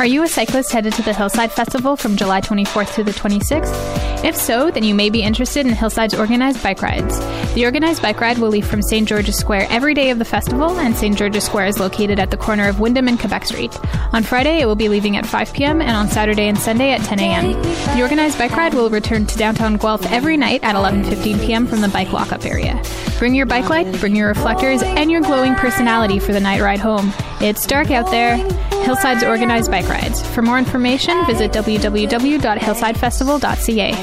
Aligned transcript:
Are 0.00 0.06
you 0.06 0.24
a 0.24 0.28
cyclist 0.28 0.72
headed 0.72 0.92
to 0.94 1.02
the 1.02 1.14
Hillside 1.14 1.52
Festival 1.52 1.96
from 1.96 2.16
July 2.16 2.40
24th 2.40 2.94
to 2.96 3.04
the 3.04 3.12
26th? 3.12 4.24
If 4.24 4.34
so, 4.34 4.70
then 4.70 4.82
you 4.82 4.94
may 4.94 5.08
be 5.08 5.22
interested 5.22 5.66
in 5.66 5.72
Hillside's 5.72 6.14
organized 6.14 6.62
bike 6.64 6.82
rides. 6.82 7.16
The 7.54 7.64
organized 7.64 8.02
bike 8.02 8.20
ride 8.20 8.38
will 8.38 8.48
leave 8.48 8.66
from 8.66 8.82
St. 8.82 9.06
George's 9.08 9.38
Square 9.38 9.68
every 9.70 9.94
day 9.94 10.10
of 10.10 10.18
the 10.18 10.24
festival, 10.24 10.80
and 10.80 10.96
St. 10.96 11.16
George's 11.16 11.44
Square 11.44 11.66
is 11.66 11.78
located 11.78 12.18
at 12.18 12.32
the 12.32 12.36
corner 12.36 12.68
of 12.68 12.80
Wyndham 12.80 13.06
and 13.06 13.20
Quebec 13.20 13.44
Street. 13.44 13.78
On 14.12 14.24
Friday, 14.24 14.60
it 14.60 14.66
will 14.66 14.74
be 14.74 14.88
leaving 14.88 15.16
at 15.16 15.26
5 15.26 15.52
p.m., 15.52 15.80
and 15.80 15.92
on 15.92 16.08
Saturday 16.08 16.48
and 16.48 16.58
Sunday 16.58 16.90
at 16.90 17.02
10 17.02 17.20
a.m. 17.20 17.52
The 17.96 18.02
organized 18.02 18.36
bike 18.36 18.56
ride 18.56 18.74
will 18.74 18.90
return 18.90 19.26
to 19.26 19.38
downtown 19.38 19.76
Guelph 19.76 20.04
every 20.10 20.36
night 20.36 20.64
at 20.64 20.74
11:15 20.74 21.46
p.m. 21.46 21.66
from 21.66 21.82
the 21.82 21.88
bike 21.88 22.12
lockup 22.12 22.44
area. 22.44 22.82
Bring 23.18 23.34
your 23.34 23.46
bike 23.46 23.70
light, 23.70 23.90
bring 24.00 24.16
your 24.16 24.28
reflectors, 24.28 24.82
and 24.82 25.10
your 25.10 25.20
glowing 25.20 25.54
personality 25.54 26.18
for 26.18 26.32
the 26.32 26.40
night 26.40 26.60
ride 26.60 26.80
home. 26.80 27.12
It's 27.40 27.66
dark 27.66 27.90
out 27.90 28.10
there. 28.10 28.36
Hillside's 28.84 29.22
organized 29.22 29.70
bike 29.74 29.88
rides. 29.88 30.24
For 30.28 30.40
more 30.40 30.56
information, 30.56 31.26
visit 31.26 31.50
www.hillsidefestival.ca. 31.50 33.94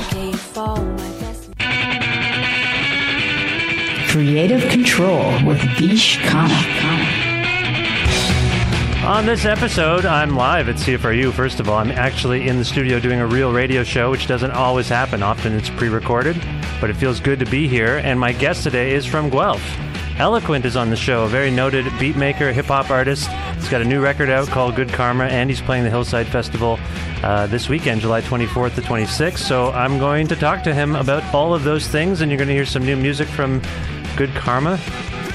Creative 4.09 4.69
Control 4.69 5.45
with 5.45 5.61
Vish 5.79 6.19
Khanna. 6.19 6.61
On 9.05 9.25
this 9.25 9.45
episode, 9.45 10.05
I'm 10.05 10.35
live 10.35 10.67
at 10.67 10.75
CFRU. 10.75 11.31
First 11.31 11.61
of 11.61 11.69
all, 11.69 11.77
I'm 11.77 11.91
actually 11.91 12.49
in 12.49 12.57
the 12.57 12.65
studio 12.65 12.99
doing 12.99 13.21
a 13.21 13.25
real 13.25 13.53
radio 13.53 13.85
show, 13.85 14.11
which 14.11 14.27
doesn't 14.27 14.51
always 14.51 14.89
happen. 14.89 15.23
Often 15.23 15.53
it's 15.53 15.69
pre 15.69 15.87
recorded, 15.87 16.35
but 16.81 16.89
it 16.89 16.95
feels 16.95 17.21
good 17.21 17.39
to 17.39 17.45
be 17.45 17.69
here. 17.69 18.01
And 18.03 18.19
my 18.19 18.33
guest 18.33 18.63
today 18.63 18.93
is 18.93 19.05
from 19.05 19.29
Guelph. 19.29 19.63
Eloquent 20.17 20.65
is 20.65 20.75
on 20.75 20.89
the 20.89 20.97
show, 20.97 21.23
a 21.23 21.29
very 21.29 21.49
noted 21.49 21.85
beatmaker, 21.93 22.51
hip 22.51 22.65
hop 22.65 22.89
artist. 22.89 23.29
He's 23.61 23.69
got 23.69 23.81
a 23.81 23.85
new 23.85 24.01
record 24.01 24.29
out 24.31 24.47
called 24.47 24.75
Good 24.75 24.89
Karma, 24.89 25.25
and 25.25 25.47
he's 25.47 25.61
playing 25.61 25.83
the 25.83 25.91
Hillside 25.91 26.25
Festival 26.25 26.79
uh, 27.23 27.45
this 27.45 27.69
weekend, 27.69 28.01
July 28.01 28.21
24th 28.21 28.73
to 28.73 28.81
26th. 28.81 29.37
So 29.37 29.71
I'm 29.71 29.99
going 29.99 30.25
to 30.27 30.35
talk 30.35 30.63
to 30.63 30.73
him 30.73 30.95
about 30.95 31.23
all 31.31 31.53
of 31.53 31.63
those 31.63 31.87
things, 31.87 32.21
and 32.21 32.31
you're 32.31 32.39
going 32.39 32.47
to 32.47 32.55
hear 32.55 32.65
some 32.65 32.83
new 32.83 32.95
music 32.95 33.27
from 33.27 33.61
Good 34.17 34.31
Karma, 34.31 34.79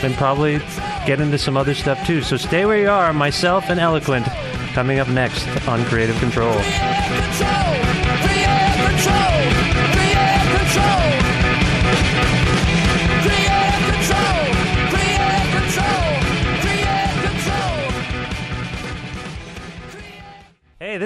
and 0.02 0.12
probably 0.16 0.58
get 1.06 1.20
into 1.20 1.38
some 1.38 1.56
other 1.56 1.72
stuff 1.72 2.04
too. 2.04 2.20
So 2.20 2.36
stay 2.36 2.66
where 2.66 2.78
you 2.78 2.90
are, 2.90 3.12
myself 3.12 3.70
and 3.70 3.78
Eloquent, 3.78 4.26
coming 4.74 4.98
up 4.98 5.08
next 5.08 5.46
on 5.68 5.84
Creative 5.84 6.18
Control. 6.18 6.52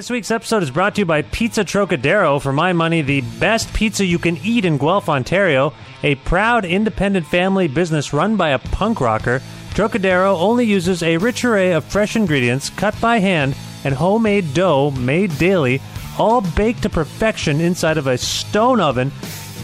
This 0.00 0.08
week's 0.08 0.30
episode 0.30 0.62
is 0.62 0.70
brought 0.70 0.94
to 0.94 1.02
you 1.02 1.04
by 1.04 1.20
Pizza 1.20 1.62
Trocadero. 1.62 2.40
For 2.40 2.54
my 2.54 2.72
money, 2.72 3.02
the 3.02 3.20
best 3.38 3.70
pizza 3.74 4.02
you 4.02 4.18
can 4.18 4.38
eat 4.38 4.64
in 4.64 4.78
Guelph, 4.78 5.10
Ontario. 5.10 5.74
A 6.02 6.14
proud 6.14 6.64
independent 6.64 7.26
family 7.26 7.68
business 7.68 8.14
run 8.14 8.36
by 8.36 8.48
a 8.48 8.58
punk 8.58 8.98
rocker, 9.02 9.42
Trocadero 9.74 10.38
only 10.38 10.64
uses 10.64 11.02
a 11.02 11.18
rich 11.18 11.44
array 11.44 11.72
of 11.72 11.84
fresh 11.84 12.16
ingredients 12.16 12.70
cut 12.70 12.98
by 12.98 13.18
hand 13.18 13.54
and 13.84 13.94
homemade 13.94 14.54
dough 14.54 14.90
made 14.92 15.36
daily, 15.36 15.82
all 16.18 16.40
baked 16.40 16.84
to 16.84 16.88
perfection 16.88 17.60
inside 17.60 17.98
of 17.98 18.06
a 18.06 18.16
stone 18.16 18.80
oven. 18.80 19.12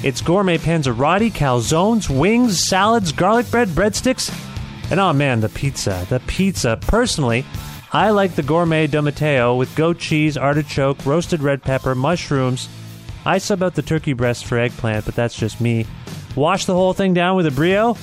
It's 0.03 0.20
gourmet 0.20 0.58
panzerotti, 0.58 1.32
calzones, 1.32 2.10
wings, 2.10 2.62
salads, 2.62 3.10
garlic 3.10 3.50
bread, 3.50 3.68
breadsticks, 3.68 4.30
and 4.91 5.00
oh 5.00 5.14
man, 5.14 5.41
the 5.41 5.48
pizza. 5.48 6.06
The 6.10 6.20
pizza. 6.20 6.78
Personally, 6.82 7.47
I 7.97 8.11
like 8.11 8.34
the 8.34 8.43
gourmet 8.43 8.87
Domateo 8.89 9.57
with 9.57 9.75
goat 9.75 9.99
cheese, 9.99 10.37
artichoke, 10.37 11.07
roasted 11.07 11.41
red 11.41 11.62
pepper, 11.62 11.95
mushrooms. 11.95 12.69
I 13.25 13.39
sub 13.39 13.62
out 13.62 13.75
the 13.75 13.81
turkey 13.81 14.12
breast 14.12 14.45
for 14.45 14.59
eggplant, 14.59 15.07
but 15.07 15.15
that's 15.15 15.34
just 15.34 15.62
me. 15.62 15.87
Wash 16.37 16.67
the 16.67 16.75
whole 16.75 16.93
thing 16.93 17.15
down 17.15 17.37
with 17.37 17.47
a 17.47 17.51
brio. 17.51 17.97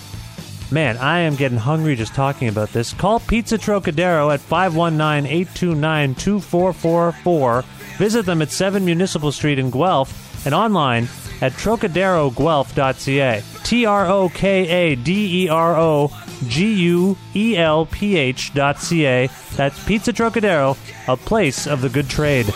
Man, 0.72 0.98
I 0.98 1.20
am 1.20 1.36
getting 1.36 1.60
hungry 1.60 1.96
just 1.96 2.16
talking 2.16 2.48
about 2.48 2.70
this. 2.70 2.92
Call 2.92 3.20
Pizza 3.20 3.56
Trocadero 3.56 4.34
at 4.34 4.40
519 4.40 5.32
829 5.32 6.16
2444. 6.16 7.64
Visit 8.00 8.26
them 8.26 8.42
at 8.42 8.50
7 8.50 8.84
Municipal 8.84 9.32
Street 9.32 9.60
in 9.60 9.70
Guelph 9.70 10.44
and 10.48 10.56
online 10.56 11.08
at 11.40 11.52
trocaderoguelph.ca. 11.52 13.44
T 13.64 13.86
R 13.86 14.08
O 14.08 14.30
K 14.30 14.68
A 14.68 14.96
D 14.96 15.44
E 15.44 15.50
R 15.50 15.76
O 15.78 16.12
G 16.48 16.74
U 16.74 17.18
E 17.36 17.58
L 17.58 17.86
P 17.86 18.18
H 18.18 18.54
dot 18.54 18.80
C 18.80 19.06
A. 19.06 19.30
That's 19.56 19.84
Pizza 19.84 20.12
Trocadero, 20.14 20.78
a 21.08 21.18
place 21.18 21.68
of 21.68 21.82
the 21.82 21.90
good 21.90 22.10
trade. 22.10 22.48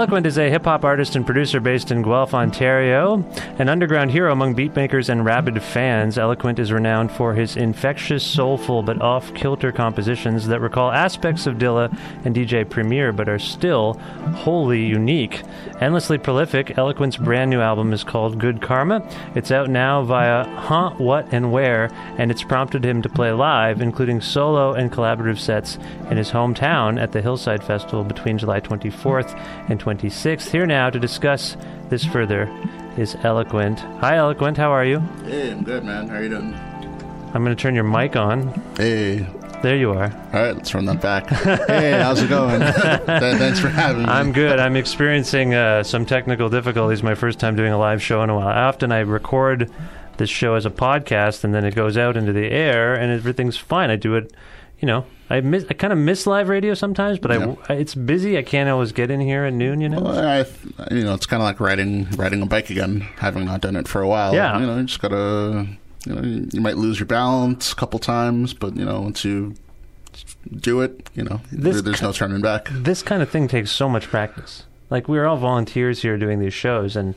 Eloquent 0.00 0.24
is 0.24 0.38
a 0.38 0.48
hip 0.48 0.64
hop 0.64 0.82
artist 0.82 1.14
and 1.14 1.26
producer 1.26 1.60
based 1.60 1.90
in 1.90 2.00
Guelph, 2.00 2.32
Ontario. 2.32 3.22
An 3.58 3.68
underground 3.68 4.10
hero 4.10 4.32
among 4.32 4.54
beatmakers 4.54 5.10
and 5.10 5.26
rabid 5.26 5.62
fans, 5.62 6.16
Eloquent 6.16 6.58
is 6.58 6.72
renowned 6.72 7.12
for 7.12 7.34
his 7.34 7.54
infectious, 7.54 8.24
soulful, 8.24 8.82
but 8.82 9.02
off 9.02 9.34
kilter 9.34 9.70
compositions 9.70 10.46
that 10.46 10.62
recall 10.62 10.90
aspects 10.90 11.46
of 11.46 11.56
Dilla 11.56 11.94
and 12.24 12.34
DJ 12.34 12.66
Premier, 12.66 13.12
but 13.12 13.28
are 13.28 13.38
still 13.38 13.92
wholly 14.36 14.82
unique. 14.82 15.42
Endlessly 15.82 16.16
prolific, 16.16 16.78
Eloquent's 16.78 17.18
brand 17.18 17.50
new 17.50 17.60
album 17.60 17.92
is 17.92 18.02
called 18.02 18.38
Good 18.38 18.62
Karma. 18.62 19.06
It's 19.34 19.50
out 19.50 19.68
now 19.68 20.02
via 20.02 20.44
Huh, 20.44 20.94
What, 20.96 21.30
and 21.30 21.52
Where, 21.52 21.90
and 22.16 22.30
it's 22.30 22.42
prompted 22.42 22.86
him 22.86 23.02
to 23.02 23.08
play 23.10 23.32
live, 23.32 23.82
including 23.82 24.22
solo 24.22 24.72
and 24.72 24.90
collaborative 24.90 25.38
sets 25.38 25.76
in 26.10 26.16
his 26.16 26.30
hometown 26.30 26.98
at 26.98 27.12
the 27.12 27.20
Hillside 27.20 27.62
Festival 27.62 28.02
between 28.02 28.38
July 28.38 28.60
24th 28.60 29.38
and 29.68 29.78
26th. 29.98 30.50
Here 30.50 30.66
now 30.66 30.88
to 30.88 31.00
discuss 31.00 31.56
this 31.88 32.04
further 32.04 32.48
is 32.96 33.16
Eloquent. 33.24 33.80
Hi, 34.00 34.16
Eloquent. 34.16 34.56
How 34.56 34.70
are 34.70 34.84
you? 34.84 35.00
Hey, 35.24 35.50
I'm 35.50 35.64
good, 35.64 35.82
man. 35.82 36.06
How 36.08 36.16
are 36.16 36.22
you 36.22 36.28
doing? 36.28 36.54
I'm 37.34 37.42
going 37.44 37.56
to 37.56 37.60
turn 37.60 37.74
your 37.74 37.84
mic 37.84 38.14
on. 38.14 38.48
Hey. 38.76 39.26
There 39.62 39.76
you 39.76 39.90
are. 39.90 40.04
All 40.32 40.40
right, 40.42 40.56
let's 40.56 40.72
run 40.74 40.86
that 40.86 41.02
back. 41.02 41.28
hey, 41.28 42.00
how's 42.00 42.22
it 42.22 42.28
going? 42.28 42.60
Thanks 43.06 43.58
for 43.58 43.68
having 43.68 44.04
me. 44.04 44.08
I'm 44.08 44.32
good. 44.32 44.58
I'm 44.58 44.76
experiencing 44.76 45.54
uh, 45.54 45.82
some 45.82 46.06
technical 46.06 46.48
difficulties. 46.48 47.02
My 47.02 47.14
first 47.14 47.38
time 47.40 47.56
doing 47.56 47.72
a 47.72 47.78
live 47.78 48.00
show 48.02 48.22
in 48.22 48.30
a 48.30 48.34
while. 48.36 48.48
Often 48.48 48.92
I 48.92 49.00
record 49.00 49.70
this 50.16 50.30
show 50.30 50.54
as 50.54 50.64
a 50.66 50.70
podcast, 50.70 51.44
and 51.44 51.52
then 51.52 51.64
it 51.64 51.74
goes 51.74 51.98
out 51.98 52.16
into 52.16 52.32
the 52.32 52.50
air, 52.50 52.94
and 52.94 53.12
everything's 53.12 53.58
fine. 53.58 53.90
I 53.90 53.96
do 53.96 54.14
it, 54.14 54.32
you 54.80 54.86
know. 54.86 55.04
I 55.32 55.40
miss. 55.42 55.64
I 55.70 55.74
kind 55.74 55.92
of 55.92 55.98
miss 56.00 56.26
live 56.26 56.48
radio 56.48 56.74
sometimes, 56.74 57.20
but 57.20 57.30
Yeah. 57.30 57.54
I, 57.68 57.74
it's 57.74 57.94
busy. 57.94 58.36
I 58.36 58.42
can't 58.42 58.68
always 58.68 58.90
get 58.90 59.12
in 59.12 59.20
here 59.20 59.44
at 59.44 59.52
noon. 59.52 59.80
You 59.80 59.88
know. 59.88 60.00
Well, 60.00 60.18
I, 60.18 60.38
you 60.92 61.04
know, 61.04 61.14
it's 61.14 61.26
kind 61.26 61.40
of 61.40 61.44
like 61.44 61.60
riding 61.60 62.08
riding 62.16 62.42
a 62.42 62.46
bike 62.46 62.68
again, 62.70 63.02
having 63.18 63.44
not 63.44 63.60
done 63.60 63.76
it 63.76 63.86
for 63.86 64.02
a 64.02 64.08
while. 64.08 64.34
Yeah. 64.34 64.58
You 64.58 64.66
know, 64.66 64.76
you 64.78 64.84
just 64.84 65.00
gotta, 65.00 65.68
you 66.06 66.14
know, 66.14 66.46
you 66.52 66.60
might 66.60 66.76
lose 66.78 66.98
your 66.98 67.06
balance 67.06 67.70
a 67.72 67.76
couple 67.76 68.00
times, 68.00 68.54
but 68.54 68.74
you 68.76 68.84
know, 68.84 69.02
once 69.02 69.24
you 69.24 69.54
do 70.56 70.80
it, 70.80 71.08
you 71.14 71.22
know, 71.22 71.40
This 71.52 71.74
there- 71.74 71.82
there's 71.82 72.02
no 72.02 72.10
turning 72.12 72.40
back. 72.40 72.68
this 72.72 73.00
kind 73.02 73.22
of 73.22 73.30
thing 73.30 73.46
takes 73.46 73.70
so 73.70 73.88
much 73.88 74.08
practice. 74.08 74.64
Like 74.90 75.08
we're 75.08 75.26
all 75.26 75.36
volunteers 75.36 76.02
here 76.02 76.16
doing 76.18 76.40
these 76.40 76.54
shows, 76.54 76.96
and 76.96 77.14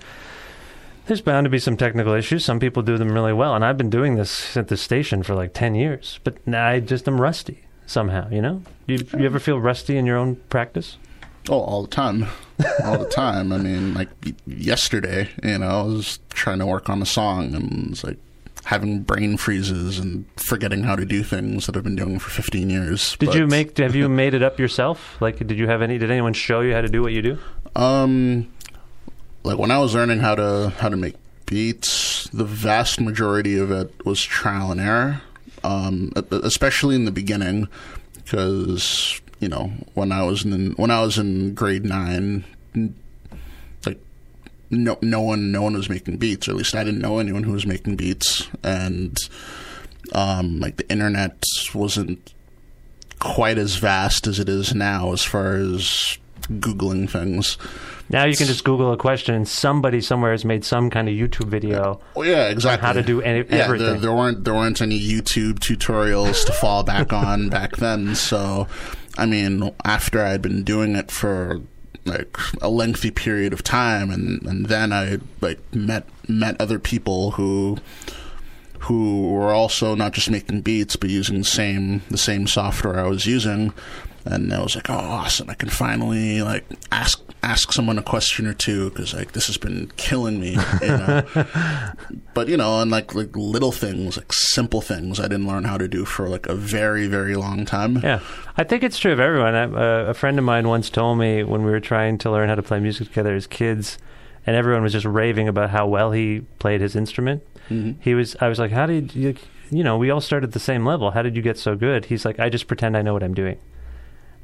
there's 1.07 1.21
bound 1.21 1.45
to 1.45 1.49
be 1.49 1.59
some 1.59 1.77
technical 1.77 2.13
issues. 2.13 2.45
Some 2.45 2.59
people 2.59 2.83
do 2.83 2.97
them 2.97 3.13
really 3.13 3.33
well, 3.33 3.55
and 3.55 3.63
I've 3.63 3.77
been 3.77 3.89
doing 3.89 4.15
this 4.15 4.55
at 4.55 4.67
the 4.67 4.77
station 4.77 5.23
for 5.23 5.35
like 5.35 5.53
ten 5.53 5.75
years, 5.75 6.19
but 6.23 6.37
I 6.47 6.79
just 6.79 7.07
am 7.07 7.19
rusty 7.19 7.65
somehow. 7.85 8.29
You 8.29 8.41
know, 8.41 8.63
you, 8.87 9.05
you 9.17 9.25
ever 9.25 9.39
feel 9.39 9.59
rusty 9.59 9.97
in 9.97 10.05
your 10.05 10.17
own 10.17 10.35
practice? 10.49 10.97
Oh, 11.49 11.59
all 11.59 11.81
the 11.81 11.89
time, 11.89 12.27
all 12.85 12.97
the 12.97 13.09
time. 13.09 13.51
I 13.51 13.57
mean, 13.57 13.93
like 13.93 14.09
yesterday, 14.47 15.29
you 15.43 15.57
know, 15.57 15.67
I 15.67 15.83
was 15.83 16.19
trying 16.29 16.59
to 16.59 16.65
work 16.65 16.89
on 16.89 17.01
a 17.01 17.05
song 17.05 17.53
and 17.53 17.91
it's 17.91 18.03
like 18.03 18.17
having 18.65 19.01
brain 19.01 19.35
freezes 19.35 19.99
and 19.99 20.25
forgetting 20.37 20.83
how 20.83 20.95
to 20.95 21.05
do 21.05 21.21
things 21.21 21.65
that 21.65 21.75
I've 21.75 21.83
been 21.83 21.97
doing 21.97 22.17
for 22.19 22.29
15 22.29 22.69
years. 22.69 23.17
Did 23.17 23.33
you 23.33 23.47
make? 23.47 23.77
Have 23.77 23.95
you 23.95 24.07
made 24.07 24.33
it 24.33 24.41
up 24.41 24.57
yourself? 24.57 25.19
Like, 25.21 25.37
did 25.45 25.57
you 25.57 25.67
have 25.67 25.81
any? 25.81 25.97
Did 25.97 26.11
anyone 26.11 26.33
show 26.33 26.61
you 26.61 26.73
how 26.73 26.81
to 26.81 26.87
do 26.87 27.01
what 27.01 27.11
you 27.11 27.21
do? 27.21 27.37
Um, 27.75 28.52
like 29.43 29.57
when 29.57 29.71
I 29.71 29.79
was 29.79 29.93
learning 29.93 30.19
how 30.19 30.35
to 30.35 30.73
how 30.77 30.89
to 30.89 30.97
make 30.97 31.15
beats, 31.45 32.27
the 32.29 32.45
vast 32.45 32.99
majority 32.99 33.57
of 33.57 33.71
it 33.71 34.05
was 34.05 34.23
trial 34.23 34.71
and 34.71 34.81
error. 34.81 35.21
Um, 35.63 36.11
especially 36.15 36.95
in 36.95 37.05
the 37.05 37.11
beginning, 37.11 37.69
because 38.15 39.21
you 39.39 39.47
know 39.47 39.71
when 39.93 40.11
I 40.11 40.23
was 40.23 40.43
in 40.43 40.71
when 40.73 40.91
I 40.91 41.01
was 41.01 41.17
in 41.17 41.53
grade 41.53 41.85
nine, 41.85 42.43
like 43.85 43.99
no 44.69 44.97
no 45.01 45.21
one 45.21 45.51
no 45.51 45.61
one 45.61 45.73
was 45.73 45.89
making 45.89 46.17
beats, 46.17 46.47
or 46.47 46.51
at 46.51 46.57
least 46.57 46.75
I 46.75 46.83
didn't 46.83 47.01
know 47.01 47.19
anyone 47.19 47.43
who 47.43 47.53
was 47.53 47.65
making 47.65 47.95
beats, 47.95 48.47
and 48.63 49.17
um, 50.13 50.59
like 50.59 50.77
the 50.77 50.89
internet 50.89 51.43
wasn't 51.73 52.33
quite 53.19 53.57
as 53.57 53.77
vast 53.77 54.27
as 54.27 54.39
it 54.39 54.49
is 54.49 54.75
now 54.75 55.13
as 55.13 55.23
far 55.23 55.53
as 55.53 56.17
googling 56.49 57.09
things. 57.09 57.57
Now 58.13 58.25
you 58.25 58.35
can 58.35 58.45
just 58.45 58.63
Google 58.63 58.93
a 58.93 58.97
question, 58.97 59.33
and 59.33 59.47
somebody 59.47 59.99
somewhere 59.99 60.31
has 60.31 60.45
made 60.45 60.63
some 60.63 60.91
kind 60.91 61.09
of 61.09 61.15
YouTube 61.15 61.47
video. 61.47 61.99
Oh 62.15 62.21
yeah, 62.21 62.47
exactly. 62.49 62.85
how 62.85 62.93
to 62.93 63.01
do 63.01 63.21
any- 63.21 63.39
yeah, 63.49 63.67
there, 63.67 63.95
there 63.95 64.13
weren't 64.13 64.43
there 64.43 64.53
weren't 64.53 64.81
any 64.81 64.99
YouTube 64.99 65.55
tutorials 65.59 66.45
to 66.45 66.53
fall 66.53 66.83
back 66.83 67.11
on 67.11 67.49
back 67.57 67.77
then. 67.77 68.13
So, 68.13 68.67
I 69.17 69.25
mean, 69.25 69.73
after 69.83 70.23
I'd 70.23 70.43
been 70.43 70.63
doing 70.63 70.95
it 70.95 71.09
for 71.09 71.61
like 72.05 72.37
a 72.61 72.69
lengthy 72.69 73.09
period 73.09 73.51
of 73.51 73.63
time, 73.63 74.11
and 74.11 74.43
and 74.43 74.67
then 74.67 74.93
I 74.93 75.17
like 75.41 75.59
met 75.73 76.07
met 76.27 76.61
other 76.61 76.77
people 76.77 77.31
who 77.31 77.79
who 78.81 79.31
were 79.31 79.53
also 79.53 79.95
not 79.95 80.11
just 80.11 80.29
making 80.29 80.61
beats 80.61 80.97
but 80.97 81.09
using 81.09 81.39
the 81.39 81.45
same 81.45 82.01
the 82.11 82.17
same 82.17 82.45
software 82.45 82.99
I 82.99 83.07
was 83.07 83.25
using. 83.25 83.73
And 84.25 84.53
I 84.53 84.61
was 84.61 84.75
like, 84.75 84.89
"Oh, 84.89 84.93
awesome! 84.93 85.49
I 85.49 85.53
can 85.53 85.69
finally 85.69 86.41
like 86.41 86.65
ask 86.91 87.21
ask 87.41 87.73
someone 87.73 87.97
a 87.97 88.03
question 88.03 88.47
or 88.47 88.53
two 88.53 88.89
because 88.89 89.13
like 89.13 89.33
this 89.33 89.47
has 89.47 89.57
been 89.57 89.91
killing 89.97 90.39
me." 90.39 90.51
You 90.81 90.87
know? 90.87 91.23
but 92.33 92.47
you 92.47 92.55
know, 92.55 92.79
and 92.79 92.89
like 92.89 93.13
like 93.13 93.35
little 93.35 93.73
things, 93.73 94.15
like 94.17 94.31
simple 94.31 94.81
things, 94.81 95.19
I 95.19 95.23
didn't 95.23 95.47
learn 95.47 95.65
how 95.65 95.77
to 95.77 95.87
do 95.87 96.05
for 96.05 96.29
like 96.29 96.45
a 96.47 96.55
very 96.55 97.07
very 97.07 97.35
long 97.35 97.65
time. 97.65 97.97
Yeah, 97.97 98.21
I 98.57 98.63
think 98.63 98.83
it's 98.83 98.97
true 98.97 99.11
of 99.11 99.19
everyone. 99.19 99.55
I, 99.55 99.63
uh, 99.63 100.05
a 100.05 100.13
friend 100.13 100.39
of 100.39 100.45
mine 100.45 100.67
once 100.69 100.89
told 100.89 101.17
me 101.17 101.43
when 101.43 101.65
we 101.65 101.71
were 101.71 101.81
trying 101.81 102.17
to 102.19 102.31
learn 102.31 102.47
how 102.47 102.55
to 102.55 102.63
play 102.63 102.79
music 102.79 103.09
together 103.09 103.35
as 103.35 103.45
kids, 103.45 103.97
and 104.47 104.55
everyone 104.55 104.83
was 104.83 104.93
just 104.93 105.05
raving 105.05 105.49
about 105.49 105.69
how 105.69 105.85
well 105.85 106.11
he 106.11 106.41
played 106.59 106.79
his 106.79 106.95
instrument. 106.95 107.43
He 108.01 108.13
was. 108.13 108.35
I 108.39 108.47
was 108.49 108.59
like, 108.59 108.71
"How 108.71 108.85
did 108.85 109.15
you? 109.15 109.35
You 109.71 109.83
know, 109.83 109.97
we 109.97 110.11
all 110.11 110.21
start 110.21 110.43
at 110.43 110.51
the 110.51 110.59
same 110.59 110.85
level. 110.85 111.11
How 111.11 111.23
did 111.23 111.35
you 111.35 111.41
get 111.41 111.57
so 111.57 111.75
good?" 111.75 112.05
He's 112.05 112.23
like, 112.23 112.39
"I 112.39 112.49
just 112.49 112.67
pretend 112.67 112.95
I 112.95 113.01
know 113.01 113.13
what 113.13 113.23
I'm 113.23 113.33
doing." 113.33 113.57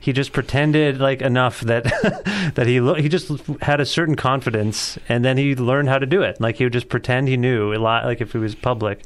He 0.01 0.13
just 0.13 0.31
pretended 0.31 0.99
like 0.99 1.21
enough 1.21 1.59
that 1.61 1.83
that 2.55 2.67
he 2.67 2.79
lo- 2.79 2.93
he 2.95 3.09
just 3.09 3.29
had 3.61 3.81
a 3.81 3.85
certain 3.85 4.15
confidence, 4.15 4.97
and 5.09 5.25
then 5.25 5.37
he 5.37 5.55
learned 5.55 5.89
how 5.89 5.97
to 5.99 6.05
do 6.05 6.21
it. 6.21 6.39
Like 6.39 6.55
he 6.55 6.63
would 6.63 6.73
just 6.73 6.87
pretend 6.89 7.27
he 7.27 7.35
knew 7.37 7.73
a 7.73 7.77
lot, 7.79 8.05
like 8.05 8.21
if 8.21 8.33
it 8.33 8.39
was 8.39 8.55
public. 8.55 9.01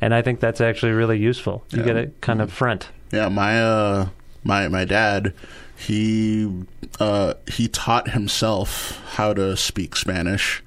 And 0.00 0.12
I 0.12 0.20
think 0.20 0.40
that's 0.40 0.60
actually 0.60 0.92
really 0.92 1.16
useful. 1.18 1.64
You 1.70 1.78
Yeah. 1.78 1.84
get 1.84 1.92
to 1.94 2.06
kind 2.20 2.42
of 2.42 2.52
front. 2.52 2.88
Yeah, 3.12 3.28
my 3.28 3.62
uh, 3.62 4.08
my 4.42 4.66
my 4.66 4.84
dad, 4.84 5.32
he 5.76 6.64
uh, 6.98 7.34
he 7.46 7.68
taught 7.68 8.10
himself 8.10 9.00
how 9.14 9.32
to 9.34 9.56
speak 9.56 9.94
Spanish. 9.94 10.60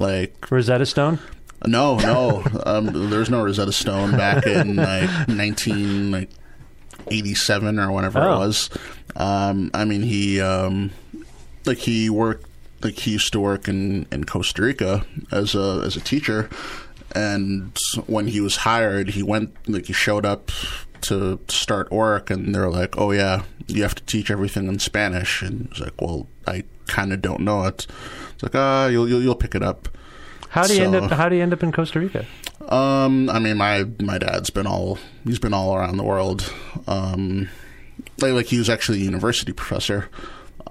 Like 0.00 0.50
Rosetta 0.50 0.84
Stone. 0.84 1.20
no, 1.64 1.96
no, 1.98 2.42
um, 2.66 3.08
there's 3.10 3.30
no 3.30 3.42
Rosetta 3.44 3.72
Stone 3.72 4.16
back 4.16 4.46
in 4.48 4.74
like 4.76 5.28
19 5.28 6.10
like 6.10 6.30
87 7.08 7.78
or 7.78 7.92
whenever 7.92 8.18
Oh. 8.20 8.34
it 8.34 8.38
was. 8.38 8.68
Um, 9.16 9.70
I 9.74 9.84
mean, 9.84 10.02
he 10.02 10.40
um, 10.40 10.92
like 11.64 11.78
he 11.78 12.10
worked 12.10 12.46
like 12.82 12.98
he 12.98 13.12
used 13.12 13.32
to 13.32 13.40
work 13.40 13.68
in, 13.68 14.06
in 14.12 14.24
Costa 14.24 14.62
Rica 14.62 15.04
as 15.32 15.54
a 15.54 15.82
as 15.84 15.96
a 15.96 16.00
teacher, 16.00 16.50
and 17.14 17.76
when 18.06 18.28
he 18.28 18.40
was 18.40 18.56
hired, 18.56 19.10
he 19.10 19.22
went 19.22 19.54
like 19.68 19.86
he 19.86 19.92
showed 19.92 20.26
up 20.26 20.50
to 21.02 21.38
start 21.48 21.90
work, 21.90 22.30
and 22.30 22.54
they're 22.54 22.70
like, 22.70 22.98
"Oh 22.98 23.10
yeah, 23.10 23.42
you 23.66 23.82
have 23.82 23.94
to 23.94 24.02
teach 24.04 24.30
everything 24.30 24.68
in 24.68 24.78
Spanish," 24.78 25.42
and 25.42 25.68
he's 25.72 25.80
like, 25.80 26.00
"Well, 26.00 26.26
I 26.46 26.64
kind 26.86 27.12
of 27.12 27.22
don't 27.22 27.40
know 27.40 27.64
it." 27.64 27.86
It's 28.34 28.42
like, 28.42 28.54
"Ah, 28.54 28.86
you'll, 28.88 29.08
you'll 29.08 29.22
you'll 29.22 29.34
pick 29.34 29.54
it 29.54 29.62
up." 29.62 29.88
How 30.50 30.66
do 30.66 30.76
you 30.76 30.84
end 30.84 30.94
up? 30.94 31.10
How 31.10 31.28
do 31.28 31.36
you 31.36 31.42
end 31.42 31.52
up 31.52 31.62
in 31.62 31.72
Costa 31.72 32.00
Rica? 32.00 32.26
Um, 32.68 33.30
I 33.30 33.38
mean, 33.38 33.56
my 33.56 33.84
my 34.00 34.18
dad's 34.18 34.50
been 34.50 34.66
all 34.66 34.98
he's 35.24 35.38
been 35.38 35.54
all 35.54 35.74
around 35.74 35.96
the 35.96 36.04
world. 36.04 36.52
Um, 36.86 37.48
like, 38.20 38.32
like 38.32 38.46
he 38.46 38.58
was 38.58 38.68
actually 38.70 39.00
a 39.00 39.04
university 39.04 39.52
professor. 39.52 40.08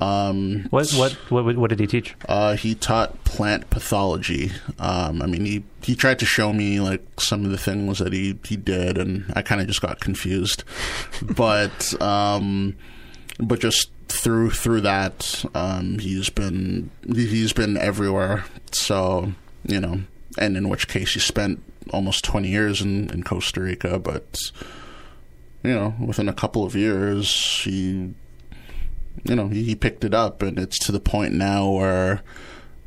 Um, 0.01 0.67
What 0.71 0.91
what 0.91 1.13
what 1.31 1.55
what 1.55 1.69
did 1.69 1.79
he 1.79 1.87
teach? 1.87 2.15
uh, 2.27 2.57
he 2.57 2.75
taught 2.75 3.23
plant 3.23 3.69
pathology. 3.69 4.51
Um, 4.77 5.21
I 5.21 5.25
mean, 5.25 5.45
he 5.45 5.63
he 5.83 5.95
tried 5.95 6.19
to 6.19 6.25
show 6.25 6.51
me 6.51 6.81
like 6.81 7.01
some 7.17 7.45
of 7.45 7.51
the 7.51 7.57
things 7.57 7.99
that 7.99 8.11
he 8.11 8.37
he 8.45 8.57
did, 8.57 8.97
and 8.97 9.31
I 9.35 9.41
kind 9.41 9.61
of 9.61 9.67
just 9.67 9.81
got 9.81 10.01
confused. 10.01 10.65
but 11.21 11.93
um, 12.01 12.75
but 13.39 13.59
just 13.61 13.89
through 14.09 14.51
through 14.51 14.81
that, 14.81 15.45
um, 15.55 15.99
he's 15.99 16.29
been 16.29 16.89
he's 17.07 17.53
been 17.53 17.77
everywhere. 17.77 18.43
So 18.73 19.31
you 19.65 19.79
know, 19.79 20.01
and 20.37 20.57
in 20.57 20.67
which 20.67 20.89
case 20.89 21.13
he 21.13 21.21
spent 21.21 21.63
almost 21.91 22.25
twenty 22.25 22.49
years 22.49 22.81
in 22.81 23.09
in 23.11 23.23
Costa 23.23 23.61
Rica, 23.61 23.97
but 23.97 24.35
you 25.65 25.73
know, 25.73 25.93
within 25.99 26.29
a 26.29 26.33
couple 26.33 26.63
of 26.63 26.75
years, 26.75 27.61
he 27.63 28.13
you 29.23 29.35
know, 29.35 29.47
he, 29.47 29.75
picked 29.75 30.03
it 30.03 30.13
up, 30.13 30.41
and 30.41 30.59
it's 30.59 30.77
to 30.85 30.91
the 30.91 30.99
point 30.99 31.33
now 31.33 31.69
where, 31.69 32.21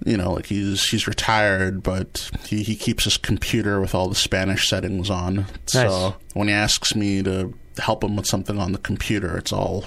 you 0.04 0.16
know, 0.16 0.32
like 0.32 0.47
he's 0.47 0.88
he's 0.88 1.08
retired, 1.08 1.82
but 1.82 2.30
he, 2.47 2.62
he 2.62 2.76
keeps 2.76 3.04
his 3.04 3.16
computer 3.16 3.80
with 3.80 3.94
all 3.94 4.08
the 4.08 4.14
Spanish 4.14 4.68
settings 4.68 5.11
on. 5.11 5.37
Nice. 5.37 5.73
So 5.73 6.14
when 6.35 6.49
he 6.49 6.54
asks 6.54 6.94
me 6.94 7.23
to 7.25 7.52
help 7.78 8.04
him 8.04 8.16
with 8.16 8.26
something 8.26 8.58
on 8.58 8.73
the 8.73 8.78
computer, 8.78 9.37
it's 9.37 9.52
all 9.52 9.85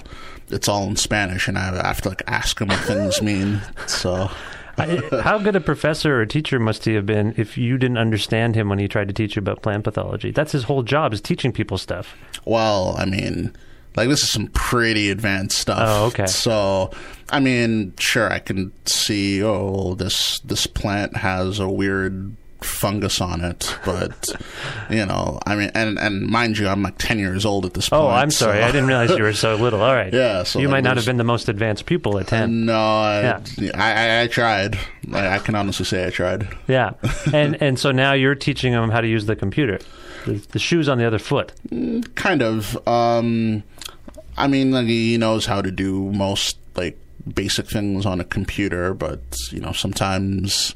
it's 0.48 0.68
all 0.68 0.84
in 0.84 0.96
Spanish, 0.96 1.48
and 1.48 1.56
I 1.56 1.86
have 1.86 2.02
to 2.02 2.10
like 2.10 2.22
ask 2.26 2.60
him 2.60 2.68
what 2.68 2.80
things 2.80 3.22
mean. 3.22 3.62
So. 3.86 4.30
I- 4.78 5.20
How 5.22 5.38
good 5.38 5.56
a 5.56 5.60
professor 5.60 6.20
or 6.20 6.26
teacher 6.26 6.58
must 6.58 6.84
he 6.84 6.94
have 6.94 7.06
been 7.06 7.34
if 7.36 7.58
you 7.58 7.78
didn't 7.78 7.98
understand 7.98 8.54
him 8.56 8.68
when 8.68 8.78
he 8.78 8.88
tried 8.88 9.08
to 9.08 9.14
teach 9.14 9.36
you 9.36 9.40
about 9.40 9.62
plant 9.62 9.84
pathology? 9.84 10.30
That's 10.30 10.52
his 10.52 10.64
whole 10.64 10.82
job 10.82 11.12
is 11.12 11.20
teaching 11.20 11.52
people 11.52 11.78
stuff. 11.78 12.16
Well, 12.44 12.94
I 12.98 13.04
mean, 13.04 13.54
like 13.96 14.08
this 14.08 14.22
is 14.22 14.30
some 14.30 14.48
pretty 14.48 15.10
advanced 15.10 15.58
stuff. 15.58 15.78
Oh, 15.82 16.06
okay. 16.06 16.26
So, 16.26 16.90
I 17.30 17.40
mean, 17.40 17.92
sure, 17.98 18.32
I 18.32 18.38
can 18.38 18.72
see. 18.86 19.42
Oh, 19.42 19.94
this 19.94 20.40
this 20.40 20.66
plant 20.66 21.16
has 21.18 21.58
a 21.58 21.68
weird 21.68 22.34
fungus 22.62 23.20
on 23.20 23.40
it, 23.42 23.76
but 23.84 24.28
you 24.90 25.04
know, 25.06 25.38
I 25.46 25.54
mean, 25.56 25.70
and 25.74 25.98
and 25.98 26.26
mind 26.26 26.58
you, 26.58 26.68
I'm 26.68 26.82
like 26.82 26.94
ten 26.98 27.18
years 27.18 27.44
old 27.44 27.64
at 27.66 27.74
this 27.74 27.88
point. 27.88 28.02
Oh, 28.02 28.08
I'm 28.08 28.30
sorry. 28.30 28.58
so- 28.60 28.64
I 28.64 28.72
didn't 28.72 28.86
realize 28.86 29.10
you 29.10 29.22
were 29.22 29.32
so 29.32 29.56
little. 29.56 29.82
All 29.82 29.94
right. 29.94 30.12
Yeah, 30.12 30.42
so 30.42 30.58
you 30.58 30.68
might 30.68 30.84
not 30.84 30.96
have 30.96 31.06
been 31.06 31.16
the 31.16 31.24
most 31.24 31.48
advanced 31.48 31.86
pupil 31.86 32.18
at 32.18 32.26
10. 32.28 32.66
No, 32.66 32.74
I, 32.74 33.40
Yeah. 33.58 33.70
I, 33.74 33.92
I, 33.92 34.22
I 34.22 34.26
tried. 34.26 34.78
I, 35.12 35.36
I 35.36 35.38
can 35.38 35.54
honestly 35.54 35.84
say 35.84 36.06
I 36.06 36.10
tried. 36.10 36.48
Yeah. 36.68 36.92
And 37.32 37.60
and 37.62 37.78
so 37.78 37.92
now 37.92 38.12
you're 38.12 38.34
teaching 38.34 38.72
him 38.72 38.90
how 38.90 39.00
to 39.00 39.08
use 39.08 39.26
the 39.26 39.36
computer. 39.36 39.78
The, 40.26 40.34
the 40.52 40.58
shoe's 40.58 40.88
on 40.88 40.98
the 40.98 41.06
other 41.06 41.18
foot. 41.18 41.52
Kind 42.14 42.42
of. 42.42 42.76
Um, 42.86 43.62
I 44.36 44.46
mean, 44.48 44.70
like, 44.70 44.86
he 44.86 45.16
knows 45.18 45.46
how 45.46 45.60
to 45.62 45.70
do 45.70 46.10
most 46.12 46.58
like 46.76 46.98
basic 47.34 47.66
things 47.68 48.04
on 48.06 48.20
a 48.20 48.24
computer, 48.24 48.94
but 48.94 49.20
you 49.50 49.60
know, 49.60 49.72
sometimes 49.72 50.74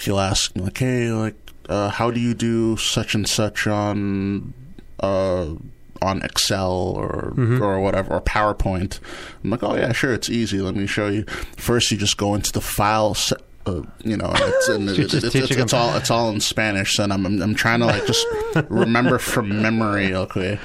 he'll 0.00 0.20
ask 0.20 0.54
me 0.56 0.62
like, 0.62 0.78
"Hey, 0.78 1.10
like, 1.10 1.34
uh, 1.68 1.90
how 1.90 2.10
do 2.10 2.20
you 2.20 2.34
do 2.34 2.76
such 2.76 3.14
and 3.14 3.28
such 3.28 3.66
on 3.66 4.52
uh, 5.00 5.54
on 6.02 6.22
Excel 6.22 6.72
or 6.96 7.34
or 7.60 7.80
whatever 7.80 8.14
or 8.14 8.20
PowerPoint?" 8.20 9.00
I'm 9.44 9.50
like, 9.50 9.62
"Oh 9.62 9.74
yeah, 9.76 9.92
sure, 9.92 10.12
it's 10.14 10.28
easy. 10.30 10.60
Let 10.60 10.74
me 10.76 10.86
show 10.86 11.08
you. 11.08 11.24
First, 11.56 11.90
you 11.90 11.96
just 11.98 12.16
go 12.16 12.34
into 12.34 12.52
the 12.52 12.60
file." 12.60 13.14
Se- 13.14 13.36
uh, 13.66 13.82
you 14.04 14.16
know, 14.16 14.30
it's, 14.32 14.68
and 14.68 14.84
You're 14.96 15.06
it- 15.10 15.34
it's, 15.34 15.72
all 15.72 15.96
it's 15.96 16.10
all 16.10 16.30
in 16.30 16.40
Spanish, 16.40 16.98
and 17.00 17.12
I'm 17.12 17.26
I'm, 17.26 17.42
I'm 17.42 17.54
trying 17.54 17.80
to 17.80 17.86
like 17.86 18.06
just 18.06 18.24
remember 18.68 19.18
from 19.18 19.60
memory. 19.60 20.14
Okay, 20.14 20.60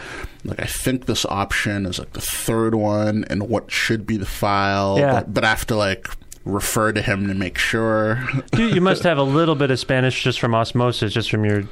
like 0.45 0.59
I 0.59 0.65
think 0.65 1.07
this 1.07 1.25
option 1.25 1.87
is 1.87 1.97
like 1.97 2.13
the 2.13 2.21
third 2.21 2.75
one, 2.75 3.25
and 3.27 3.49
what 3.49 3.71
should 3.71 4.05
be 4.05 4.17
the 4.17 4.27
file. 4.27 4.99
Yeah. 4.99 5.21
but, 5.21 5.33
but 5.33 5.57
to 5.67 5.75
like 5.75 6.07
refer 6.45 6.91
to 6.91 7.01
him 7.01 7.27
to 7.27 7.33
make 7.33 7.57
sure. 7.57 8.23
You, 8.57 8.65
you 8.67 8.81
must 8.81 9.03
have 9.03 9.17
a 9.17 9.23
little 9.23 9.55
bit 9.55 9.71
of 9.71 9.79
Spanish 9.79 10.23
just 10.23 10.39
from 10.39 10.53
osmosis, 10.55 11.13
just 11.13 11.29
from 11.31 11.45
your. 11.45 11.63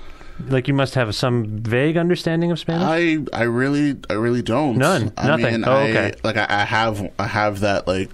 Like 0.48 0.70
you 0.70 0.74
must 0.74 0.96
have 0.96 1.14
some 1.16 1.48
vague 1.58 1.98
understanding 1.98 2.50
of 2.50 2.60
Spanish. 2.60 2.88
I 2.88 3.38
I 3.38 3.44
really 3.44 3.98
I 4.10 4.14
really 4.14 4.42
don't. 4.42 4.78
None. 4.78 5.12
I 5.18 5.28
Nothing. 5.28 5.46
Mean, 5.62 5.66
Oh, 5.68 5.74
I, 5.74 5.90
okay. 5.90 6.14
Like 6.24 6.38
I, 6.38 6.46
I 6.50 6.64
have 6.64 7.12
I 7.20 7.28
have 7.28 7.60
that 7.60 7.88
like 7.88 8.10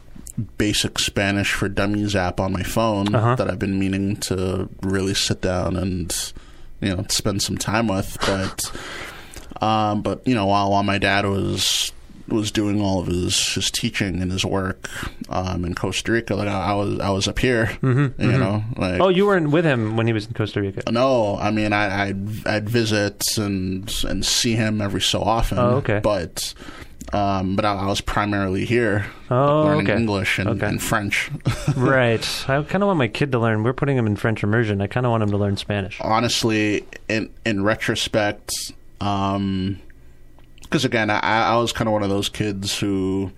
basic 0.58 0.98
Spanish 0.98 1.54
for 1.54 1.70
Dummies 1.70 2.16
app 2.16 2.40
on 2.40 2.52
my 2.52 2.64
phone 2.64 3.14
Uh-huh. 3.14 3.36
that 3.36 3.48
I've 3.50 3.60
been 3.60 3.78
meaning 3.78 4.16
to 4.22 4.68
really 4.82 5.14
sit 5.14 5.42
down 5.42 5.76
and 5.76 6.34
you 6.82 6.96
know 6.96 7.06
spend 7.10 7.44
some 7.44 7.60
time 7.60 7.88
with, 7.90 8.18
but 8.22 8.72
um, 9.64 10.02
but 10.02 10.28
you 10.28 10.34
know 10.34 10.48
while 10.48 10.72
while 10.72 10.84
my 10.84 10.98
dad 10.98 11.28
was 11.28 11.92
was 12.28 12.52
doing 12.52 12.82
all 12.82 13.00
of 13.02 13.08
his, 13.08 13.54
his 13.54 13.70
teaching 13.70 14.22
and 14.22 14.32
his 14.32 14.44
work 14.44 14.90
um, 15.30 15.64
in 15.66 15.76
Costa 15.76 16.12
Rica, 16.12 16.36
like 16.36 16.48
I, 16.48 16.72
I 16.72 16.74
was 16.74 17.00
I 17.00 17.10
was 17.10 17.28
up 17.28 17.40
here, 17.40 17.68
Mm-hmm, 17.82 18.22
you 18.22 18.38
know, 18.38 18.64
like 18.78 19.00
oh, 19.00 19.10
you 19.10 19.26
weren't 19.28 19.52
with 19.52 19.66
him 19.66 19.96
when 19.96 20.08
he 20.08 20.14
was 20.14 20.26
in 20.26 20.34
Costa 20.34 20.62
Rica. 20.62 20.84
no, 20.92 21.38
I 21.38 21.52
mean 21.52 21.72
I, 21.74 22.08
I'd 22.10 22.48
I'd 22.48 22.70
visit 22.70 23.38
and 23.38 23.94
and 24.08 24.26
see 24.26 24.54
him 24.54 24.82
every 24.82 25.02
so 25.02 25.22
often. 25.22 25.60
Oh, 25.60 25.76
okay. 25.78 26.00
But 26.04 26.54
um, 27.14 27.56
but 27.56 27.64
I, 27.66 27.74
I 27.76 27.86
was 27.86 28.02
primarily 28.02 28.66
here 28.66 29.06
Oh, 29.30 29.64
learning 29.64 29.86
okay. 29.90 29.96
English 30.00 30.40
and, 30.40 30.50
Okay. 30.50 30.66
and 30.66 30.82
French. 30.82 31.30
right. 31.78 32.26
I 32.50 32.62
kind 32.64 32.84
of 32.84 32.88
want 32.88 32.98
my 32.98 33.08
kid 33.08 33.32
to 33.34 33.40
learn. 33.40 33.64
We're 33.64 33.74
putting 33.74 33.96
him 33.96 34.08
in 34.08 34.16
French 34.16 34.44
immersion. 34.44 34.82
I 34.82 34.88
kind 34.88 35.06
of 35.06 35.12
want 35.12 35.22
him 35.24 35.30
to 35.30 35.38
learn 35.38 35.56
Spanish. 35.58 36.00
Honestly, 36.02 36.84
in 37.08 37.30
in 37.46 37.64
retrospect, 37.64 38.52
because 40.66 40.86
again, 40.86 41.10
I, 41.10 41.20
I 41.20 41.58
was 41.58 41.72
kind 41.72 41.88
of 41.88 41.94
one 41.94 42.04
of 42.04 42.10
those 42.10 42.30
kids 42.30 42.78
who, 42.80 43.32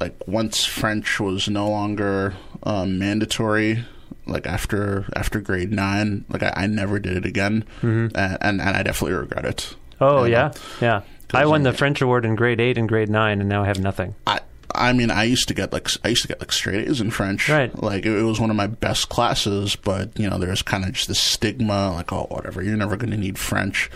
like, 0.00 0.14
once 0.28 0.64
French 0.64 1.18
was 1.20 1.48
no 1.48 1.68
longer 1.68 2.34
um, 2.62 2.98
mandatory. 2.98 3.84
Like 4.26 4.46
after 4.46 5.06
after 5.16 5.40
grade 5.40 5.72
nine, 5.72 6.26
like 6.28 6.42
I, 6.42 6.52
I 6.54 6.66
never 6.66 6.98
did 6.98 7.16
it 7.16 7.24
again, 7.24 7.64
and, 7.80 8.14
and 8.14 8.60
and 8.60 8.60
I 8.60 8.82
definitely 8.82 9.16
regret 9.16 9.46
it. 9.46 9.56
Mm-hmm. 9.56 10.04
Oh 10.04 10.24
You 10.24 10.32
know? 10.32 10.36
yeah, 10.36 10.52
yeah. 10.82 11.00
I 11.32 11.46
won 11.46 11.62
the 11.62 11.72
French 11.72 12.02
award 12.02 12.26
in 12.26 12.36
grade 12.36 12.60
eight 12.60 12.76
and 12.76 12.86
grade 12.86 13.08
nine, 13.08 13.40
and 13.40 13.48
now 13.48 13.62
I 13.62 13.66
have 13.68 13.80
nothing. 13.80 14.14
I 14.26 14.40
I 14.74 14.92
mean, 14.92 15.10
I 15.10 15.24
used 15.24 15.48
to 15.48 15.54
get 15.54 15.72
like 15.72 15.88
I 16.04 16.08
used 16.08 16.20
to 16.22 16.28
get 16.28 16.40
like 16.40 16.52
straight 16.52 16.86
A's 16.86 17.00
in 17.00 17.10
French. 17.10 17.48
Right. 17.48 17.74
Like 17.82 18.04
it, 18.04 18.12
it 18.12 18.22
was 18.22 18.38
one 18.38 18.50
of 18.50 18.56
my 18.56 18.66
best 18.66 19.08
classes, 19.08 19.76
but 19.76 20.18
you 20.18 20.28
know, 20.28 20.36
there's 20.36 20.60
kind 20.60 20.84
of 20.84 20.92
just 20.92 21.08
this 21.08 21.20
stigma, 21.20 21.92
like 21.92 22.12
oh, 22.12 22.26
whatever, 22.28 22.62
you're 22.62 22.76
never 22.76 22.96
going 22.98 23.10
to 23.12 23.16
need 23.16 23.38
French. 23.38 23.90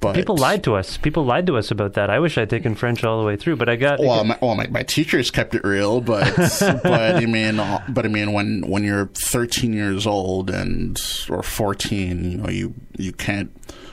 But 0.00 0.14
People 0.14 0.36
lied 0.36 0.62
to 0.64 0.74
us. 0.74 0.98
People 0.98 1.24
lied 1.24 1.46
to 1.46 1.56
us 1.56 1.70
about 1.70 1.94
that. 1.94 2.10
I 2.10 2.18
wish 2.18 2.36
I'd 2.36 2.50
taken 2.50 2.74
French 2.74 3.02
all 3.02 3.18
the 3.18 3.26
way 3.26 3.36
through, 3.36 3.56
but 3.56 3.68
I 3.68 3.76
got. 3.76 3.98
Well, 3.98 4.24
my, 4.24 4.38
well, 4.42 4.54
my, 4.54 4.66
my 4.66 4.82
teachers 4.82 5.30
kept 5.30 5.54
it 5.54 5.64
real, 5.64 6.00
but 6.00 6.34
but 6.60 7.16
I 7.16 7.24
mean, 7.24 7.56
but 7.88 8.04
I 8.04 8.08
mean, 8.08 8.32
when 8.32 8.62
when 8.68 8.84
you're 8.84 9.06
13 9.06 9.72
years 9.72 10.06
old 10.06 10.50
and 10.50 10.98
or 11.30 11.42
14, 11.42 12.30
you 12.30 12.38
know, 12.38 12.50
you 12.50 12.74
you 12.98 13.12
can't 13.12 13.50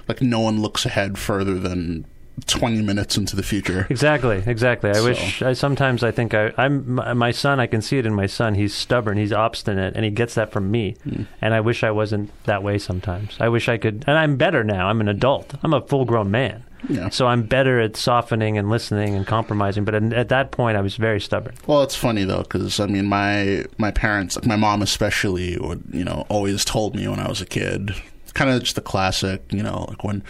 like 0.08 0.22
no 0.22 0.42
one 0.42 0.62
looks 0.62 0.86
ahead 0.86 1.18
further 1.18 1.58
than 1.58 2.06
20 2.46 2.82
minutes 2.82 3.18
into 3.18 3.36
the 3.36 3.44
future. 3.44 3.88
Exactly, 3.90 4.44
exactly. 4.46 4.90
I 4.92 4.94
So- 4.94 5.06
wish. 5.06 5.42
I 5.42 5.54
sometimes 5.54 6.04
I 6.04 6.12
think 6.12 6.34
I, 6.34 6.54
I'm 6.58 6.96
my, 7.18 7.32
son. 7.32 7.60
I 7.60 7.68
can 7.68 7.82
see 7.82 7.98
it 7.98 8.06
in 8.06 8.14
my 8.14 8.28
son. 8.28 8.54
He's 8.56 8.74
stubborn. 8.74 9.18
He's 9.18 9.34
obstinate, 9.34 9.96
and 9.96 10.06
he 10.06 10.12
gets 10.12 10.36
that 10.36 10.52
from 10.52 10.70
me. 10.72 10.96
Hmm. 11.04 11.24
And 11.42 11.54
I 11.54 11.60
wish 11.62 11.84
I 11.84 11.92
wasn't 11.92 12.32
that 12.46 12.64
way 12.64 12.78
sometimes. 12.78 13.36
I 13.40 13.50
wish 13.50 13.68
I 13.68 13.78
could. 13.78 14.04
And 14.08 14.18
I'm 14.18 14.38
better 14.38 14.64
now. 14.64 14.88
I'm 14.88 15.02
an 15.02 15.08
adult. 15.08 15.56
I'm 15.64 15.74
a 15.74 15.82
full 15.82 16.06
grown 16.06 16.30
man. 16.32 16.64
Yeah. 16.88 17.10
So 17.10 17.26
I'm 17.28 17.42
better 17.44 17.80
at 17.82 17.98
softening 17.98 18.56
and 18.58 18.70
listening 18.70 19.16
and 19.16 19.26
compromising. 19.26 19.84
But 19.84 19.96
at, 19.96 20.14
at 20.14 20.30
that 20.30 20.52
point, 20.52 20.78
I 20.78 20.82
was 20.82 20.96
very 20.96 21.20
stubborn. 21.20 21.56
Well, 21.66 21.82
it's 21.82 21.96
funny 21.96 22.24
though, 22.24 22.44
because 22.44 22.80
I 22.80 22.86
mean, 22.86 23.08
my 23.08 23.66
my 23.80 23.90
parents, 23.90 24.36
like 24.36 24.46
my 24.46 24.56
mom 24.58 24.84
especially, 24.84 25.58
would 25.58 25.84
you 25.92 26.04
know 26.04 26.26
always 26.30 26.64
told 26.64 26.96
me 26.96 27.08
when 27.08 27.20
I 27.20 27.28
was 27.28 27.42
a 27.42 27.48
kid, 27.48 27.96
kind 28.36 28.52
of 28.52 28.62
just 28.62 28.76
the 28.76 28.82
classic, 28.82 29.42
you 29.52 29.64
know, 29.64 29.86
like 29.90 30.04
when 30.04 30.24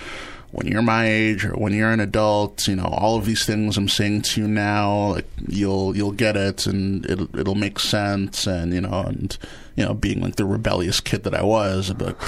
when 0.51 0.67
you're 0.67 0.81
my 0.81 1.07
age 1.07 1.45
or 1.45 1.51
when 1.53 1.73
you're 1.73 1.91
an 1.91 1.99
adult, 1.99 2.67
you 2.67 2.75
know, 2.75 2.85
all 2.85 3.17
of 3.17 3.25
these 3.25 3.45
things 3.45 3.77
I'm 3.77 3.89
saying 3.89 4.21
to 4.23 4.41
you 4.41 4.47
now, 4.47 5.13
like 5.13 5.27
you'll 5.47 5.95
you'll 5.95 6.11
get 6.13 6.35
it 6.37 6.65
and 6.65 7.05
it'll 7.09 7.39
it'll 7.39 7.55
make 7.55 7.79
sense, 7.79 8.47
and 8.47 8.73
you 8.73 8.81
know, 8.81 9.03
and 9.07 9.37
you 9.75 9.85
know, 9.85 9.93
being 9.93 10.21
like 10.21 10.37
the 10.37 10.45
rebellious 10.45 10.99
kid 11.01 11.23
that 11.23 11.35
I 11.35 11.43
was, 11.43 11.89
I'd 11.91 11.97
be 11.97 12.05
like. 12.05 12.21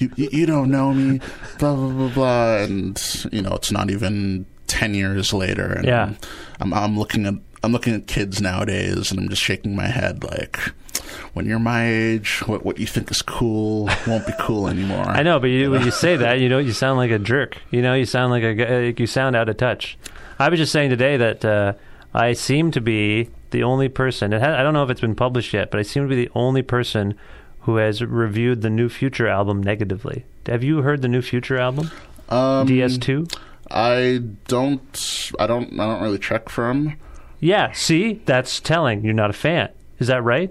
you, 0.00 0.10
you, 0.16 0.28
you 0.32 0.46
don't 0.46 0.68
know 0.68 0.92
me, 0.92 1.20
blah 1.60 1.74
blah 1.74 1.90
blah 1.90 2.08
blah, 2.08 2.56
and 2.58 3.00
you 3.30 3.40
know 3.42 3.52
it's 3.52 3.70
not 3.70 3.88
even 3.90 4.46
ten 4.66 4.94
years 4.94 5.32
later, 5.32 5.66
and 5.72 5.86
Yeah. 5.86 6.14
I'm 6.60 6.74
I'm 6.74 6.98
looking 6.98 7.24
at 7.26 7.34
I'm 7.62 7.72
looking 7.72 7.94
at 7.94 8.06
kids 8.08 8.40
nowadays, 8.40 9.10
and 9.10 9.20
I'm 9.20 9.28
just 9.28 9.42
shaking 9.42 9.76
my 9.76 9.86
head 9.86 10.24
like, 10.24 10.58
when 11.32 11.46
you're 11.46 11.58
my 11.58 11.88
age, 11.88 12.42
what 12.46 12.64
what 12.64 12.78
you 12.78 12.86
think 12.86 13.10
is 13.10 13.22
cool 13.22 13.88
won't 14.06 14.26
be 14.26 14.32
cool 14.38 14.68
anymore. 14.68 15.08
I 15.08 15.22
know, 15.22 15.38
but 15.38 15.48
you, 15.48 15.70
when 15.70 15.84
you 15.84 15.90
say 15.90 16.16
that, 16.24 16.40
you 16.40 16.48
know, 16.48 16.58
you 16.58 16.72
sound 16.72 16.98
like 16.98 17.10
a 17.10 17.18
jerk. 17.18 17.58
You 17.70 17.82
know, 17.82 17.94
you 17.94 18.06
sound 18.06 18.30
like 18.30 18.42
a 18.42 18.86
like 18.86 19.00
you 19.00 19.06
sound 19.06 19.36
out 19.36 19.48
of 19.48 19.56
touch. 19.56 19.98
I 20.38 20.48
was 20.48 20.58
just 20.58 20.72
saying 20.72 20.90
today 20.90 21.16
that 21.16 21.44
uh, 21.44 21.72
I 22.14 22.32
seem 22.32 22.70
to 22.72 22.80
be 22.80 23.30
the 23.50 23.62
only 23.62 23.88
person. 23.88 24.32
It 24.32 24.42
ha- 24.42 24.58
I 24.58 24.62
don't 24.62 24.74
know 24.74 24.84
if 24.84 24.90
it's 24.90 25.00
been 25.00 25.14
published 25.14 25.52
yet, 25.52 25.70
but 25.70 25.80
I 25.80 25.82
seem 25.82 26.04
to 26.04 26.08
be 26.08 26.24
the 26.24 26.30
only 26.34 26.62
person 26.62 27.14
who 27.60 27.76
has 27.76 28.02
reviewed 28.02 28.62
the 28.62 28.70
New 28.70 28.88
Future 28.88 29.28
album 29.28 29.62
negatively. 29.62 30.24
Have 30.46 30.64
you 30.64 30.82
heard 30.82 31.02
the 31.02 31.08
New 31.08 31.22
Future 31.22 31.58
album? 31.58 31.90
Um, 32.28 32.66
DS2. 32.66 33.34
I 33.70 34.22
don't 34.46 35.30
I 35.38 35.46
don't 35.46 35.78
I 35.78 35.86
don't 35.86 36.02
really 36.02 36.18
check 36.18 36.48
for 36.48 36.68
them. 36.68 36.96
Yeah. 37.40 37.72
See, 37.72 38.22
that's 38.24 38.60
telling. 38.60 39.04
You're 39.04 39.14
not 39.14 39.30
a 39.30 39.34
fan. 39.34 39.68
Is 39.98 40.06
that 40.06 40.22
right? 40.22 40.50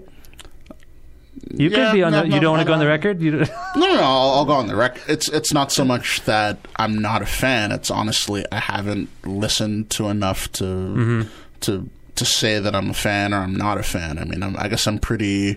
You 1.54 1.68
Yeah, 1.68 1.76
could 1.90 1.92
be 1.96 2.02
on 2.02 2.12
no, 2.12 2.22
the. 2.22 2.28
no, 2.28 2.34
you 2.34 2.40
don't 2.40 2.50
want 2.52 2.62
to 2.62 2.66
go 2.66 2.72
on 2.72 2.78
the 2.78 2.86
record. 2.86 3.20
You 3.20 3.30
don't- 3.32 3.50
No, 3.76 3.86
no, 3.86 3.94
no 3.94 4.02
I'll, 4.02 4.30
I'll 4.30 4.44
go 4.44 4.52
on 4.54 4.66
the 4.66 4.76
record. 4.76 5.02
It's 5.08 5.28
it's 5.28 5.52
not 5.52 5.70
so 5.72 5.84
much 5.84 6.22
that 6.24 6.58
I'm 6.76 6.98
not 7.00 7.22
a 7.22 7.26
fan. 7.26 7.72
It's 7.72 7.90
honestly 7.90 8.44
I 8.52 8.58
haven't 8.60 9.08
listened 9.24 9.90
to 9.90 10.08
enough 10.08 10.50
to 10.52 10.64
Mm-hmm. 10.64 11.22
to 11.60 11.88
to 12.16 12.24
say 12.24 12.58
that 12.58 12.74
I'm 12.74 12.90
a 12.90 12.94
fan 12.94 13.32
or 13.32 13.38
I'm 13.38 13.54
not 13.54 13.78
a 13.78 13.82
fan. 13.84 14.18
I 14.18 14.24
mean, 14.24 14.42
I'm, 14.42 14.56
I 14.58 14.68
guess 14.68 14.86
I'm 14.86 14.98
pretty. 14.98 15.56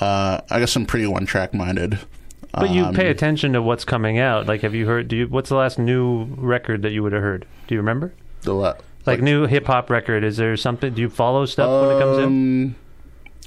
Uh, 0.00 0.40
I 0.50 0.58
guess 0.58 0.74
I'm 0.74 0.86
pretty 0.86 1.06
one 1.06 1.26
track 1.26 1.54
minded. 1.54 1.98
But 2.52 2.70
you 2.70 2.84
Um, 2.84 2.94
pay 2.94 3.08
attention 3.08 3.52
to 3.54 3.62
what's 3.62 3.84
coming 3.84 4.18
out. 4.18 4.46
Like, 4.46 4.60
have 4.62 4.74
you 4.74 4.86
heard? 4.86 5.08
Do 5.08 5.16
you? 5.16 5.26
What's 5.28 5.48
the 5.48 5.54
last 5.56 5.78
new 5.78 6.24
record 6.36 6.82
that 6.82 6.92
you 6.92 7.02
would 7.02 7.12
have 7.12 7.22
heard? 7.22 7.46
Do 7.66 7.74
you 7.74 7.80
remember? 7.80 8.12
The 8.42 8.52
la- 8.54 8.74
Like, 9.06 9.20
new 9.22 9.46
hip 9.46 9.66
hop 9.66 9.88
record? 9.88 10.24
Is 10.24 10.36
there 10.36 10.56
something? 10.56 10.92
Do 10.92 11.00
you 11.00 11.08
follow 11.08 11.46
stuff 11.46 11.70
when 11.86 11.96
it 11.96 12.00
comes 12.00 12.18
in? 12.18 12.24
Um, 12.24 12.76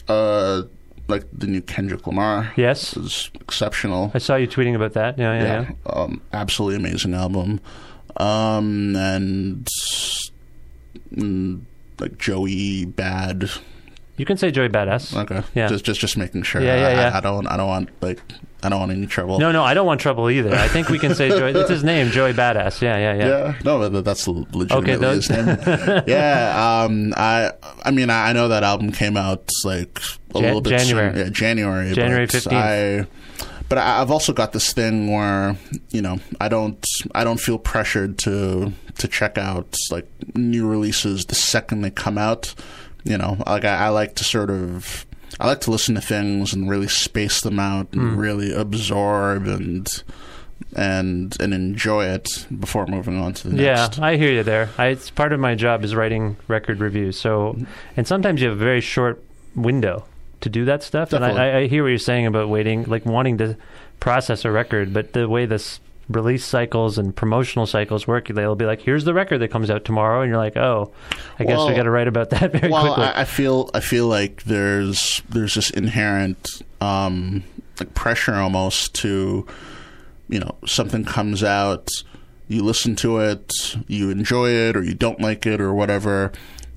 uh, 0.07 0.61
like 1.07 1.23
the 1.33 1.47
new 1.47 1.61
Kendrick 1.61 2.05
Lamar. 2.07 2.51
Yes, 2.55 2.95
is 2.97 3.29
exceptional. 3.39 4.11
I 4.13 4.17
saw 4.19 4.35
you 4.35 4.47
tweeting 4.47 4.75
about 4.75 4.93
that. 4.93 5.17
Yeah, 5.17 5.33
yeah, 5.33 5.43
yeah. 5.43 5.69
yeah, 5.85 5.91
Um, 5.91 6.21
absolutely 6.33 6.77
amazing 6.77 7.13
album. 7.13 7.59
um, 8.17 8.95
and 8.95 9.67
mm, 11.13 11.61
like 11.99 12.17
Joey 12.17 12.85
Bad. 12.85 13.49
You 14.17 14.25
can 14.25 14.37
say 14.37 14.49
Joey 14.51 14.69
Badass. 14.69 15.15
Okay, 15.23 15.43
Yeah. 15.53 15.67
just 15.67 15.83
just 15.85 15.99
just 15.99 16.17
making 16.17 16.43
sure. 16.43 16.61
Yeah, 16.61 16.75
yeah, 16.77 16.87
I- 16.87 16.91
yeah. 16.93 17.11
I, 17.13 17.17
I 17.17 17.21
don't 17.21 17.47
I 17.47 17.57
don't 17.57 17.67
want 17.67 17.89
like 18.01 18.21
I 18.65 18.69
don't 18.69 18.79
want 18.79 18.91
any 18.91 19.05
trouble. 19.05 19.39
No, 19.39 19.51
no, 19.51 19.63
I 19.63 19.73
don't 19.73 19.85
want 19.85 20.01
trouble 20.01 20.29
either. 20.29 20.53
I 20.55 20.67
think 20.67 20.89
we 20.89 20.99
can 20.99 21.15
say 21.15 21.29
Joey. 21.29 21.51
It's 21.51 21.69
his 21.69 21.83
name, 21.83 22.09
Joey 22.11 22.33
Badass. 22.33 22.81
Yeah, 22.81 22.97
yeah, 22.97 23.13
yeah. 23.13 23.27
Yeah, 23.27 23.55
no, 23.63 23.89
but 23.89 24.03
that's 24.03 24.27
legitimately 24.27 24.75
Okay, 24.77 24.95
those- 24.95 25.27
his 25.27 25.45
name. 25.45 25.57
yeah, 26.07 26.83
um, 26.85 27.13
I, 27.15 27.51
I 27.83 27.91
mean, 27.91 28.09
I 28.09 28.29
I 28.29 28.33
know 28.33 28.47
that 28.49 28.63
album 28.63 28.91
came 28.91 29.15
out 29.17 29.49
like 29.63 29.99
a 30.31 30.33
Jan- 30.33 30.43
little 30.43 30.61
bit 30.61 30.77
January. 30.79 31.13
soon- 31.13 31.17
yeah, 31.25 31.29
January, 31.29 31.93
January 31.93 32.25
but 32.25 32.35
15th. 32.35 32.51
I, 32.51 33.07
but 33.69 33.77
I- 33.77 34.01
I've 34.01 34.11
also 34.11 34.33
got 34.33 34.51
this 34.53 34.73
thing 34.73 35.11
where 35.11 35.55
you 35.91 36.01
know 36.01 36.17
I 36.41 36.47
don't 36.49 36.83
I 37.13 37.23
don't 37.23 37.39
feel 37.39 37.57
pressured 37.59 38.17
to 38.19 38.73
to 38.97 39.07
check 39.07 39.37
out 39.37 39.75
like 39.91 40.07
new 40.35 40.67
releases 40.67 41.25
the 41.25 41.35
second 41.35 41.81
they 41.81 41.91
come 41.91 42.17
out. 42.17 42.53
You 43.03 43.17
know, 43.19 43.37
like 43.45 43.65
I, 43.65 43.85
I 43.85 43.89
like 43.89 44.15
to 44.15 44.23
sort 44.23 44.49
of. 44.49 45.05
I 45.39 45.47
like 45.47 45.61
to 45.61 45.71
listen 45.71 45.95
to 45.95 46.01
things 46.01 46.53
and 46.53 46.69
really 46.69 46.87
space 46.87 47.41
them 47.41 47.59
out 47.59 47.87
and 47.93 48.01
Hmm. 48.13 48.17
really 48.17 48.53
absorb 48.53 49.47
and 49.47 49.87
and 50.75 51.35
and 51.39 51.53
enjoy 51.53 52.05
it 52.05 52.47
before 52.59 52.87
moving 52.87 53.19
on 53.21 53.33
to 53.33 53.49
the 53.49 53.55
next. 53.55 53.97
Yeah. 53.97 54.05
I 54.05 54.15
hear 54.17 54.31
you 54.31 54.43
there. 54.43 54.69
I, 54.77 54.87
it's 54.87 55.09
part 55.09 55.33
of 55.33 55.39
my 55.39 55.55
job 55.55 55.83
is 55.83 55.93
writing 55.95 56.37
record 56.47 56.79
reviews. 56.79 57.19
So, 57.19 57.57
and 57.97 58.07
sometimes 58.07 58.41
you 58.41 58.49
have 58.49 58.57
a 58.57 58.63
very 58.63 58.81
short 58.81 59.21
window 59.55 60.05
to 60.41 60.49
do 60.49 60.65
that 60.65 60.83
stuff. 60.83 61.11
And 61.13 61.23
I, 61.25 61.59
I 61.59 61.67
hear 61.67 61.83
what 61.83 61.89
you're 61.89 61.97
saying 61.97 62.25
about 62.25 62.49
waiting, 62.49 62.83
like 62.85 63.05
wanting 63.05 63.37
to 63.39 63.57
process 63.99 64.45
a 64.45 64.51
record, 64.51 64.93
but 64.93 65.13
the 65.13 65.27
way 65.27 65.45
this 65.45 65.79
release 66.09 66.45
cycles 66.45 66.97
and 66.97 67.15
promotional 67.15 67.65
cycles 67.65 68.07
work, 68.07 68.27
they'll 68.27 68.55
be 68.55 68.65
like, 68.65 68.81
"Here's 68.81 69.05
the 69.05 69.13
record 69.13 69.39
that 69.39 69.49
comes 69.49 69.69
out 69.69 69.85
tomorrow," 69.85 70.21
and 70.21 70.29
you're 70.29 70.37
like, 70.37 70.55
"Oh, 70.57 70.91
I 71.39 71.43
guess 71.45 71.57
we 71.59 71.65
Well- 71.65 71.75
got 71.75 71.83
to 71.83 71.89
write 71.89 72.07
about 72.07 72.29
that 72.31 72.51
very 72.53 72.69
well, 72.71 72.85
quickly." 72.93 73.03
I, 73.05 73.21
I 73.21 73.25
feel 73.25 73.69
I 73.73 73.79
feel 73.79 74.07
like 74.07 74.43
there's 74.43 75.21
there's 75.29 75.55
this 75.55 75.69
inherent 75.71 76.61
um, 76.81 77.43
like 77.79 77.93
pressure 77.93 78.35
almost 78.35 78.93
to 78.95 79.45
you 80.29 80.39
know 80.39 80.55
something 80.65 81.03
comes 81.05 81.43
out, 81.43 81.87
you 82.47 82.63
listen 82.63 82.95
to 82.97 83.17
it, 83.19 83.51
you 83.87 84.09
enjoy 84.11 84.49
it 84.49 84.75
or 84.75 84.83
you 84.83 84.93
don't 84.93 85.19
like 85.19 85.45
it 85.45 85.59
or 85.61 85.73
whatever, 85.73 86.31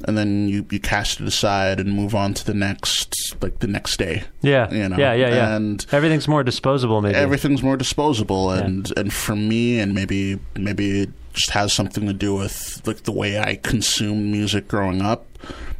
and 0.05 0.17
then 0.17 0.49
you 0.49 0.67
you 0.71 0.81
cast 0.81 1.21
it 1.21 1.27
aside 1.27 1.81
and 1.81 1.93
move 1.93 2.15
on 2.15 2.35
to 2.35 2.45
the 2.45 2.55
next 2.55 3.37
like 3.43 3.59
the 3.59 3.67
next 3.67 3.97
day. 3.99 4.25
yeah, 4.43 4.73
you 4.73 4.89
know, 4.89 4.97
yeah, 4.97 5.13
yeah, 5.13 5.29
yeah. 5.29 5.57
and 5.57 5.85
everything's 5.93 6.29
more 6.29 6.43
disposable, 6.43 7.01
maybe. 7.01 7.17
everything's 7.17 7.63
more 7.63 7.77
disposable 7.77 8.51
and 8.51 8.93
and 8.97 9.13
for 9.13 9.35
me 9.37 9.79
and 9.79 9.95
maybe 9.95 10.39
maybe 10.57 11.03
it 11.03 11.11
just 11.33 11.51
has 11.51 11.73
something 11.73 12.07
to 12.07 12.13
do 12.13 12.35
with 12.35 12.83
like 12.87 13.05
the 13.05 13.13
way 13.13 13.39
I 13.39 13.57
consumed 13.57 14.31
music 14.31 14.69
growing 14.69 15.03
up 15.03 15.27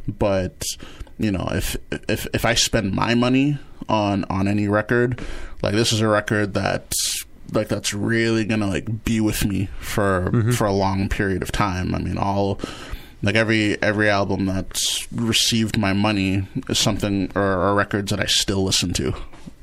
but 0.07 0.63
you 1.17 1.31
know 1.31 1.47
if 1.51 1.75
if 2.07 2.27
if 2.33 2.45
I 2.45 2.53
spend 2.53 2.93
my 2.93 3.15
money 3.15 3.57
on 3.87 4.23
on 4.25 4.47
any 4.47 4.67
record 4.67 5.21
like 5.61 5.73
this 5.73 5.91
is 5.91 6.01
a 6.01 6.07
record 6.07 6.53
that's 6.53 7.25
like 7.51 7.67
that's 7.67 7.93
really 7.93 8.45
gonna 8.45 8.67
like 8.67 9.03
be 9.03 9.19
with 9.19 9.45
me 9.45 9.69
for 9.79 10.29
mm-hmm. 10.31 10.51
for 10.51 10.65
a 10.65 10.71
long 10.71 11.09
period 11.09 11.41
of 11.41 11.51
time 11.51 11.93
I 11.93 11.99
mean 11.99 12.17
all 12.17 12.59
like 13.21 13.35
every 13.35 13.81
every 13.81 14.09
album 14.09 14.45
that's 14.45 15.11
received 15.11 15.77
my 15.77 15.93
money 15.93 16.47
is 16.69 16.79
something 16.79 17.31
or, 17.35 17.41
or 17.41 17.75
records 17.75 18.11
that 18.11 18.19
I 18.19 18.25
still 18.25 18.63
listen 18.63 18.93
to 18.93 19.13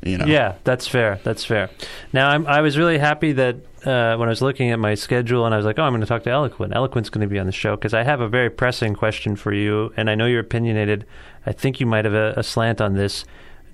you 0.06 0.18
know 0.18 0.26
Yeah, 0.26 0.54
that's 0.64 0.86
fair. 0.86 1.20
That's 1.24 1.44
fair. 1.44 1.70
Now, 2.12 2.30
I'm, 2.30 2.46
I 2.46 2.60
was 2.60 2.78
really 2.78 2.98
happy 2.98 3.32
that 3.32 3.56
uh, 3.84 4.16
when 4.16 4.28
I 4.28 4.30
was 4.30 4.42
looking 4.42 4.70
at 4.70 4.78
my 4.78 4.94
schedule 4.94 5.44
and 5.44 5.54
I 5.54 5.56
was 5.56 5.66
like, 5.66 5.78
oh, 5.78 5.82
I'm 5.82 5.92
going 5.92 6.00
to 6.00 6.06
talk 6.06 6.22
to 6.24 6.30
Eloquent. 6.30 6.74
Eloquent's 6.74 7.10
going 7.10 7.26
to 7.26 7.32
be 7.32 7.38
on 7.38 7.46
the 7.46 7.52
show 7.52 7.76
because 7.76 7.94
I 7.94 8.02
have 8.02 8.20
a 8.20 8.28
very 8.28 8.50
pressing 8.50 8.94
question 8.94 9.36
for 9.36 9.52
you, 9.52 9.92
and 9.96 10.08
I 10.08 10.14
know 10.14 10.26
you're 10.26 10.40
opinionated. 10.40 11.06
I 11.44 11.52
think 11.52 11.80
you 11.80 11.86
might 11.86 12.04
have 12.04 12.14
a, 12.14 12.34
a 12.36 12.42
slant 12.42 12.80
on 12.80 12.94
this. 12.94 13.24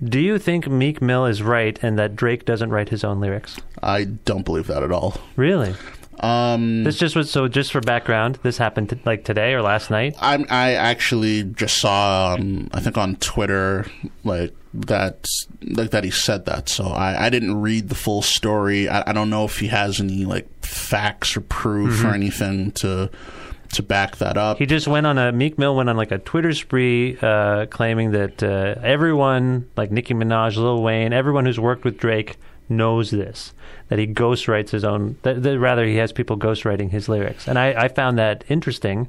Do 0.03 0.19
you 0.19 0.37
think 0.37 0.67
Meek 0.67 1.01
Mill 1.01 1.25
is 1.25 1.41
right 1.41 1.79
and 1.81 1.97
that 1.97 2.15
Drake 2.15 2.45
doesn't 2.45 2.71
write 2.71 2.89
his 2.89 3.03
own 3.03 3.19
lyrics? 3.19 3.59
I 3.81 4.05
don't 4.05 4.43
believe 4.43 4.67
that 4.67 4.83
at 4.83 4.91
all. 4.91 5.15
Really? 5.35 5.75
Um, 6.19 6.83
This 6.83 6.97
just 6.97 7.15
was 7.15 7.29
so. 7.31 7.47
Just 7.47 7.71
for 7.71 7.81
background, 7.81 8.39
this 8.43 8.57
happened 8.57 8.89
t- 8.89 8.99
like 9.05 9.23
today 9.25 9.53
or 9.53 9.61
last 9.61 9.89
night. 9.89 10.15
I 10.21 10.45
I 10.49 10.73
actually 10.73 11.43
just 11.43 11.77
saw 11.77 12.35
um, 12.35 12.69
I 12.73 12.79
think 12.79 12.97
on 12.97 13.15
Twitter 13.17 13.85
like 14.23 14.53
that 14.73 15.27
like 15.61 15.91
that 15.91 16.03
he 16.03 16.11
said 16.11 16.45
that. 16.45 16.69
So 16.69 16.85
I, 16.85 17.25
I 17.25 17.29
didn't 17.29 17.61
read 17.61 17.89
the 17.89 17.95
full 17.95 18.21
story. 18.21 18.89
I, 18.89 19.09
I 19.09 19.13
don't 19.13 19.29
know 19.29 19.45
if 19.45 19.59
he 19.59 19.67
has 19.67 19.99
any 19.99 20.25
like 20.25 20.47
facts 20.63 21.35
or 21.37 21.41
proof 21.41 22.03
or 22.03 22.09
anything 22.13 22.71
to 22.73 23.09
to 23.73 23.81
back 23.83 24.17
that 24.17 24.37
up. 24.37 24.59
He 24.59 24.65
just 24.65 24.87
went 24.87 25.07
on 25.07 25.17
a 25.17 25.31
Meek 25.31 25.57
Mill 25.57 25.75
went 25.75 25.89
on 25.89 25.97
like 25.97 26.11
a 26.11 26.19
Twitter 26.19 26.53
spree, 26.53 27.17
uh, 27.21 27.65
claiming 27.67 28.11
that 28.11 28.43
uh, 28.43 28.75
everyone, 28.83 29.67
like 29.75 29.91
Nicki 29.91 30.13
Minaj, 30.13 30.57
Lil 30.57 30.81
Wayne, 30.83 31.11
everyone 31.11 31.45
who's 31.45 31.59
worked 31.59 31.83
with 31.83 31.97
Drake 31.97 32.37
knows 32.77 33.11
this. 33.11 33.53
That 33.89 33.99
he 33.99 34.07
ghostwrites 34.07 34.69
his 34.71 34.83
own. 34.83 35.17
That, 35.21 35.43
that 35.43 35.59
rather, 35.59 35.85
he 35.85 35.97
has 35.97 36.11
people 36.11 36.37
ghostwriting 36.37 36.89
his 36.89 37.07
lyrics, 37.07 37.47
and 37.47 37.59
I, 37.59 37.73
I 37.73 37.87
found 37.89 38.17
that 38.17 38.43
interesting. 38.49 39.07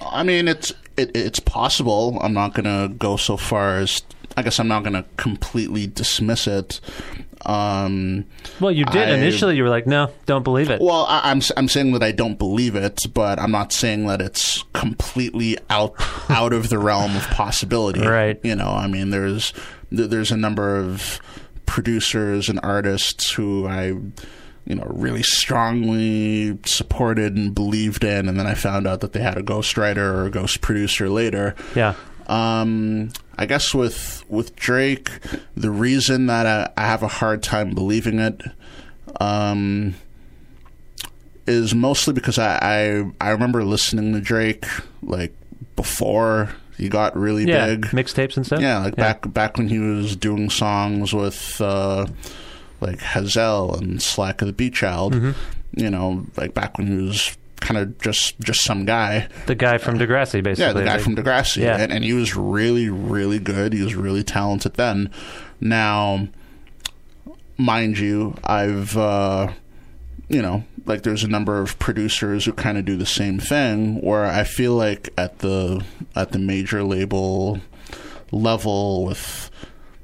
I 0.00 0.22
mean, 0.22 0.46
it's 0.46 0.72
it, 0.96 1.10
it's 1.16 1.40
possible. 1.40 2.18
I'm 2.22 2.32
not 2.34 2.54
going 2.54 2.64
to 2.64 2.94
go 2.94 3.16
so 3.16 3.36
far 3.36 3.78
as 3.78 4.02
I 4.36 4.42
guess 4.42 4.60
I'm 4.60 4.68
not 4.68 4.82
going 4.84 4.92
to 4.92 5.04
completely 5.16 5.86
dismiss 5.88 6.46
it. 6.46 6.80
Um, 7.44 8.24
Well, 8.60 8.70
you 8.72 8.84
did 8.84 9.08
I- 9.08 9.14
initially. 9.16 9.56
You 9.56 9.62
were 9.64 9.68
like, 9.68 9.86
"No, 9.86 10.10
don't 10.26 10.42
believe 10.42 10.70
it." 10.70 10.80
Well, 10.80 11.06
I, 11.08 11.30
I'm 11.30 11.40
I'm 11.56 11.68
saying 11.68 11.92
that 11.92 12.02
I 12.02 12.12
don't 12.12 12.38
believe 12.38 12.74
it, 12.76 13.06
but 13.14 13.38
I'm 13.38 13.50
not 13.50 13.72
saying 13.72 14.06
that 14.06 14.20
it's 14.20 14.62
completely 14.74 15.56
out 15.70 15.94
out 16.30 16.52
of 16.52 16.68
the 16.68 16.78
realm 16.78 17.16
of 17.16 17.22
possibility. 17.30 18.00
Right. 18.06 18.38
You 18.44 18.54
know, 18.54 18.68
I 18.70 18.86
mean, 18.86 19.10
there's 19.10 19.52
there's 19.90 20.30
a 20.30 20.36
number 20.36 20.76
of 20.76 21.20
producers 21.68 22.48
and 22.48 22.58
artists 22.64 23.30
who 23.30 23.66
I 23.68 23.84
you 24.66 24.74
know 24.74 24.84
really 24.90 25.22
strongly 25.22 26.58
supported 26.64 27.36
and 27.36 27.54
believed 27.54 28.02
in, 28.02 28.28
and 28.28 28.38
then 28.38 28.46
I 28.46 28.54
found 28.54 28.86
out 28.88 29.00
that 29.02 29.12
they 29.12 29.20
had 29.20 29.38
a 29.38 29.42
ghostwriter 29.42 29.98
or 29.98 30.26
a 30.26 30.30
ghost 30.30 30.60
producer 30.60 31.08
later. 31.08 31.54
yeah, 31.76 31.94
Um, 32.26 33.10
I 33.38 33.46
guess 33.46 33.72
with 33.74 34.24
with 34.28 34.56
Drake, 34.56 35.10
the 35.56 35.70
reason 35.70 36.26
that 36.26 36.46
I, 36.46 36.70
I 36.82 36.86
have 36.86 37.02
a 37.02 37.08
hard 37.08 37.42
time 37.42 37.74
believing 37.74 38.18
it, 38.18 38.42
um, 39.20 39.94
is 41.46 41.74
mostly 41.74 42.12
because 42.12 42.38
I, 42.38 42.58
I 43.20 43.26
I 43.28 43.30
remember 43.30 43.64
listening 43.64 44.12
to 44.14 44.20
Drake 44.20 44.64
like 45.02 45.32
before 45.76 46.50
he 46.78 46.88
got 46.88 47.16
really 47.16 47.44
yeah, 47.46 47.66
big. 47.66 47.86
mixtapes 47.86 48.36
and 48.36 48.46
stuff. 48.46 48.60
Yeah, 48.60 48.78
like 48.78 48.96
back 48.96 49.30
back 49.32 49.58
when 49.58 49.68
he 49.68 49.78
was 49.78 50.16
doing 50.16 50.48
songs 50.48 51.12
with 51.12 51.60
uh, 51.60 52.06
like 52.80 53.00
Hazel 53.00 53.74
and 53.74 53.98
Slakah 53.98 54.46
the 54.46 54.52
Beatchild. 54.52 55.12
Mm-hmm. 55.12 55.30
You 55.76 55.90
know, 55.90 56.24
like 56.36 56.54
back 56.54 56.78
when 56.78 56.86
he 56.86 57.02
was 57.06 57.36
kind 57.56 57.76
of 57.78 57.98
just 57.98 58.38
just 58.40 58.62
some 58.62 58.84
guy. 58.84 59.28
the 59.46 59.54
guy 59.54 59.78
from 59.78 59.98
Degrassi, 59.98 60.42
basically. 60.42 60.64
Yeah, 60.64 60.72
the 60.72 60.84
guy 60.84 60.94
Like- 60.94 61.02
from 61.02 61.16
Degrassi, 61.16 61.58
Yeah. 61.62 61.76
and, 61.76 61.92
and 61.92 62.04
he 62.04 62.12
was 62.14 62.34
really, 62.36 62.88
really 62.88 63.38
good. 63.40 63.72
He 63.72 63.82
was 63.82 63.94
really 63.94 64.22
talented 64.22 64.74
then. 64.74 65.10
Now, 65.60 66.28
mind 67.56 67.98
you, 67.98 68.34
I've, 68.44 68.96
uh, 68.96 69.48
you 70.28 70.42
know, 70.42 70.64
like 70.84 71.02
there's 71.02 71.24
a 71.24 71.28
number 71.28 71.60
of 71.60 71.78
producers 71.78 72.44
who 72.44 72.52
kind 72.52 72.78
of 72.78 72.84
do 72.84 72.96
the 72.96 73.06
same 73.06 73.38
thing. 73.38 74.00
Where 74.00 74.26
I 74.26 74.44
feel 74.44 74.74
like 74.74 75.08
at 75.16 75.38
the 75.40 75.84
at 76.14 76.32
the 76.32 76.38
major 76.38 76.82
label 76.82 77.60
level 78.30 79.04
with 79.04 79.50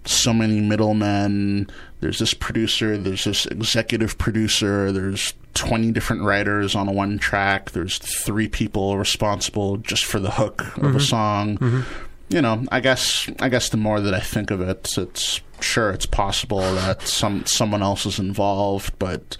so 0.07 0.33
many 0.33 0.61
middlemen. 0.61 1.69
There's 2.01 2.19
this 2.19 2.35
producer, 2.35 2.99
there's 2.99 3.25
this 3.25 3.47
executive 3.47 4.19
producer, 4.19 4.93
there's 4.93 5.35
20 5.55 5.93
different 5.93 6.23
writers 6.23 6.75
on 6.75 6.95
one 6.95 7.19
track, 7.19 7.71
there's 7.71 7.99
three 7.99 8.49
people 8.49 8.99
responsible 8.99 9.79
just 9.79 10.05
for 10.05 10.21
the 10.21 10.33
hook 10.33 10.63
of 10.77 10.85
a 10.85 10.89
mm-hmm. 10.89 10.99
song. 10.99 11.59
Mm-hmm. 11.59 11.81
You 12.29 12.43
know, 12.43 12.65
I 12.73 12.81
guess 12.81 13.29
I 13.41 13.49
guess 13.49 13.69
the 13.69 13.77
more 13.77 14.01
that 14.01 14.15
I 14.15 14.21
think 14.21 14.51
of 14.51 14.61
it, 14.61 14.97
it's 14.97 15.41
sure 15.61 15.91
it's 15.91 16.07
possible 16.07 16.61
that 16.61 17.03
some 17.03 17.47
someone 17.47 17.83
else 17.83 18.07
is 18.07 18.19
involved, 18.19 18.99
but 18.99 19.37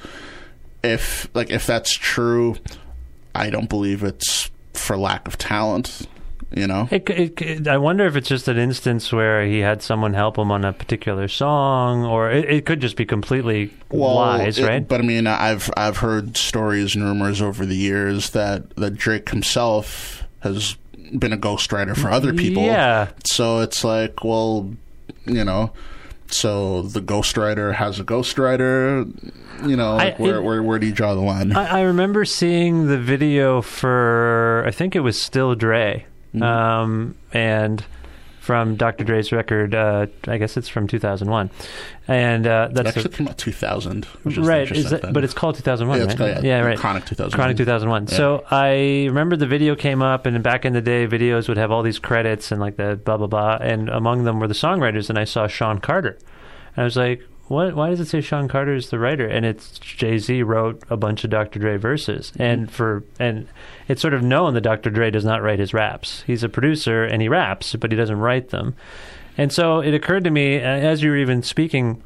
if 0.85 1.29
like 1.35 1.51
if 1.51 1.67
that's 1.67 1.93
true, 1.95 2.57
I 3.35 3.51
don't 3.51 3.69
believe 3.69 4.03
it's 4.03 4.51
for 4.73 4.97
lack 4.97 5.27
of 5.27 5.39
talent, 5.39 6.07
you 6.55 6.67
know. 6.67 6.89
It, 6.91 7.09
it, 7.11 7.39
c- 7.39 7.69
I 7.69 7.77
wonder 7.79 8.07
if 8.07 8.17
it's 8.17 8.29
just 8.29 8.49
an 8.49 8.59
instance 8.59 9.13
where 9.13 9.45
he 9.47 9.61
had 9.61 9.83
someone 9.83 10.15
help 10.15 10.37
him 10.39 10.51
on 10.51 10.65
a 10.65 10.73
particular 10.73 11.29
song, 11.29 12.05
or 12.05 12.31
it, 12.31 12.45
it 12.51 12.67
could 12.67 12.81
just 12.81 12.97
be 12.97 13.05
completely 13.07 13.73
lies, 13.91 14.59
it- 14.59 14.67
right? 14.67 14.87
But 14.87 15.01
I 15.01 15.05
mean, 15.05 15.27
I've 15.27 15.71
I've 15.77 15.99
heard 15.99 16.37
stories 16.37 16.95
and 16.95 17.05
rumors 17.05 17.41
over 17.43 17.65
the 17.67 17.77
years 17.77 18.31
that 18.31 18.75
that 18.77 18.95
Drake 18.95 19.29
himself 19.31 20.23
has 20.41 20.77
been 21.19 21.33
a 21.33 21.39
ghostwriter 21.39 21.97
for 21.97 22.11
other 22.11 22.33
people. 22.35 22.65
Yeah. 22.65 23.09
So 23.25 23.61
it's 23.61 23.85
like, 23.85 24.25
well, 24.25 24.75
you 25.27 25.45
know, 25.45 25.73
so 26.29 26.83
the 26.83 27.01
ghostwriter 27.01 27.75
has 27.75 27.99
a 28.01 28.05
ghostwriter. 28.05 29.09
You 29.67 29.77
know, 29.77 29.97
like 29.97 30.15
I- 30.19 30.23
where, 30.23 30.37
it- 30.37 30.43
where 30.43 30.63
where 30.63 30.79
do 30.79 30.87
you 30.87 30.93
draw 30.93 31.15
the 31.15 31.21
line? 31.21 31.53
I, 31.57 31.79
I 31.79 31.81
remember 31.83 32.25
seeing 32.25 32.87
the 32.89 32.99
video 32.99 33.63
for 33.63 34.65
I 34.67 34.71
think 34.71 34.95
it 34.97 35.01
was 35.01 35.21
Still 35.21 35.55
Dre, 35.55 36.07
Mm-hmm. 36.35 36.43
um, 36.43 37.15
and 37.33 37.85
from 38.45 38.77
Dr. 38.77 39.05
Dre's 39.05 39.33
record. 39.33 39.75
Uh, 39.75 40.07
I 40.29 40.37
guess 40.37 40.57
it's 40.57 40.69
from 40.69 40.87
2001, 40.87 41.51
and 42.07 42.47
uh, 42.47 42.69
it 42.71 42.75
that's 42.75 42.89
actually 42.89 43.03
the- 43.05 43.09
came 43.09 43.29
out 43.29 43.39
2000, 43.39 44.05
which 44.23 44.37
is 44.39 44.47
right. 44.47 44.71
Is 44.71 44.91
that, 44.91 45.13
but 45.13 45.25
it's 45.25 45.33
called 45.35 45.57
2001, 45.57 45.99
Yeah, 45.99 46.05
right? 46.07 46.17
called- 46.19 46.45
yeah, 46.45 46.61
right. 46.61 46.79
Chronic 46.79 47.07
2001. 47.07 47.31
Chronic 47.39 47.57
2001. 47.57 48.07
Yeah. 48.09 48.17
So 48.17 48.45
I 48.51 49.07
remember 49.07 49.37
the 49.37 49.47
video 49.47 49.75
came 49.75 50.03
up, 50.03 50.27
and 50.27 50.43
back 50.43 50.65
in 50.65 50.75
the 50.75 50.83
day, 50.83 51.07
videos 51.07 51.49
would 51.49 51.57
have 51.57 51.71
all 51.71 51.83
these 51.83 51.99
credits 51.99 52.53
and 52.53 52.61
like 52.61 52.77
the 52.77 53.01
blah 53.05 53.17
blah 53.17 53.27
blah, 53.27 53.57
and 53.61 53.89
among 53.89 54.25
them 54.25 54.39
were 54.41 54.49
the 54.49 54.55
songwriters, 54.55 55.09
and 55.09 55.19
I 55.19 55.25
saw 55.25 55.47
Sean 55.47 55.79
Carter, 55.81 56.19
and 56.77 56.83
I 56.83 56.85
was 56.85 56.97
like, 56.97 57.23
"What? 57.49 57.75
Why 57.75 57.91
does 57.91 58.01
it 58.01 58.09
say 58.09 58.21
Sean 58.21 58.49
Carter 58.49 58.75
is 58.75 58.91
the 58.91 58.99
writer?" 58.99 59.27
And 59.27 59.45
it's 59.45 59.79
Jay 59.79 60.19
Z 60.19 60.43
wrote 60.43 60.83
a 60.91 60.97
bunch 60.97 61.25
of 61.25 61.31
Dr. 61.31 61.59
Dre 61.59 61.77
verses, 61.77 62.33
and 62.39 62.71
for 62.71 63.05
and 63.19 63.47
it's 63.89 64.03
sort 64.03 64.15
of 64.15 64.23
known 64.23 64.55
that 64.55 64.63
Dr. 64.63 64.91
Dre 64.91 65.11
does 65.11 65.25
not 65.25 65.43
write 65.43 65.59
his 65.59 65.75
raps. 65.75 66.23
He's 66.27 66.43
a 66.43 66.49
producer 66.49 67.05
and 67.05 67.21
he 67.23 67.29
raps, 67.29 67.75
but 67.77 67.93
he 67.93 67.97
doesn't 67.97 68.19
write 68.19 68.51
them. 68.51 68.75
And 69.37 69.53
so 69.53 69.81
it 69.81 69.95
occurred 69.95 70.25
to 70.25 70.31
me 70.31 70.57
uh, 70.59 70.63
as 70.63 71.03
you 71.03 71.11
were 71.11 71.17
even 71.17 71.43
speaking 71.43 72.03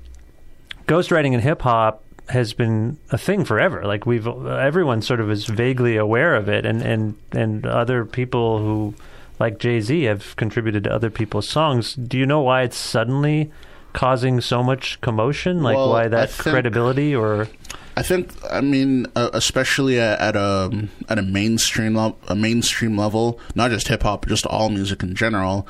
ghostwriting 0.87 1.35
in 1.35 1.40
hip 1.40 1.62
hop 1.62 2.03
has 2.31 2.53
been 2.53 2.98
a 3.11 3.18
thing 3.18 3.44
forever. 3.44 3.85
Like 3.85 4.07
we've 4.07 4.27
everyone 4.27 5.03
sort 5.03 5.20
of 5.20 5.31
is 5.31 5.46
vaguely 5.46 5.96
aware 5.96 6.35
of 6.35 6.48
it, 6.48 6.66
and 6.66 6.83
and 6.83 7.14
and 7.33 7.66
other 7.66 8.05
people 8.05 8.59
who 8.59 8.94
like 9.38 9.59
Jay 9.59 9.81
Z 9.81 10.03
have 10.05 10.35
contributed 10.37 10.85
to 10.85 10.92
other 10.92 11.11
people's 11.11 11.48
songs. 11.48 11.94
Do 11.94 12.18
you 12.18 12.27
know 12.27 12.40
why 12.40 12.62
it's 12.62 12.77
suddenly 12.77 13.51
causing 13.98 14.40
so 14.40 14.62
much 14.62 15.00
commotion? 15.00 15.61
Like 15.62 15.76
Well, 15.76 15.90
why 15.90 16.06
that 16.06 16.30
think- 16.30 16.52
credibility 16.54 17.14
or 17.16 17.48
I 17.96 18.02
think, 18.02 18.30
I 18.48 18.61
mean, 18.61 19.06
uh, 19.16 19.30
especially 19.32 19.98
at, 19.98 20.37
a 20.37 20.87
at 21.08 21.18
a 21.18 21.22
mainstream 21.22 21.96
le- 21.96 22.14
a 22.28 22.37
mainstream 22.37 22.96
level, 22.96 23.40
not 23.56 23.72
just 23.72 23.88
hip 23.88 24.04
hop, 24.04 24.24
just 24.26 24.46
all 24.46 24.68
music 24.68 25.02
in 25.02 25.16
general. 25.16 25.66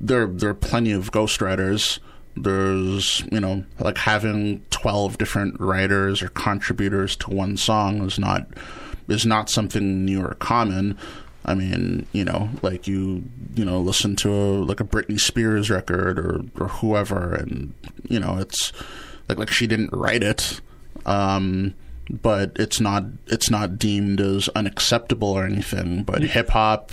There 0.00 0.26
there 0.26 0.48
are 0.48 0.54
plenty 0.54 0.92
of 0.92 1.12
ghostwriters. 1.12 1.98
There's 2.34 3.22
you 3.30 3.40
know 3.40 3.64
like 3.78 3.98
having 3.98 4.62
twelve 4.70 5.18
different 5.18 5.60
writers 5.60 6.22
or 6.22 6.28
contributors 6.28 7.14
to 7.16 7.30
one 7.30 7.58
song 7.58 8.00
is 8.06 8.18
not 8.18 8.46
is 9.08 9.26
not 9.26 9.50
something 9.50 10.06
new 10.06 10.22
or 10.24 10.34
common. 10.36 10.96
I 11.44 11.54
mean, 11.54 12.06
you 12.12 12.24
know, 12.24 12.50
like 12.62 12.86
you, 12.86 13.24
you 13.54 13.64
know, 13.64 13.80
listen 13.80 14.14
to 14.16 14.30
a, 14.30 14.44
like 14.62 14.80
a 14.80 14.84
Britney 14.84 15.18
Spears 15.18 15.70
record 15.70 16.18
or 16.18 16.42
or 16.58 16.68
whoever, 16.68 17.34
and 17.34 17.74
you 18.08 18.20
know, 18.20 18.36
it's 18.38 18.72
like 19.28 19.38
like 19.38 19.50
she 19.50 19.66
didn't 19.66 19.92
write 19.92 20.22
it, 20.22 20.60
um, 21.06 21.74
but 22.10 22.52
it's 22.56 22.80
not 22.80 23.04
it's 23.26 23.50
not 23.50 23.78
deemed 23.78 24.20
as 24.20 24.48
unacceptable 24.50 25.28
or 25.28 25.46
anything. 25.46 26.02
But 26.02 26.22
hip 26.22 26.50
hop, 26.50 26.92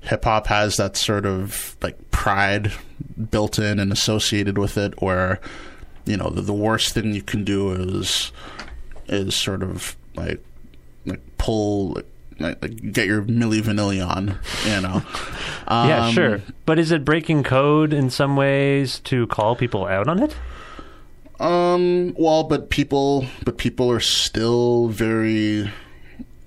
hip 0.00 0.24
hop 0.24 0.46
has 0.46 0.78
that 0.78 0.96
sort 0.96 1.26
of 1.26 1.76
like 1.82 2.10
pride 2.10 2.72
built 3.30 3.58
in 3.58 3.78
and 3.78 3.92
associated 3.92 4.56
with 4.56 4.78
it, 4.78 5.02
where 5.02 5.38
you 6.06 6.16
know 6.16 6.30
the, 6.30 6.40
the 6.40 6.54
worst 6.54 6.94
thing 6.94 7.12
you 7.12 7.22
can 7.22 7.44
do 7.44 7.72
is 7.72 8.32
is 9.08 9.34
sort 9.34 9.62
of 9.62 9.96
like 10.16 10.42
like 11.04 11.20
pull 11.36 11.90
like, 11.90 12.06
like 12.38 12.92
get 12.92 13.06
your 13.06 13.22
Milli 13.22 13.60
Vanilli 13.60 14.06
on, 14.06 14.38
you 14.64 14.80
know. 14.80 15.02
yeah, 15.68 16.06
Um, 16.06 16.12
sure. 16.12 16.42
But 16.66 16.78
is 16.78 16.90
it 16.92 17.04
breaking 17.04 17.42
code 17.44 17.92
in 17.92 18.10
some 18.10 18.36
ways 18.36 19.00
to 19.00 19.26
call 19.28 19.56
people 19.56 19.86
out 19.86 20.08
on 20.08 20.22
it? 20.22 20.36
Um. 21.40 22.14
Well, 22.16 22.44
but 22.44 22.70
people, 22.70 23.26
but 23.44 23.58
people 23.58 23.90
are 23.90 24.00
still 24.00 24.88
very 24.88 25.70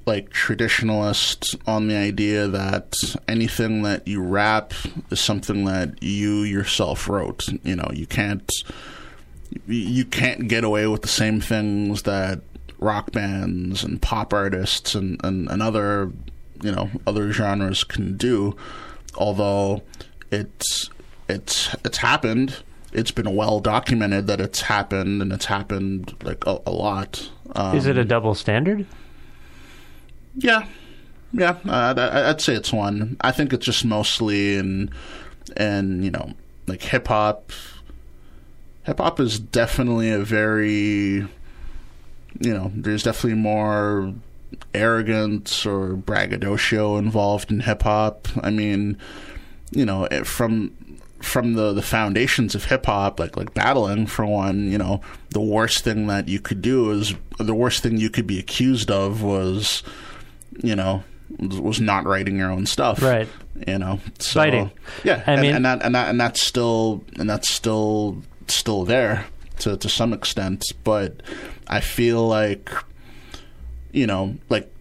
like 0.06 0.30
traditionalist 0.30 1.56
on 1.67 1.88
the 1.88 1.95
idea 1.95 2.48
that 2.48 2.93
anything 3.28 3.82
that 3.82 4.08
you 4.08 4.21
rap 4.21 4.74
is 5.10 5.19
something 5.19 5.65
that 5.65 6.02
you 6.02 6.43
yourself 6.43 7.10
wrote. 7.10 7.43
You 7.63 7.76
know, 7.76 7.89
you 7.93 8.06
can't 8.06 8.50
you 9.67 10.06
can't 10.06 10.48
get 10.48 10.63
away 10.63 10.88
with 10.88 11.02
the 11.02 11.08
same 11.08 11.41
things 11.41 12.04
that 12.04 12.41
rock 12.86 13.12
bands 13.12 13.84
and 13.84 14.02
pop 14.02 14.34
artists 14.34 14.95
and, 14.95 15.19
and, 15.24 15.50
and 15.50 15.62
other 15.62 16.12
you 16.62 16.71
know 16.71 16.89
other 17.08 17.32
genres 17.32 17.84
can 17.84 18.15
do 18.15 18.56
although 19.15 19.82
it's 20.32 20.89
it's 21.28 21.74
it's 21.84 21.98
happened 21.98 22.58
it's 22.93 23.12
been 23.12 23.36
well 23.36 23.60
documented 23.60 24.28
that 24.28 24.39
it's 24.39 24.62
happened 24.62 25.21
and 25.21 25.34
it's 25.34 25.45
happened 25.45 26.15
like 26.24 26.45
a, 26.45 26.60
a 26.65 26.71
lot 26.71 27.30
um, 27.56 27.76
Is 27.76 27.86
it 27.88 27.98
a 27.98 28.06
double 28.06 28.36
standard? 28.36 28.86
yeah, 30.38 30.65
yeah. 31.32 31.58
Uh, 31.67 31.93
I- 31.98 32.30
I'd 32.30 32.41
say 32.41 32.54
it's 32.54 32.74
one. 32.74 33.15
I 33.21 33.32
think 33.32 33.54
it's 33.54 33.65
just 33.65 33.86
mostly 33.86 34.56
in, 34.56 34.89
in 35.58 36.04
you 36.04 36.12
know, 36.12 36.34
like 36.67 36.82
hip 36.82 37.08
hop. 37.08 37.52
Hip 38.84 38.98
hop 39.00 39.19
is 39.19 39.39
definitely 39.39 40.12
a 40.12 40.19
very, 40.19 41.28
you 42.39 42.54
know, 42.54 42.71
there's 42.76 43.04
definitely 43.04 43.39
more 43.39 44.13
arrogance 44.74 45.65
or 45.65 45.95
braggadocio 45.95 46.98
involved 46.98 47.52
in 47.52 47.62
hip 47.62 47.84
hop. 47.84 48.28
I 48.41 48.50
mean, 48.50 48.98
you 49.71 49.86
know, 49.86 50.08
from 50.24 50.71
from 51.21 51.54
the 51.54 51.74
the 51.74 51.82
foundations 51.82 52.56
of 52.56 52.65
hip 52.65 52.86
hop, 52.86 53.19
like 53.19 53.36
like 53.38 53.54
battling 53.54 54.06
for 54.08 54.26
one, 54.26 54.71
you 54.71 54.78
know, 54.78 55.02
the 55.30 55.41
worst 55.41 55.84
thing 55.84 56.08
that 56.08 56.28
you 56.28 56.39
could 56.39 56.62
do 56.62 56.91
is 56.91 57.15
the 57.39 57.56
worst 57.56 57.84
thing 57.84 57.98
you 57.98 58.10
could 58.10 58.28
be 58.28 58.39
accused 58.39 58.91
of 58.91 59.24
was, 59.24 59.82
you 60.62 60.76
know, 60.76 61.04
was 61.39 61.82
not 61.82 62.06
writing 62.06 62.38
your 62.38 62.52
own 62.52 62.65
stuff, 62.65 63.02
Right. 63.02 63.28
You 63.67 63.80
know, 63.80 64.00
so, 64.19 64.39
Fighting. 64.41 64.71
Yeah, 65.06 65.24
I 65.26 65.34
and, 65.34 65.41
mean- 65.41 65.56
and 65.56 65.65
that 65.65 65.82
and 65.84 65.95
that 65.95 66.10
and 66.10 66.19
that's 66.19 66.45
still 66.45 67.04
and 67.17 67.30
that's 67.30 67.50
still 67.50 68.21
still 68.48 68.84
there 68.86 69.26
to 69.60 69.78
to 69.78 69.89
some 69.89 70.13
extent, 70.13 70.65
but 70.84 71.22
I 71.68 71.80
feel 71.82 72.28
like 72.28 72.70
you 73.91 74.06
know, 74.08 74.36
like 74.50 74.72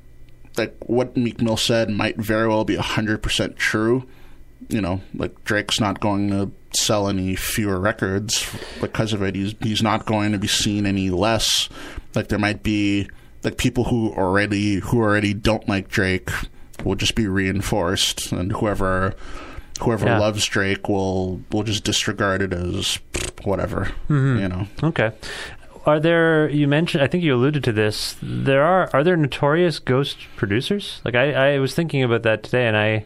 like 0.56 0.74
what 0.86 1.16
Meek 1.16 1.40
Mill 1.40 1.56
said 1.56 1.90
might 1.90 2.16
very 2.16 2.48
well 2.48 2.64
be 2.64 2.76
hundred 2.76 3.22
percent 3.22 3.56
true. 3.56 4.06
You 4.68 4.80
know, 4.80 5.00
like 5.14 5.44
Drake's 5.44 5.78
not 5.78 6.00
going 6.00 6.30
to 6.30 6.50
sell 6.72 7.08
any 7.08 7.36
fewer 7.36 7.78
records 7.78 8.48
because 8.80 9.12
of 9.12 9.22
it. 9.22 9.34
He's 9.34 9.54
he's 9.60 9.82
not 9.82 10.06
going 10.06 10.32
to 10.32 10.38
be 10.38 10.48
seen 10.48 10.86
any 10.86 11.10
less. 11.10 11.68
Like 12.14 12.28
there 12.28 12.38
might 12.38 12.62
be 12.62 13.08
like 13.42 13.58
people 13.58 13.84
who 13.84 14.12
already 14.12 14.76
who 14.76 15.00
already 15.00 15.34
don't 15.34 15.68
like 15.68 15.88
Drake 15.88 16.30
will 16.84 16.96
just 16.96 17.14
be 17.14 17.28
reinforced, 17.28 18.32
and 18.32 18.52
whoever 18.52 19.14
whoever 19.84 20.06
Yeah. 20.06 20.18
loves 20.18 20.44
Drake 20.46 20.88
will 20.88 21.40
will 21.52 21.62
just 21.62 21.84
disregard 21.84 22.42
it 22.42 22.52
as 22.52 22.98
whatever. 23.44 23.90
Mm-hmm. 24.08 24.38
You 24.40 24.48
know. 24.48 24.66
Okay. 24.82 25.12
Are 25.86 26.00
there? 26.00 26.48
You 26.48 26.66
mentioned. 26.66 27.04
I 27.04 27.06
think 27.08 27.22
you 27.24 27.34
alluded 27.34 27.62
to 27.64 27.72
this. 27.72 28.16
There 28.22 28.62
are. 28.62 28.88
Are 28.94 29.04
there 29.04 29.16
notorious 29.16 29.78
ghost 29.78 30.16
producers? 30.36 31.00
Like 31.04 31.14
I, 31.14 31.54
I 31.54 31.58
was 31.58 31.74
thinking 31.74 32.02
about 32.02 32.22
that 32.22 32.42
today, 32.42 32.66
and 32.66 32.76
I, 32.76 33.04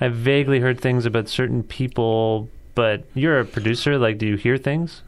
I 0.00 0.08
vaguely 0.08 0.60
heard 0.60 0.80
things 0.80 1.06
about 1.06 1.28
certain 1.28 1.62
people. 1.62 2.48
But 2.76 3.04
you're 3.14 3.40
a 3.40 3.44
producer. 3.44 3.98
Like, 3.98 4.18
do 4.18 4.26
you 4.26 4.36
hear 4.36 4.56
things? 4.56 5.02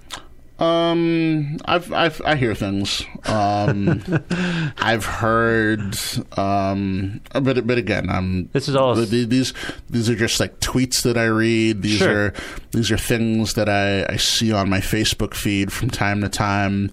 Um, 0.59 1.57
I've, 1.65 1.93
I've 1.93 2.21
I 2.25 2.37
hear 2.37 2.55
things. 2.55 3.03
Um, 3.25 4.03
I've 4.79 5.05
heard. 5.05 5.97
Um, 6.38 7.21
but 7.33 7.67
but 7.67 7.79
again, 7.79 8.09
I'm. 8.11 8.49
This 8.53 8.69
is 8.69 8.77
all- 8.77 8.95
these 8.95 9.55
these 9.91 10.09
are 10.11 10.15
just 10.15 10.38
like 10.38 10.61
tweets 10.61 11.03
that 11.03 11.17
I 11.17 11.25
read. 11.25 11.83
These 11.83 11.99
Sure. 11.99 12.27
are 12.27 12.35
these 12.71 12.91
are 12.93 12.99
things 12.99 13.55
that 13.55 13.69
I 13.69 14.05
I 14.12 14.17
see 14.17 14.53
on 14.53 14.69
my 14.71 14.79
Facebook 14.81 15.35
feed 15.35 15.73
from 15.73 15.91
time 15.91 16.21
to 16.21 16.29
time. 16.29 16.91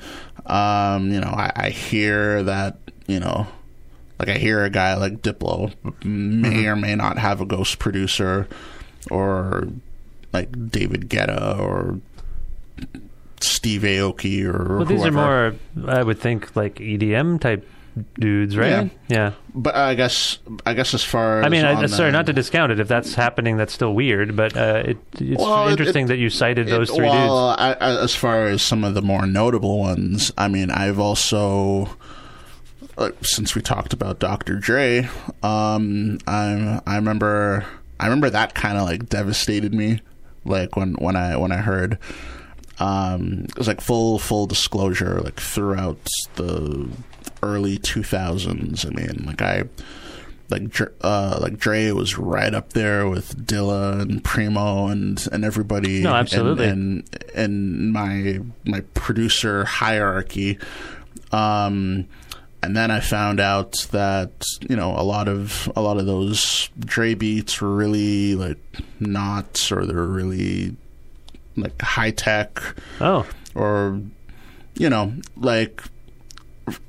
Um, 0.47 1.11
you 1.11 1.19
know, 1.19 1.29
I, 1.29 1.51
I 1.55 1.69
hear 1.69 2.41
that 2.43 2.77
you 3.07 3.19
know. 3.19 3.47
Like 4.17 4.29
I 4.29 4.37
hear 4.37 4.65
a 4.65 4.69
guy 4.69 4.95
like 4.95 5.21
Diplo 5.21 5.73
may 6.03 6.49
Mm-hmm. 6.49 6.67
or 6.67 6.75
may 6.75 6.95
not 6.95 7.17
have 7.19 7.39
a 7.39 7.45
ghost 7.45 7.79
producer, 7.79 8.47
or 9.11 9.67
like 10.33 10.71
David 10.71 11.07
Guetta 11.09 11.57
or 11.57 11.99
Steve 13.41 13.81
Aoki 13.81 14.43
or 14.45 14.77
Well, 14.77 14.85
these 14.85 15.05
are 15.05 15.11
more. 15.11 15.55
I 15.87 16.03
would 16.03 16.19
think 16.19 16.55
like 16.55 16.75
EDM 16.75 17.39
type 17.39 17.67
dudes, 18.17 18.55
right? 18.55 18.89
Yeah. 19.09 19.33
But 19.53 19.75
I 19.75 19.95
guess 19.95 20.39
I 20.65 20.73
guess 20.73 20.93
as 20.93 21.03
far 21.03 21.39
as 21.39 21.45
I 21.45 21.49
mean, 21.49 21.65
I, 21.65 21.73
on 21.73 21.87
sorry, 21.89 22.11
the- 22.11 22.17
not 22.17 22.25
to 22.27 22.33
discount 22.33 22.71
it. 22.71 22.79
If 22.79 22.87
that's 22.87 23.13
happening, 23.13 23.57
that's 23.57 23.73
still 23.73 23.93
weird. 23.93 24.35
But 24.35 24.55
uh, 24.55 24.83
it, 24.85 24.97
it's 25.19 25.41
Well, 25.41 25.67
interesting 25.67 26.05
it- 26.05 26.09
that 26.09 26.17
you 26.17 26.29
cited 26.29 26.67
it- 26.67 26.71
those 26.71 26.89
three 26.89 27.07
well, 27.07 27.49
dudes. 27.51 27.61
I, 27.61 27.73
I, 27.73 28.03
as 28.03 28.15
far 28.15 28.45
as 28.45 28.61
some 28.61 28.83
of 28.83 28.93
the 28.93 29.01
more 29.01 29.25
notable 29.25 29.79
ones, 29.79 30.31
I 30.37 30.47
mean, 30.47 30.71
I've 30.71 30.99
also. 30.99 31.97
Uh, 32.97 33.11
since 33.21 33.55
we 33.55 33.61
talked 33.61 33.93
about 33.93 34.19
Dr. 34.19 34.55
Dre, 34.55 35.07
um, 35.41 36.17
I 36.27 36.81
I 36.85 36.95
remember 36.97 37.65
I 37.99 38.05
remember 38.05 38.29
that 38.29 38.53
kind 38.55 38.77
of 38.77 38.83
like 38.83 39.07
devastated 39.07 39.73
me, 39.73 40.01
like 40.43 40.75
when 40.75 40.93
when 40.95 41.15
I 41.15 41.37
when 41.37 41.51
I 41.53 41.57
heard, 41.57 41.97
um, 42.79 43.45
it 43.49 43.57
was 43.57 43.67
like 43.67 43.81
full 43.81 44.19
full 44.19 44.47
disclosure, 44.47 45.19
like 45.21 45.39
throughout 45.39 46.07
the 46.35 46.89
early 47.43 47.77
two 47.77 48.03
thousands. 48.03 48.85
I 48.85 48.89
mean, 48.89 49.23
like 49.25 49.41
I 49.41 49.63
like 50.49 50.79
uh, 51.01 51.39
like 51.41 51.57
Dre 51.57 51.91
was 51.91 52.17
right 52.17 52.53
up 52.53 52.73
there 52.73 53.07
with 53.07 53.45
Dilla 53.45 54.01
and 54.01 54.23
Primo 54.23 54.87
and 54.87 55.25
and 55.31 55.43
everybody. 55.43 56.01
No, 56.01 56.13
absolutely. 56.13 56.67
And 56.67 57.07
and, 57.35 57.35
and 57.35 57.93
my 57.93 58.39
my 58.65 58.81
producer 58.93 59.65
hierarchy. 59.65 60.57
Um, 61.31 62.07
and 62.61 62.75
then 62.75 62.91
I 62.91 62.99
found 62.99 63.39
out 63.39 63.87
that 63.91 64.45
you 64.67 64.75
know 64.75 64.91
a 64.95 65.03
lot 65.03 65.27
of 65.27 65.71
a 65.75 65.81
lot 65.81 65.97
of 65.97 66.05
those 66.05 66.69
Dre 66.79 67.13
beats 67.13 67.61
were 67.61 67.73
really 67.73 68.35
like 68.35 68.59
not, 68.99 69.71
or 69.71 69.85
they're 69.85 70.03
really 70.03 70.75
like 71.55 71.81
high 71.81 72.11
tech, 72.11 72.61
Oh, 73.01 73.25
or 73.55 74.01
you 74.75 74.89
know 74.89 75.13
like 75.37 75.83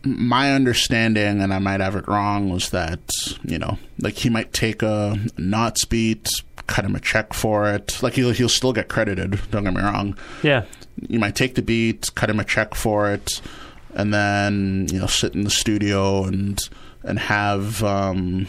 my 0.04 0.52
understanding, 0.52 1.40
and 1.40 1.54
I 1.54 1.58
might 1.58 1.80
have 1.80 1.96
it 1.96 2.06
wrong, 2.06 2.50
was 2.50 2.70
that 2.70 3.00
you 3.42 3.58
know 3.58 3.78
like 3.98 4.14
he 4.14 4.28
might 4.28 4.52
take 4.52 4.82
a 4.82 5.16
Nottz 5.36 5.88
beat, 5.88 6.28
cut 6.66 6.84
him 6.84 6.94
a 6.94 7.00
check 7.00 7.32
for 7.32 7.68
it. 7.70 8.02
Like 8.02 8.14
he'll 8.14 8.32
he'll 8.32 8.48
still 8.48 8.72
get 8.72 8.88
credited. 8.88 9.40
Don't 9.50 9.64
get 9.64 9.74
me 9.74 9.82
wrong 9.82 10.16
yeah. 10.42 10.64
you 11.08 11.18
might 11.18 11.34
take 11.34 11.54
the 11.54 11.62
beat, 11.62 12.14
cut 12.14 12.30
him 12.30 12.40
a 12.40 12.44
check 12.44 12.74
for 12.74 13.10
it, 13.10 13.40
and 13.94 14.12
then 14.12 14.86
you 14.92 14.98
know 14.98 15.06
sit 15.06 15.34
in 15.34 15.42
the 15.42 15.50
studio 15.50 16.24
and 16.24 16.60
and 17.02 17.18
have 17.18 17.82
um, 17.82 18.46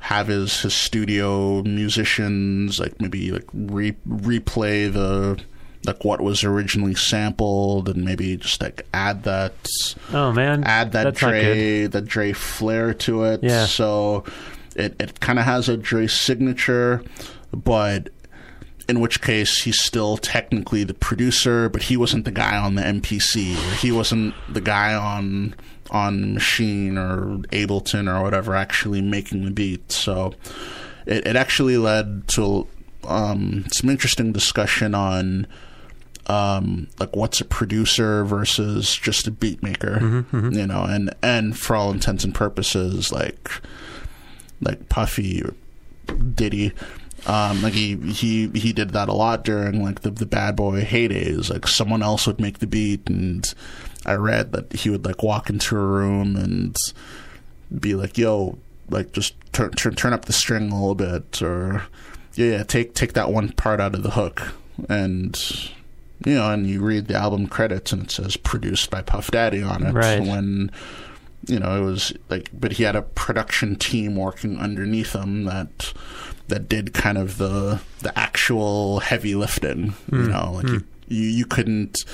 have 0.00 0.28
his 0.28 0.60
his 0.60 0.74
studio 0.74 1.62
musicians 1.62 2.78
like 2.78 3.00
maybe 3.00 3.32
like 3.32 3.48
re- 3.52 3.96
replay 4.08 4.92
the 4.92 5.42
like 5.84 6.04
what 6.04 6.20
was 6.20 6.44
originally 6.44 6.94
sampled 6.94 7.88
and 7.88 8.04
maybe 8.04 8.36
just 8.36 8.60
like 8.62 8.86
add 8.94 9.22
that 9.24 9.54
Oh 10.12 10.32
man, 10.32 10.64
add 10.64 10.92
that 10.92 11.04
That's. 11.04 11.20
Dre 11.20 11.86
that 11.86 12.04
Dre 12.06 12.32
flair 12.32 12.94
to 12.94 13.24
it. 13.24 13.42
Yeah. 13.42 13.66
So 13.66 14.24
it 14.76 14.94
it 15.00 15.20
kind 15.20 15.38
of 15.38 15.44
has 15.44 15.68
a 15.68 15.76
Dre 15.76 16.06
signature, 16.06 17.02
but 17.52 18.10
in 18.88 19.00
which 19.00 19.20
case 19.20 19.62
he's 19.62 19.80
still 19.80 20.16
technically 20.16 20.82
the 20.82 20.94
producer, 20.94 21.68
but 21.68 21.82
he 21.82 21.96
wasn't 21.96 22.24
the 22.24 22.30
guy 22.30 22.56
on 22.56 22.74
the 22.74 22.82
MPC 22.82 23.54
or 23.54 23.74
he 23.76 23.92
wasn't 23.92 24.34
the 24.48 24.62
guy 24.62 24.94
on 24.94 25.54
on 25.90 26.36
Maschine 26.36 26.96
or 26.96 27.38
Ableton 27.48 28.14
or 28.14 28.22
whatever 28.22 28.54
actually 28.54 29.00
making 29.00 29.44
the 29.44 29.50
beat. 29.50 29.90
So 29.90 30.34
it, 31.06 31.26
it 31.26 31.36
actually 31.36 31.78
led 31.78 32.28
to 32.28 32.66
um, 33.04 33.64
some 33.72 33.90
interesting 33.90 34.32
discussion 34.32 34.94
on 34.94 35.46
um, 36.26 36.88
like 36.98 37.16
what's 37.16 37.40
a 37.40 37.44
producer 37.44 38.24
versus 38.24 38.94
just 38.94 39.26
a 39.26 39.30
beat 39.30 39.62
maker, 39.62 40.24
you 40.32 40.66
know, 40.66 40.84
and 40.84 41.14
and 41.22 41.58
for 41.58 41.74
all 41.74 41.90
intents 41.90 42.24
and 42.24 42.34
purposes, 42.34 43.10
like 43.10 43.50
like 44.60 44.88
Puffy 44.90 45.42
or 45.42 45.54
Diddy, 46.34 46.72
um, 47.26 47.62
like 47.62 47.72
he 47.72 47.96
he 47.96 48.48
he 48.48 48.72
did 48.72 48.90
that 48.90 49.08
a 49.08 49.14
lot 49.14 49.44
during 49.44 49.82
like 49.82 50.02
the 50.02 50.10
the 50.10 50.26
Bad 50.26 50.56
Boy 50.56 50.82
heydays. 50.82 51.50
Like 51.50 51.66
someone 51.66 52.02
else 52.02 52.26
would 52.26 52.40
make 52.40 52.58
the 52.58 52.66
beat, 52.66 53.08
and 53.08 53.52
I 54.08 54.14
read 54.14 54.52
that 54.52 54.72
he 54.72 54.90
would 54.90 55.04
like 55.04 55.22
walk 55.22 55.50
into 55.50 55.76
a 55.76 55.84
room 55.84 56.36
and 56.36 56.76
be 57.78 57.94
like, 57.94 58.16
"Yo, 58.16 58.58
like 58.90 59.12
just 59.12 59.34
turn 59.52 59.72
turn 59.72 59.94
turn 59.94 60.12
up 60.12 60.24
the 60.24 60.32
string 60.32 60.70
a 60.70 60.74
little 60.74 60.94
bit," 60.94 61.42
or 61.42 61.84
yeah, 62.34 62.58
yeah, 62.58 62.62
take 62.62 62.94
take 62.94 63.12
that 63.12 63.30
one 63.30 63.52
part 63.52 63.80
out 63.80 63.94
of 63.94 64.02
the 64.02 64.12
hook, 64.12 64.54
and 64.88 65.36
you 66.24 66.34
know, 66.34 66.50
and 66.50 66.66
you 66.66 66.80
read 66.80 67.06
the 67.06 67.14
album 67.14 67.46
credits 67.46 67.92
and 67.92 68.04
it 68.04 68.10
says 68.10 68.36
produced 68.36 68.90
by 68.90 69.02
Puff 69.02 69.30
Daddy 69.30 69.62
on 69.62 69.84
it. 69.84 69.92
Right. 69.92 70.20
When 70.20 70.70
you 71.46 71.58
know 71.58 71.80
it 71.80 71.84
was 71.84 72.12
like, 72.28 72.50
but 72.52 72.72
he 72.72 72.82
had 72.82 72.96
a 72.96 73.02
production 73.02 73.76
team 73.76 74.16
working 74.16 74.58
underneath 74.58 75.14
him 75.14 75.44
that 75.44 75.92
that 76.48 76.68
did 76.68 76.94
kind 76.94 77.18
of 77.18 77.38
the 77.38 77.80
the 78.00 78.18
actual 78.18 79.00
heavy 79.00 79.34
lifting. 79.34 79.94
You 80.10 80.22
hmm. 80.22 80.30
know, 80.30 80.52
like 80.54 80.66
hmm. 80.66 80.74
you, 80.74 80.82
you 81.08 81.28
you 81.28 81.46
couldn't. 81.46 82.04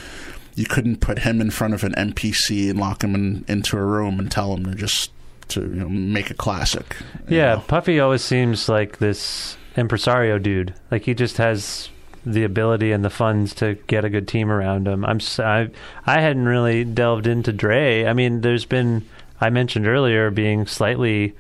You 0.55 0.67
couldn't 0.67 1.01
put 1.01 1.21
him 1.21 1.40
in 1.40 1.51
front 1.51 1.75
of 1.75 1.85
an 1.85 1.93
MPC 1.93 2.71
and 2.71 2.79
lock 2.79 3.03
him 3.03 3.14
in, 3.14 3.45
into 3.49 3.77
a 3.77 3.83
room 3.83 4.19
and 4.19 4.31
tell 4.31 4.55
him 4.55 4.64
to 4.67 4.75
just 4.75 5.11
to 5.49 5.61
you 5.61 5.67
know, 5.67 5.88
make 5.88 6.31
a 6.31 6.35
classic. 6.35 6.97
Yeah, 7.29 7.57
know? 7.57 7.64
Puffy 7.67 8.01
always 8.01 8.23
seems 8.23 8.69
like 8.69 8.99
this 8.99 9.57
impresario 9.77 10.38
dude. 10.38 10.75
Like 10.90 11.05
he 11.05 11.14
just 11.14 11.38
has 11.38 11.90
the 12.27 12.45
ability 12.45 12.93
and 12.93 13.05
the 13.05 13.11
funds 13.11 13.55
to 13.55 13.75
get 13.87 14.05
a 14.05 14.11
good 14.11 14.27
team 14.27 14.51
around 14.51 14.88
him. 14.88 15.05
I'm 15.05 15.21
I, 15.38 15.71
I 16.07 16.21
hadn't 16.21 16.47
really 16.47 16.85
delved 16.85 17.27
into 17.27 17.53
Dre. 17.53 18.07
I 18.07 18.12
mean, 18.12 18.40
there's 18.40 18.64
been 18.64 19.05
I 19.40 19.51
mentioned 19.51 19.87
earlier 19.87 20.31
being 20.31 20.67
slightly 20.67 21.35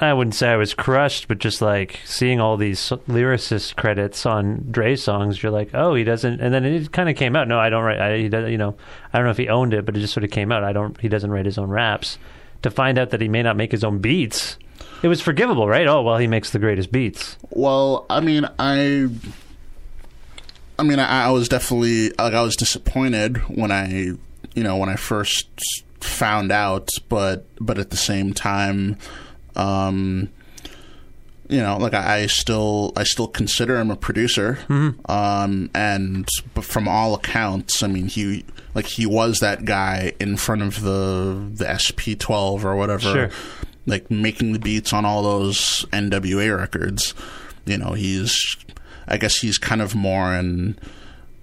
I 0.00 0.12
wouldn't 0.12 0.34
say 0.34 0.48
I 0.48 0.56
was 0.56 0.74
crushed, 0.74 1.28
but 1.28 1.38
just 1.38 1.62
like 1.62 2.00
seeing 2.04 2.40
all 2.40 2.56
these 2.56 2.80
lyricist 2.80 3.76
credits 3.76 4.26
on 4.26 4.66
Dre 4.70 4.96
songs, 4.96 5.42
you're 5.42 5.52
like, 5.52 5.70
oh, 5.72 5.94
he 5.94 6.02
doesn't. 6.02 6.40
And 6.40 6.52
then 6.52 6.64
it 6.64 6.90
kind 6.90 7.08
of 7.08 7.16
came 7.16 7.36
out. 7.36 7.46
No, 7.46 7.60
I 7.60 7.70
don't 7.70 7.84
write. 7.84 8.00
I, 8.00 8.18
he 8.18 8.28
does, 8.28 8.50
you 8.50 8.58
know, 8.58 8.76
I 9.12 9.18
don't 9.18 9.24
know 9.24 9.30
if 9.30 9.36
he 9.36 9.48
owned 9.48 9.72
it, 9.72 9.84
but 9.86 9.96
it 9.96 10.00
just 10.00 10.12
sort 10.12 10.24
of 10.24 10.30
came 10.30 10.50
out. 10.50 10.64
I 10.64 10.72
don't. 10.72 11.00
He 11.00 11.08
doesn't 11.08 11.30
write 11.30 11.46
his 11.46 11.58
own 11.58 11.68
raps. 11.70 12.18
To 12.62 12.70
find 12.70 12.98
out 12.98 13.10
that 13.10 13.20
he 13.20 13.28
may 13.28 13.42
not 13.42 13.56
make 13.56 13.72
his 13.72 13.84
own 13.84 13.98
beats, 13.98 14.56
it 15.02 15.08
was 15.08 15.20
forgivable, 15.20 15.68
right? 15.68 15.86
Oh, 15.86 16.00
well, 16.00 16.16
he 16.16 16.26
makes 16.26 16.50
the 16.50 16.58
greatest 16.58 16.90
beats. 16.90 17.36
Well, 17.50 18.06
I 18.08 18.20
mean, 18.20 18.48
I, 18.58 19.10
I 20.78 20.82
mean, 20.82 20.98
I, 20.98 21.26
I 21.26 21.30
was 21.30 21.46
definitely 21.46 22.08
like 22.18 22.32
I 22.32 22.40
was 22.40 22.56
disappointed 22.56 23.36
when 23.48 23.70
I, 23.70 23.88
you 24.54 24.62
know, 24.62 24.78
when 24.78 24.88
I 24.88 24.96
first 24.96 25.46
found 26.00 26.50
out, 26.50 26.88
but 27.10 27.46
but 27.60 27.78
at 27.78 27.90
the 27.90 27.98
same 27.98 28.32
time, 28.32 28.96
um, 29.56 30.28
you 31.48 31.60
know, 31.60 31.76
like 31.76 31.92
I, 31.94 32.20
I 32.20 32.26
still 32.26 32.92
I 32.96 33.04
still 33.04 33.28
consider 33.28 33.76
him 33.78 33.90
a 33.90 33.96
producer, 33.96 34.58
um, 35.06 35.70
and 35.74 36.26
but 36.54 36.64
from 36.64 36.88
all 36.88 37.14
accounts, 37.14 37.82
I 37.82 37.86
mean, 37.86 38.06
he 38.08 38.44
like 38.74 38.86
he 38.86 39.04
was 39.06 39.38
that 39.40 39.64
guy 39.64 40.12
in 40.18 40.36
front 40.36 40.62
of 40.62 40.80
the 40.82 41.48
the 41.52 41.76
SP 41.78 42.16
twelve 42.18 42.64
or 42.64 42.74
whatever 42.76 43.12
Sure. 43.12 43.30
like 43.86 44.10
making 44.10 44.52
the 44.54 44.58
beats 44.58 44.92
on 44.92 45.04
all 45.04 45.22
those 45.22 45.84
NWA 45.92 46.56
records. 46.56 47.12
You 47.66 47.76
know, 47.78 47.92
he's 47.92 48.56
I 49.06 49.18
guess 49.18 49.36
he's 49.36 49.58
kind 49.58 49.82
of 49.82 49.94
more 49.94 50.32
in 50.34 50.78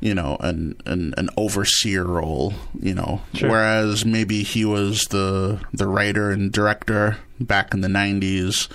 you 0.01 0.13
know 0.13 0.35
an 0.41 0.75
an, 0.85 1.13
an 1.17 1.29
overseer 1.37 2.03
role. 2.03 2.53
You 2.79 2.93
know, 2.95 3.21
Sure. 3.33 3.49
whereas 3.49 4.03
maybe 4.05 4.43
he 4.43 4.65
was 4.65 5.05
the 5.05 5.59
the 5.73 5.87
writer 5.87 6.29
and 6.31 6.51
director 6.51 7.17
back 7.39 7.73
in 7.73 7.79
the 7.81 7.87
'90s. 7.87 8.67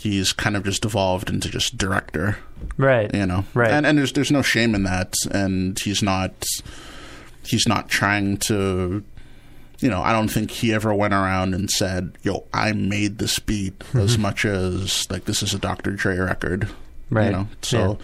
He's 0.00 0.32
kind 0.32 0.56
of 0.56 0.64
just 0.64 0.84
evolved 0.84 1.30
into 1.30 1.48
just 1.48 1.78
director 1.78 2.36
Right. 2.76 3.14
you 3.14 3.24
know 3.24 3.44
Right. 3.54 3.70
and 3.70 3.86
and 3.86 3.96
there's 3.96 4.12
there's 4.12 4.32
no 4.32 4.42
shame 4.42 4.74
in 4.74 4.82
that 4.82 5.14
and 5.30 5.78
he's 5.78 6.02
not 6.02 6.32
he's 7.44 7.68
not 7.68 7.88
trying 7.88 8.36
to 8.38 9.04
you 9.78 9.88
know 9.90 10.02
i 10.02 10.10
don't 10.12 10.26
think 10.28 10.50
he 10.50 10.72
ever 10.74 10.92
went 10.92 11.14
around 11.14 11.54
and 11.54 11.70
said 11.70 12.18
yo 12.22 12.44
i 12.52 12.72
made 12.72 13.18
this 13.18 13.38
beat 13.38 13.74
as 13.94 14.12
mm-hmm. 14.14 14.22
much 14.22 14.44
as 14.44 15.08
like 15.10 15.24
this 15.26 15.40
is 15.42 15.54
a 15.54 15.58
dr 15.58 15.90
dre 15.92 16.16
record 16.18 16.68
Right. 17.10 17.26
you 17.26 17.32
know 17.32 17.48
so 17.62 17.98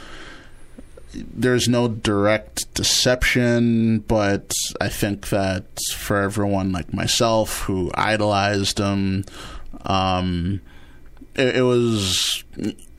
there's 1.14 1.68
no 1.68 1.88
direct 1.88 2.72
deception 2.74 4.00
but 4.00 4.52
i 4.80 4.88
think 4.88 5.28
that 5.30 5.64
for 5.96 6.18
everyone 6.20 6.70
like 6.72 6.92
myself 6.92 7.60
who 7.62 7.90
idolized 7.94 8.78
him 8.78 9.24
um 9.86 10.60
it, 11.34 11.56
it 11.56 11.62
was 11.62 12.44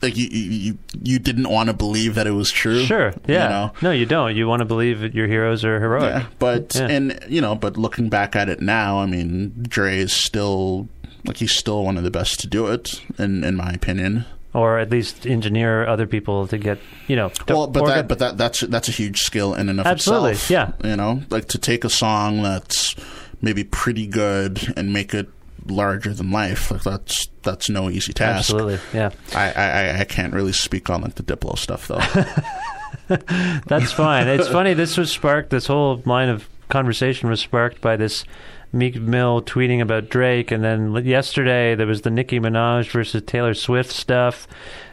like 0.02 0.16
you, 0.16 0.26
you 0.30 0.78
you 1.02 1.18
didn't 1.18 1.48
want 1.50 1.68
to 1.68 1.74
believe 1.74 2.14
that 2.14 2.26
it 2.26 2.30
was 2.30 2.50
true. 2.50 2.84
Sure. 2.84 3.12
Yeah. 3.26 3.42
You 3.44 3.48
know? 3.50 3.72
No, 3.82 3.90
you 3.90 4.06
don't. 4.06 4.34
You 4.34 4.48
want 4.48 4.60
to 4.60 4.64
believe 4.64 5.00
that 5.00 5.14
your 5.14 5.26
heroes 5.26 5.62
are 5.62 5.78
heroic. 5.78 6.22
Yeah, 6.22 6.26
but 6.38 6.74
Yeah. 6.74 6.86
and 6.88 7.18
you 7.28 7.42
know, 7.42 7.54
but 7.54 7.76
looking 7.76 8.08
back 8.08 8.34
at 8.34 8.48
it 8.48 8.62
now, 8.62 8.98
I 9.00 9.04
mean, 9.04 9.52
Dre 9.68 9.98
is 9.98 10.14
still 10.14 10.88
like 11.26 11.36
he's 11.36 11.52
still 11.54 11.84
one 11.84 11.98
of 11.98 12.02
the 12.04 12.10
best 12.10 12.40
to 12.40 12.46
do 12.46 12.68
it, 12.68 12.98
in 13.18 13.44
in 13.44 13.56
my 13.56 13.72
opinion. 13.72 14.24
Or 14.52 14.78
at 14.80 14.90
least 14.90 15.26
engineer 15.26 15.86
other 15.86 16.06
people 16.08 16.48
to 16.48 16.58
get, 16.58 16.78
you 17.06 17.14
know. 17.14 17.30
Well, 17.46 17.68
but 17.68 17.86
that 17.86 18.08
but 18.08 18.18
that 18.18 18.36
that's 18.36 18.60
that's 18.60 18.88
a 18.88 18.92
huge 18.92 19.20
skill 19.20 19.54
in 19.54 19.68
and 19.68 19.78
of 19.78 19.86
Absolutely, 19.86 20.32
itself. 20.32 20.74
yeah. 20.82 20.90
you 20.90 20.96
know, 20.96 21.22
like 21.30 21.46
to 21.48 21.58
take 21.58 21.84
a 21.84 21.88
song 21.90 22.42
that's 22.42 22.96
maybe 23.40 23.62
pretty 23.62 24.08
good 24.08 24.74
and 24.76 24.92
make 24.92 25.14
it 25.14 25.28
larger 25.66 26.12
than 26.12 26.32
life. 26.32 26.72
Like 26.72 26.82
that's 26.82 27.28
that's 27.42 27.70
no 27.70 27.88
easy 27.90 28.12
task. 28.12 28.50
Absolutely. 28.50 28.80
Yeah. 28.92 29.10
I, 29.36 29.52
I 29.52 29.70
I- 29.70 30.00
I 30.00 30.04
can't 30.04 30.34
really 30.34 30.52
speak 30.52 30.90
on 30.90 31.02
like 31.02 31.14
the 31.14 31.22
Diplo 31.22 31.56
stuff 31.56 31.86
though. 31.86 32.00
That's 33.66 33.92
fine. 33.92 34.28
It's 34.28 34.48
funny. 34.48 34.74
This 34.74 34.96
was 34.96 35.10
sparked. 35.10 35.50
This 35.50 35.66
whole 35.66 36.02
line 36.06 36.28
of 36.28 36.48
conversation 36.68 37.28
was 37.28 37.40
sparked 37.40 37.80
by 37.80 37.96
this 37.96 38.24
Meek 38.72 39.00
Mill 39.00 39.42
tweeting 39.42 39.80
about 39.80 40.08
Drake, 40.08 40.50
and 40.50 40.62
then 40.62 40.94
yesterday 41.04 41.74
there 41.74 41.86
was 41.86 42.02
the 42.02 42.10
Nicki 42.10 42.38
Minaj 42.38 42.90
versus 42.90 43.22
Taylor 43.22 43.54
Swift 43.54 43.90
stuff. 43.90 44.46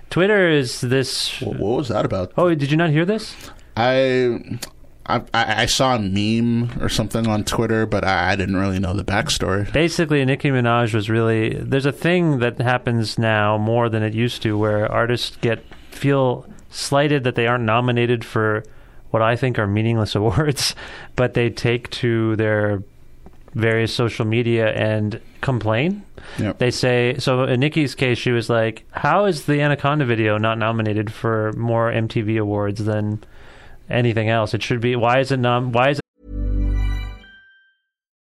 Twitter 0.10 0.50
is 0.50 0.82
this. 0.82 1.42
what, 1.42 1.58
was 1.58 1.90
that 1.90 2.06
about? 2.06 2.32
Oh, 2.38 2.54
did 2.54 2.72
you 2.72 2.78
not 2.78 2.90
hear 2.90 3.06
this? 3.06 3.36
I 3.76 4.60
I, 5.06 5.22
I, 5.34 5.62
I 5.62 5.66
saw 5.66 5.96
a 5.96 6.00
meme 6.00 6.82
or 6.82 6.90
something 6.90 7.28
on 7.28 7.44
Twitter, 7.44 7.86
but 7.86 8.04
I, 8.04 8.32
I 8.32 8.36
didn't 8.36 8.58
really 8.58 8.80
know 8.80 8.94
the 8.94 9.06
backstory. 9.06 9.72
Basically, 9.72 10.24
Nicki 10.26 10.50
Minaj 10.50 10.94
was 10.94 11.10
really 11.10 11.54
there's 11.54 11.86
a 11.86 11.92
thing 11.92 12.40
that 12.40 12.60
happens 12.60 13.18
now 13.18 13.58
more 13.58 13.90
than 13.90 14.04
it 14.04 14.13
used 14.13 14.42
to, 14.44 14.58
where 14.58 14.92
artists 14.92 15.38
get 15.38 15.63
feel 15.92 16.46
slighted 16.70 17.24
that 17.24 17.36
they 17.36 17.48
aren't 17.48 17.63
nominated 17.63 18.26
for 18.26 18.63
what 19.12 19.22
I 19.22 19.36
think 19.36 19.58
are 19.58 19.68
meaningless 19.68 20.16
awards, 20.16 20.76
but 21.16 21.34
they 21.34 21.50
take 21.50 21.90
to 21.92 22.36
their 22.36 22.84
various 23.58 23.93
social 23.93 24.26
media 24.26 24.72
and 24.74 25.20
complain. 25.41 26.04
Yep. 26.39 26.58
They 26.60 26.72
say 26.72 27.15
so. 27.20 27.43
In 27.43 27.60
Nicki's 27.60 27.96
case, 27.96 28.17
she 28.17 28.32
was 28.32 28.50
like, 28.50 28.86
"How 28.91 29.26
is 29.26 29.46
the 29.46 29.62
Anaconda 29.62 30.06
video 30.06 30.38
not 30.38 30.58
nominated 30.58 31.12
for 31.12 31.54
more 31.54 31.91
MTV 31.91 32.38
awards 32.39 32.86
than 32.86 33.24
anything 33.89 34.30
else? 34.30 34.54
It 34.54 34.63
should 34.63 34.82
be. 34.82 34.96
Why 34.96 35.20
is 35.20 35.32
it 35.32 35.38
nom? 35.38 35.72
Why 35.72 35.89
is 35.89 36.00
it?" 36.00 36.07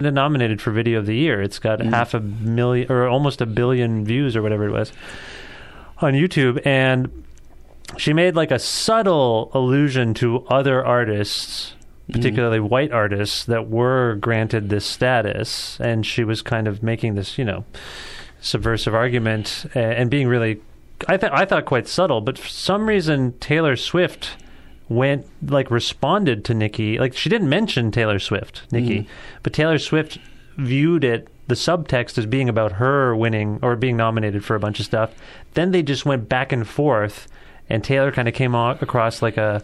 Nominated 0.00 0.62
for 0.62 0.70
video 0.70 0.98
of 0.98 1.06
the 1.06 1.14
year. 1.14 1.42
It's 1.42 1.58
got 1.58 1.80
mm. 1.80 1.90
half 1.90 2.14
a 2.14 2.20
million 2.20 2.90
or 2.90 3.06
almost 3.06 3.40
a 3.40 3.46
billion 3.46 4.04
views 4.04 4.34
or 4.34 4.42
whatever 4.42 4.66
it 4.66 4.72
was 4.72 4.92
on 5.98 6.14
YouTube. 6.14 6.64
And 6.66 7.24
she 7.98 8.14
made 8.14 8.34
like 8.34 8.50
a 8.50 8.58
subtle 8.58 9.50
allusion 9.52 10.14
to 10.14 10.46
other 10.46 10.84
artists, 10.84 11.74
mm. 12.08 12.14
particularly 12.14 12.58
white 12.58 12.90
artists 12.90 13.44
that 13.44 13.68
were 13.68 14.16
granted 14.16 14.70
this 14.70 14.86
status. 14.86 15.78
And 15.78 16.06
she 16.06 16.24
was 16.24 16.40
kind 16.40 16.66
of 16.66 16.82
making 16.82 17.14
this, 17.14 17.36
you 17.36 17.44
know, 17.44 17.64
subversive 18.40 18.94
argument 18.94 19.66
and 19.74 20.10
being 20.10 20.26
really 20.26 20.60
I 21.06 21.16
thought 21.16 21.32
I 21.32 21.44
thought 21.44 21.64
quite 21.64 21.86
subtle, 21.86 22.20
but 22.20 22.38
for 22.38 22.48
some 22.48 22.88
reason 22.88 23.38
Taylor 23.40 23.76
Swift 23.76 24.36
went 24.88 25.26
like 25.42 25.70
responded 25.70 26.44
to 26.46 26.54
Nicki. 26.54 26.98
Like 26.98 27.16
she 27.16 27.28
didn't 27.28 27.48
mention 27.48 27.90
Taylor 27.90 28.18
Swift, 28.18 28.62
Nicki, 28.70 29.00
mm-hmm. 29.00 29.12
but 29.42 29.52
Taylor 29.52 29.78
Swift 29.78 30.18
viewed 30.56 31.04
it 31.04 31.28
the 31.48 31.54
subtext 31.54 32.18
as 32.18 32.26
being 32.26 32.48
about 32.48 32.72
her 32.72 33.16
winning 33.16 33.58
or 33.62 33.76
being 33.76 33.96
nominated 33.96 34.44
for 34.44 34.54
a 34.54 34.60
bunch 34.60 34.78
of 34.80 34.86
stuff. 34.86 35.14
Then 35.54 35.70
they 35.70 35.82
just 35.82 36.06
went 36.06 36.28
back 36.28 36.52
and 36.52 36.66
forth, 36.66 37.28
and 37.68 37.82
Taylor 37.82 38.12
kind 38.12 38.28
of 38.28 38.34
came 38.34 38.54
across 38.54 39.22
like 39.22 39.36
a 39.36 39.62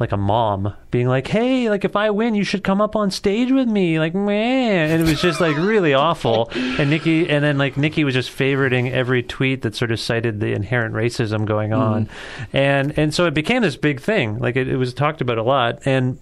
like 0.00 0.12
a 0.12 0.16
mom 0.16 0.74
being 0.90 1.08
like, 1.08 1.26
"Hey, 1.26 1.68
like 1.68 1.84
if 1.84 1.96
I 1.96 2.10
win, 2.10 2.34
you 2.34 2.44
should 2.44 2.62
come 2.62 2.80
up 2.80 2.94
on 2.94 3.10
stage 3.10 3.50
with 3.50 3.68
me." 3.68 3.98
Like, 3.98 4.14
man, 4.14 4.90
and 4.90 5.02
it 5.02 5.10
was 5.10 5.20
just 5.20 5.40
like 5.40 5.56
really 5.56 5.94
awful. 5.94 6.50
And 6.54 6.90
Nicki, 6.90 7.28
and 7.28 7.42
then 7.42 7.58
like 7.58 7.76
Nicki 7.76 8.04
was 8.04 8.14
just 8.14 8.30
favoriting 8.30 8.90
every 8.92 9.22
tweet 9.22 9.62
that 9.62 9.74
sort 9.74 9.90
of 9.90 10.00
cited 10.00 10.40
the 10.40 10.52
inherent 10.52 10.94
racism 10.94 11.44
going 11.44 11.70
mm-hmm. 11.70 11.80
on, 11.82 12.08
and 12.52 12.98
and 12.98 13.12
so 13.14 13.26
it 13.26 13.34
became 13.34 13.62
this 13.62 13.76
big 13.76 14.00
thing. 14.00 14.38
Like 14.38 14.56
it, 14.56 14.68
it 14.68 14.76
was 14.76 14.94
talked 14.94 15.20
about 15.20 15.38
a 15.38 15.42
lot, 15.42 15.80
and 15.84 16.18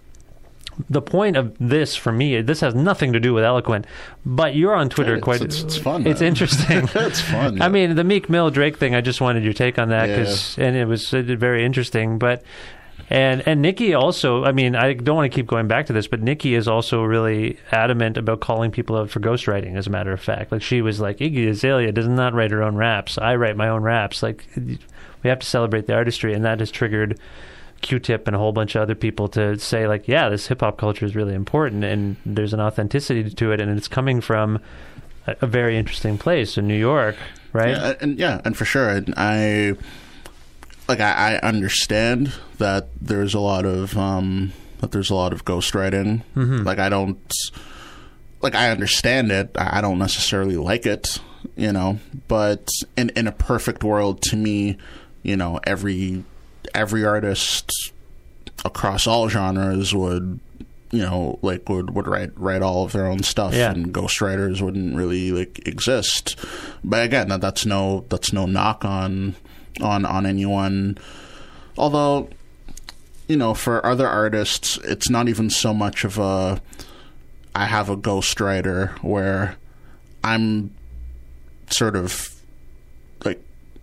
the 0.90 1.02
point 1.02 1.36
of 1.36 1.56
this 1.58 1.96
for 1.96 2.12
me, 2.12 2.40
this 2.42 2.60
has 2.60 2.74
nothing 2.74 3.12
to 3.14 3.20
do 3.20 3.32
with 3.32 3.44
eloquent, 3.44 3.86
but 4.24 4.54
you're 4.54 4.74
on 4.74 4.88
Twitter 4.88 5.16
It's- 5.16 5.24
quite. 5.24 5.36
it's- 5.42 5.62
it's 5.62 5.76
fun, 5.76 6.06
It's 6.06 6.20
man. 6.20 6.28
interesting. 6.28 6.88
It's 6.94 7.20
fun, 7.20 7.62
I 7.62 7.68
mean, 7.68 7.94
the 7.94 8.04
Meek 8.04 8.28
Mill 8.28 8.50
Drake 8.50 8.76
thing. 8.76 8.94
I 8.94 9.00
just 9.00 9.20
wanted 9.20 9.42
your 9.44 9.54
take 9.54 9.78
on 9.78 9.88
that 9.88 10.08
Yeah. 10.08 10.16
because, 10.18 10.58
and 10.58 10.76
it 10.76 10.86
was 10.86 11.10
very 11.10 11.64
interesting. 11.64 12.18
But 12.18 12.42
and 13.10 13.46
and 13.46 13.62
Nicki 13.62 13.94
also. 13.94 14.44
I 14.44 14.52
mean, 14.52 14.74
I 14.74 14.94
don't 14.94 15.16
want 15.16 15.30
to 15.30 15.34
keep 15.34 15.46
going 15.46 15.68
back 15.68 15.86
to 15.86 15.92
this, 15.92 16.06
but 16.06 16.22
Nicki 16.22 16.54
is 16.54 16.66
also 16.66 17.02
really 17.02 17.58
adamant 17.70 18.16
about 18.16 18.40
calling 18.40 18.70
people 18.70 18.96
out 18.96 19.10
for 19.10 19.20
ghostwriting. 19.20 19.76
As 19.76 19.86
a 19.86 19.90
matter 19.90 20.12
of 20.12 20.20
fact, 20.20 20.52
like 20.52 20.62
she 20.62 20.82
was 20.82 21.00
like 21.00 21.18
Iggy 21.18 21.48
Azalea 21.48 21.92
does 21.92 22.08
not 22.08 22.34
write 22.34 22.50
her 22.50 22.62
own 22.62 22.76
raps. 22.76 23.18
I 23.18 23.36
write 23.36 23.56
my 23.56 23.68
own 23.68 23.82
raps. 23.82 24.22
Like 24.22 24.48
we 24.56 25.28
have 25.30 25.38
to 25.38 25.46
celebrate 25.46 25.86
the 25.86 25.94
artistry, 25.94 26.34
and 26.34 26.44
that 26.44 26.60
has 26.60 26.70
triggered. 26.70 27.18
Q-Tip 27.82 28.26
and 28.26 28.34
a 28.34 28.38
whole 28.38 28.52
bunch 28.52 28.74
of 28.74 28.80
other 28.80 28.94
people 28.94 29.28
to 29.28 29.58
say 29.58 29.86
like, 29.86 30.08
yeah, 30.08 30.30
this 30.30 30.46
hip 30.46 30.60
hop 30.60 30.78
culture 30.78 31.04
is 31.04 31.14
really 31.14 31.34
important, 31.34 31.84
and 31.84 32.16
there's 32.24 32.54
an 32.54 32.58
authenticity 32.58 33.28
to 33.28 33.52
it, 33.52 33.60
and 33.60 33.76
it's 33.76 33.86
coming 33.86 34.22
from 34.22 34.60
a, 35.26 35.36
a 35.42 35.46
very 35.46 35.76
interesting 35.76 36.16
place 36.16 36.56
in 36.56 36.66
New 36.66 36.76
York, 36.76 37.16
right? 37.52 37.76
Yeah, 37.76 37.94
and 38.00 38.18
yeah, 38.18 38.40
and 38.46 38.56
for 38.56 38.64
sure, 38.64 39.02
I 39.18 39.76
like 40.88 41.00
I, 41.00 41.34
I 41.36 41.38
understand 41.40 42.32
that 42.58 42.88
there's 43.00 43.34
a 43.34 43.40
lot 43.40 43.64
of 43.64 43.96
um 43.96 44.52
that 44.80 44.92
there's 44.92 45.10
a 45.10 45.14
lot 45.14 45.32
of 45.32 45.44
ghostwriting. 45.44 46.22
Mm-hmm. 46.34 46.62
Like 46.64 46.78
I 46.78 46.88
don't 46.88 47.32
like 48.42 48.54
I 48.54 48.70
understand 48.70 49.32
it. 49.32 49.50
I 49.56 49.80
don't 49.80 49.98
necessarily 49.98 50.56
like 50.56 50.86
it, 50.86 51.18
you 51.56 51.72
know. 51.72 51.98
But 52.28 52.68
in 52.96 53.10
in 53.10 53.26
a 53.26 53.32
perfect 53.32 53.82
world, 53.82 54.22
to 54.22 54.36
me, 54.36 54.76
you 55.22 55.36
know, 55.36 55.58
every 55.64 56.24
every 56.74 57.04
artist 57.04 57.70
across 58.64 59.06
all 59.06 59.28
genres 59.28 59.94
would 59.94 60.40
you 60.92 61.00
know 61.00 61.38
like 61.42 61.68
would 61.68 61.90
would 61.94 62.06
write 62.06 62.30
write 62.36 62.62
all 62.62 62.84
of 62.84 62.92
their 62.92 63.06
own 63.06 63.22
stuff 63.22 63.52
Yeah. 63.54 63.70
and 63.72 63.92
ghostwriters 63.92 64.60
wouldn't 64.62 64.94
really 64.96 65.30
like 65.32 65.66
exist 65.66 66.36
but 66.84 67.04
again 67.04 67.28
that, 67.28 67.40
that's 67.40 67.66
no 67.66 68.04
that's 68.08 68.32
no 68.32 68.46
knock 68.46 68.84
on 68.84 69.34
on 69.80 70.04
on 70.04 70.26
anyone 70.26 70.96
although 71.78 72.28
you 73.28 73.36
know 73.36 73.54
for 73.54 73.84
other 73.84 74.08
artists 74.08 74.78
it's 74.84 75.10
not 75.10 75.28
even 75.28 75.50
so 75.50 75.74
much 75.74 76.04
of 76.04 76.18
a 76.18 76.60
i 77.54 77.64
have 77.64 77.88
a 77.88 77.96
ghostwriter 77.96 78.90
where 79.02 79.56
i'm 80.24 80.74
sort 81.70 81.96
of 81.96 82.30
like 83.24 83.40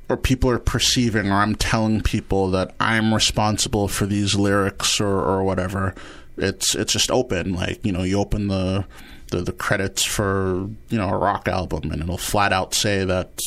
or 0.10 0.18
people 0.18 0.50
are 0.50 0.60
perceiving 0.60 1.32
or 1.32 1.36
I'm 1.36 1.56
telling 1.56 2.02
people 2.02 2.52
that 2.52 2.74
I'm 2.80 3.14
responsible 3.14 3.88
for 3.88 4.06
these 4.06 4.36
lyrics 4.36 5.00
or, 5.00 5.08
or 5.08 5.44
whatever. 5.44 5.96
It's 6.38 6.76
it's 6.76 6.94
just 6.94 7.12
open. 7.12 7.54
Like, 7.54 7.84
you 7.86 7.92
know, 7.92 8.04
you 8.04 8.20
open 8.20 8.48
the, 8.48 8.86
the 9.32 9.42
the 9.42 9.52
credits 9.52 10.04
for, 10.04 10.70
you 10.90 10.98
know, 10.98 11.10
a 11.10 11.18
rock 11.18 11.48
album 11.48 11.92
and 11.92 12.02
it'll 12.02 12.18
flat 12.18 12.54
out 12.54 12.74
say 12.74 13.06
that 13.06 13.40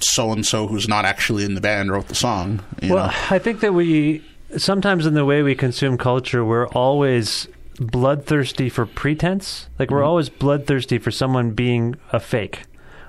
so 0.00 0.32
and 0.32 0.44
so 0.46 0.66
who's 0.66 0.88
not 0.88 1.04
actually 1.04 1.44
in 1.44 1.54
the 1.54 1.60
band 1.60 1.90
wrote 1.90 2.08
the 2.08 2.14
song. 2.14 2.62
You 2.82 2.94
Well, 2.94 3.06
know? 3.08 3.12
I 3.30 3.38
think 3.38 3.60
that 3.60 3.74
we 3.74 4.22
sometimes 4.56 5.06
in 5.06 5.14
the 5.14 5.24
way 5.24 5.42
we 5.42 5.54
consume 5.54 5.98
culture, 5.98 6.44
we're 6.44 6.68
always 6.68 7.48
bloodthirsty 7.80 8.68
for 8.68 8.86
pretense. 8.86 9.68
Like 9.78 9.90
we're 9.90 10.02
always 10.04 10.28
bloodthirsty 10.28 10.98
for 10.98 11.10
someone 11.10 11.52
being 11.52 11.96
a 12.12 12.20
fake 12.20 12.62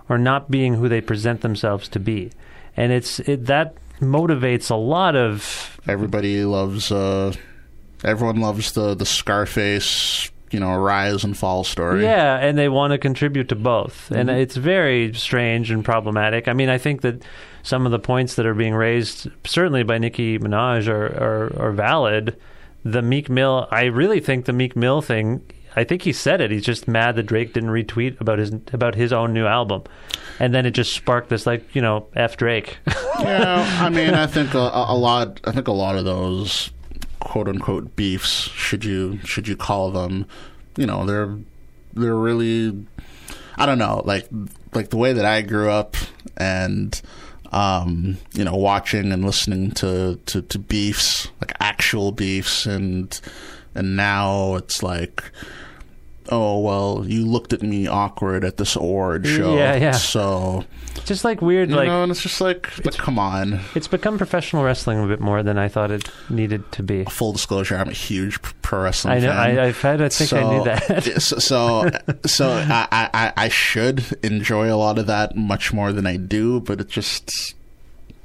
or 0.08 0.18
not 0.18 0.50
being 0.52 0.76
who 0.76 0.90
they 0.90 1.02
present 1.02 1.42
themselves 1.42 1.88
to 1.90 2.00
be, 2.00 2.32
and 2.76 2.92
it's 2.92 3.20
it, 3.22 3.46
that 3.46 3.76
motivates 4.00 4.72
a 4.72 4.76
lot 4.76 5.16
of 5.16 5.80
Everybody 5.88 6.44
loves 6.46 6.92
uh 6.92 7.34
everyone 8.04 8.40
loves 8.42 8.72
the 8.74 8.96
the 8.96 9.06
Scarface, 9.06 10.32
you 10.52 10.60
know, 10.60 10.72
a 10.72 10.80
rise 10.80 11.24
and 11.24 11.38
fall 11.38 11.64
story. 11.64 12.04
Yeah, 12.04 12.38
and 12.38 12.58
they 12.58 12.70
want 12.70 12.92
to 12.92 12.98
contribute 12.98 13.50
to 13.50 13.56
both. 13.56 14.12
And 14.12 14.30
mm-hmm. 14.30 14.40
it's 14.40 14.56
very 14.56 15.14
strange 15.14 15.72
and 15.72 15.84
problematic. 15.84 16.48
I 16.48 16.54
mean, 16.54 16.70
I 16.70 16.78
think 16.78 17.02
that 17.02 17.24
some 17.64 17.86
of 17.86 17.92
the 17.92 18.00
points 18.00 18.36
that 18.36 18.46
are 18.46 18.54
being 18.54 18.74
raised, 18.74 19.30
certainly 19.46 19.84
by 19.84 19.98
Nicki 19.98 20.40
Minaj, 20.40 20.88
are, 20.88 21.06
are, 21.06 21.68
are 21.68 21.72
valid. 21.72 22.38
The 22.84 23.02
Meek 23.02 23.30
Mill, 23.30 23.68
I 23.72 23.86
really 23.86 24.20
think 24.20 24.46
the 24.46 24.54
Meek 24.54 24.76
Mill 24.76 25.02
thing, 25.02 25.42
I 25.76 25.84
think 25.84 26.02
he 26.02 26.14
said 26.14 26.42
it. 26.42 26.52
He's 26.52 26.66
just 26.66 26.88
mad 26.88 27.16
that 27.18 27.24
Drake 27.24 27.54
didn't 27.54 27.70
retweet 27.70 28.20
about 28.20 28.40
his 28.40 28.54
about 28.74 28.96
his 28.96 29.14
own 29.14 29.34
new 29.34 29.46
album, 29.46 29.84
and 30.40 30.54
then 30.54 30.66
it 30.66 30.72
just 30.72 30.94
sparked 30.94 31.30
this 31.30 31.46
like 31.46 31.76
you 31.76 31.82
know 31.82 32.08
f 32.16 32.38
Drake. 32.38 32.80
yeah, 33.20 33.80
I 33.80 33.90
mean, 33.90 34.14
I 34.14 34.26
think 34.28 34.54
a, 34.56 34.58
a 34.58 34.96
lot. 34.96 35.40
I 35.44 35.52
think 35.52 35.68
a 35.68 35.74
lot 35.74 35.96
of 35.96 36.06
those 36.06 36.72
quote 37.20 37.48
unquote 37.48 37.96
beefs, 37.96 38.50
should 38.50 38.86
you 38.86 39.20
should 39.26 39.48
you 39.48 39.56
call 39.56 39.92
them, 39.92 40.26
you 40.78 40.86
know, 40.86 41.06
they're 41.06 41.38
they're 41.94 42.16
really, 42.16 42.86
I 43.58 43.66
don't 43.66 43.80
know, 43.80 44.02
like 44.06 44.28
like 44.74 44.90
the 44.90 44.98
way 44.98 45.14
that 45.14 45.26
I 45.26 45.42
grew 45.42 45.70
up 45.70 45.96
and. 46.38 47.00
Um, 47.52 48.20
you 48.34 48.44
know, 48.44 48.56
watching 48.56 49.12
and 49.12 49.26
listening 49.26 49.72
to, 49.72 50.20
to, 50.28 50.44
to 50.44 50.60
beefs, 50.60 51.30
like 51.42 51.52
actual 51.60 52.12
beefs, 52.12 52.68
and 52.68 53.20
and 53.74 53.96
now 53.96 54.54
it's 54.54 54.84
like, 54.84 55.24
oh 56.30 56.60
well, 56.60 57.04
you 57.06 57.26
looked 57.26 57.54
at 57.54 57.62
me 57.62 57.88
awkward 57.88 58.44
at 58.44 58.58
this 58.58 58.76
award 58.76 59.26
show, 59.28 59.56
Yeah, 59.56 59.76
yeah. 59.76 59.92
So 59.92 60.66
just 61.06 61.24
like 61.24 61.42
weird, 61.42 61.70
you 61.70 61.76
like 61.76 61.88
know, 61.88 62.04
and 62.04 62.12
it's 62.12 62.22
just 62.22 62.40
like, 62.42 62.86
like, 62.86 62.96
come 62.96 63.18
on. 63.18 63.60
it's 63.76 63.88
become 63.88 64.18
professional 64.18 64.64
wrestling 64.64 65.00
a 65.04 65.08
bit 65.08 65.20
more 65.20 65.44
than 65.44 65.58
I 65.58 65.68
thought 65.68 65.92
it 65.92 66.10
needed 66.30 66.72
to 66.74 66.84
be. 66.84 67.06
Full 67.06 67.34
disclosure, 67.34 67.76
I'm 67.78 67.90
a 67.90 67.94
huge 67.94 68.42
pro 68.62 68.84
wrestling 68.84 69.16
I 69.16 69.20
know. 69.20 69.32
fan. 69.32 69.60
I, 69.60 69.68
I've 69.68 69.82
had. 69.82 70.02
I 70.02 70.10
think 70.10 70.34
I 70.34 70.44
knew 70.50 70.64
that. 70.66 71.22
so, 71.22 71.40
so, 71.40 71.90
so 72.26 72.50
I, 72.52 72.88
I, 73.14 73.34
I 73.36 73.50
should 73.50 74.04
enjoy 74.24 74.74
a 74.74 74.78
lot 74.78 74.98
of 75.00 75.08
that 75.08 75.36
much 75.36 75.74
more 75.74 75.92
than 75.92 76.06
I 76.06 76.18
do, 76.18 76.60
but 76.62 76.82
it 76.82 76.90
just, 76.90 77.56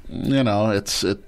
you 0.09 0.43
know, 0.43 0.71
it's 0.71 1.03
it. 1.03 1.19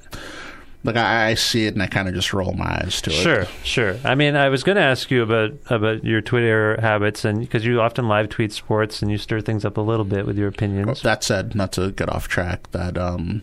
Like 0.83 0.95
I, 0.95 1.29
I 1.29 1.33
see 1.33 1.65
it 1.65 1.73
and 1.73 1.83
I 1.83 1.87
kind 1.87 2.07
of 2.07 2.13
just 2.13 2.33
roll 2.33 2.53
my 2.53 2.81
eyes 2.81 3.01
to 3.01 3.09
it. 3.09 3.13
Sure, 3.13 3.45
sure. 3.63 3.97
I 4.05 4.15
mean, 4.15 4.35
I 4.35 4.47
was 4.49 4.63
going 4.63 4.77
to 4.77 4.81
ask 4.81 5.11
you 5.11 5.21
about 5.21 5.51
about 5.69 6.03
your 6.05 6.21
Twitter 6.21 6.79
habits, 6.79 7.25
and 7.25 7.39
because 7.39 7.65
you 7.65 7.81
often 7.81 8.07
live 8.07 8.29
tweet 8.29 8.53
sports 8.53 9.01
and 9.01 9.11
you 9.11 9.17
stir 9.17 9.41
things 9.41 9.65
up 9.65 9.77
a 9.77 9.81
little 9.81 10.05
bit 10.05 10.25
with 10.25 10.37
your 10.37 10.47
opinions. 10.47 11.01
That 11.01 11.23
said, 11.23 11.55
not 11.55 11.73
to 11.73 11.91
get 11.91 12.09
off 12.09 12.27
track, 12.27 12.71
that 12.71 12.97
um, 12.97 13.41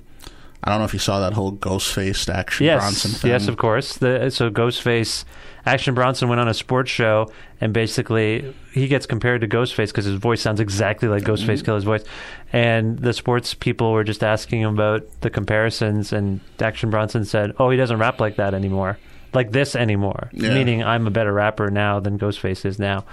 I 0.63 0.71
don't 0.71 0.79
know 0.79 0.87
if 0.87 0.95
you 0.95 0.99
saw 0.99 1.21
that 1.21 1.35
whole 1.35 1.53
Ghostface 1.53 2.33
action 2.33 2.65
yes, 2.65 2.81
Bronson 2.81 3.11
thing. 3.11 3.31
yes, 3.31 3.49
of 3.49 3.59
course. 3.59 3.99
The, 3.99 4.31
so 4.31 4.51
Ghostface, 4.51 5.25
Action 5.67 5.95
Bronson 5.95 6.29
went 6.29 6.41
on 6.41 6.49
a 6.49 6.55
sports 6.55 6.91
show, 6.91 7.33
and 7.61 7.73
basically 7.73 8.55
he 8.73 8.87
gets 8.87 9.07
compared 9.07 9.41
to 9.41 9.49
Ghostface 9.49 9.89
because 9.89 10.05
his 10.05 10.17
voice 10.17 10.41
sounds 10.43 10.61
exactly 10.61 11.09
like 11.09 11.23
Ghostface 11.23 11.45
Mm-hmm. 11.57 11.65
Killer's 11.65 11.85
voice. 11.85 12.05
And 12.53 12.99
the 12.99 13.13
sports 13.13 13.55
people 13.55 13.93
were 13.93 14.05
just 14.05 14.23
asking 14.23 14.61
him 14.61 14.75
about 14.75 15.03
the 15.23 15.31
comparisons, 15.31 16.13
and 16.13 16.41
Action 16.61 16.91
Bronson 16.91 17.25
said, 17.25 17.53
"Oh, 17.59 17.71
he 17.71 17.77
doesn't 17.77 17.99
rap 17.99 18.21
like 18.21 18.37
that 18.37 18.53
anymore, 18.55 18.99
like 19.33 19.53
this 19.53 19.75
anymore." 19.75 20.29
Yeah. 20.33 20.53
Meaning, 20.55 20.85
I'm 20.85 21.07
a 21.07 21.11
better 21.11 21.33
rapper 21.33 21.71
now 21.71 21.99
than 22.01 22.19
Ghostface 22.19 22.65
is 22.65 22.79
now. 22.79 23.05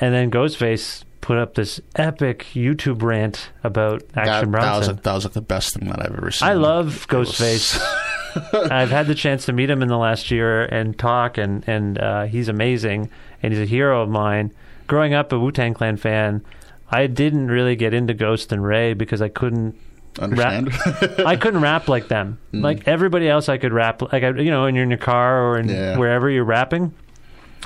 And 0.00 0.14
then 0.14 0.30
Ghostface 0.30 1.04
put 1.20 1.38
up 1.38 1.54
this 1.54 1.80
epic 1.96 2.46
YouTube 2.54 3.02
rant 3.02 3.50
about 3.64 4.06
That, 4.10 4.28
Action 4.28 4.50
that 4.52 4.58
was 4.58 4.64
Bronson. 4.66 4.94
like, 4.94 5.02
that 5.02 5.14
was 5.14 5.24
like 5.24 5.32
the 5.34 5.40
best 5.40 5.74
thing 5.74 5.88
that 5.88 6.00
I've 6.00 6.16
ever 6.16 6.30
seen. 6.30 6.48
I 6.48 6.52
love 6.54 6.86
was- 6.86 7.06
Ghostface. 7.30 7.82
I've 8.52 8.90
had 8.90 9.06
the 9.06 9.14
chance 9.14 9.46
to 9.46 9.52
meet 9.52 9.70
him 9.70 9.82
in 9.82 9.88
the 9.88 9.98
last 9.98 10.30
year 10.30 10.64
and 10.64 10.98
talk, 10.98 11.38
and 11.38 11.64
and 11.68 11.98
uh, 11.98 12.22
he's 12.24 12.48
amazing, 12.48 13.10
and 13.42 13.52
he's 13.52 13.62
a 13.62 13.66
hero 13.66 14.02
of 14.02 14.08
mine. 14.08 14.52
Growing 14.86 15.14
up 15.14 15.32
a 15.32 15.38
Wu 15.38 15.52
Tang 15.52 15.74
Clan 15.74 15.96
fan, 15.96 16.44
I 16.90 17.06
didn't 17.06 17.48
really 17.48 17.76
get 17.76 17.92
into 17.94 18.14
Ghost 18.14 18.52
and 18.52 18.64
Rae 18.64 18.94
because 18.94 19.20
I 19.22 19.28
couldn't 19.28 19.76
Understand? 20.18 20.72
rap. 20.74 21.18
I 21.26 21.36
couldn't 21.36 21.60
rap 21.60 21.88
like 21.88 22.08
them. 22.08 22.38
Like 22.52 22.88
everybody 22.88 23.28
else, 23.28 23.48
I 23.48 23.58
could 23.58 23.72
rap. 23.72 24.00
Like 24.00 24.22
I, 24.22 24.30
you 24.30 24.50
know, 24.50 24.62
when 24.62 24.74
you're 24.74 24.84
in 24.84 24.90
your 24.90 24.98
car 24.98 25.44
or 25.44 25.58
in 25.58 25.68
Yeah. 25.68 25.96
wherever 25.98 26.28
you're 26.30 26.44
rapping, 26.44 26.92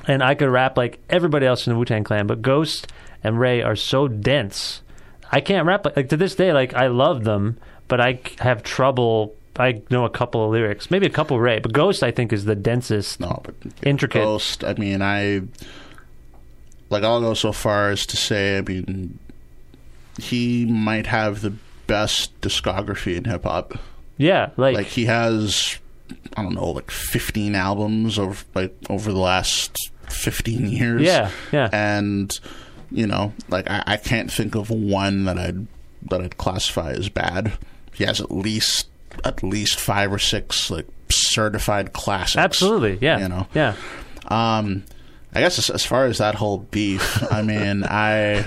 and 0.08 0.22
I 0.22 0.34
could 0.34 0.48
rap 0.50 0.76
like 0.76 1.00
everybody 1.08 1.46
else 1.46 1.66
in 1.66 1.72
the 1.72 1.78
Wu 1.78 1.84
Tang 1.84 2.04
Clan. 2.04 2.26
But 2.26 2.42
Ghost 2.42 2.92
and 3.22 3.38
Rae 3.38 3.62
are 3.62 3.76
so 3.76 4.08
dense. 4.08 4.82
I 5.30 5.40
can't 5.40 5.66
rap 5.66 5.84
like, 5.84 5.96
like 5.96 6.08
to 6.10 6.16
this 6.16 6.34
day. 6.34 6.52
Like 6.52 6.74
I 6.74 6.88
love 6.88 7.24
them, 7.24 7.58
but 7.88 8.00
I 8.00 8.20
have 8.40 8.62
trouble. 8.62 9.34
I 9.56 9.82
know 9.90 10.04
a 10.04 10.10
couple 10.10 10.44
of 10.44 10.50
lyrics, 10.50 10.90
maybe 10.90 11.06
a 11.06 11.10
couple 11.10 11.38
Rae, 11.38 11.58
but 11.58 11.72
Ghost 11.72 12.02
I 12.02 12.10
think 12.10 12.32
is 12.32 12.44
the 12.44 12.54
densest. 12.54 13.20
No, 13.20 13.40
but 13.44 13.54
Intricate. 13.82 14.22
Ghost. 14.22 14.64
I 14.64 14.74
mean, 14.74 15.02
I 15.02 15.42
like. 16.88 17.02
I'll 17.04 17.20
go 17.20 17.34
so 17.34 17.52
far 17.52 17.90
as 17.90 18.06
to 18.06 18.16
say, 18.16 18.58
I 18.58 18.62
mean, 18.62 19.18
he 20.18 20.64
might 20.66 21.06
have 21.06 21.42
the 21.42 21.52
best 21.86 22.38
discography 22.40 23.16
in 23.16 23.24
hip 23.24 23.44
hop. 23.44 23.78
Yeah, 24.16 24.50
like, 24.56 24.76
Like 24.76 24.86
he 24.86 25.06
has, 25.06 25.78
I 26.36 26.42
don't 26.42 26.54
know, 26.54 26.70
like 26.70 26.90
fifteen 26.90 27.54
albums 27.54 28.18
over 28.18 28.44
like 28.54 28.74
over 28.88 29.12
the 29.12 29.18
last 29.18 29.76
fifteen 30.08 30.66
years. 30.66 31.02
Yeah, 31.02 31.30
yeah. 31.50 31.68
and 31.72 32.38
you 32.90 33.06
know, 33.06 33.32
like 33.48 33.68
I, 33.70 33.82
I 33.86 33.96
can't 33.96 34.32
think 34.32 34.54
of 34.54 34.70
one 34.70 35.24
that 35.24 35.38
I'd 35.38 35.66
that 36.10 36.20
I'd 36.20 36.38
classify 36.38 36.92
as 36.92 37.08
bad. 37.08 37.52
He 37.94 38.04
has 38.04 38.20
at 38.20 38.30
least 38.30 38.88
at 39.24 39.42
least 39.42 39.78
five 39.78 40.12
or 40.12 40.18
six 40.18 40.70
like 40.70 40.86
certified 41.08 41.92
classics. 41.92 42.36
absolutely, 42.36 42.98
yeah, 43.00 43.18
you 43.18 43.28
know. 43.28 43.46
yeah. 43.54 43.74
Um, 44.28 44.84
I 45.34 45.40
guess 45.40 45.58
as, 45.58 45.70
as 45.70 45.84
far 45.84 46.06
as 46.06 46.18
that 46.18 46.34
whole 46.34 46.58
beef, 46.58 47.22
I 47.32 47.42
mean, 47.42 47.84
I, 47.88 48.46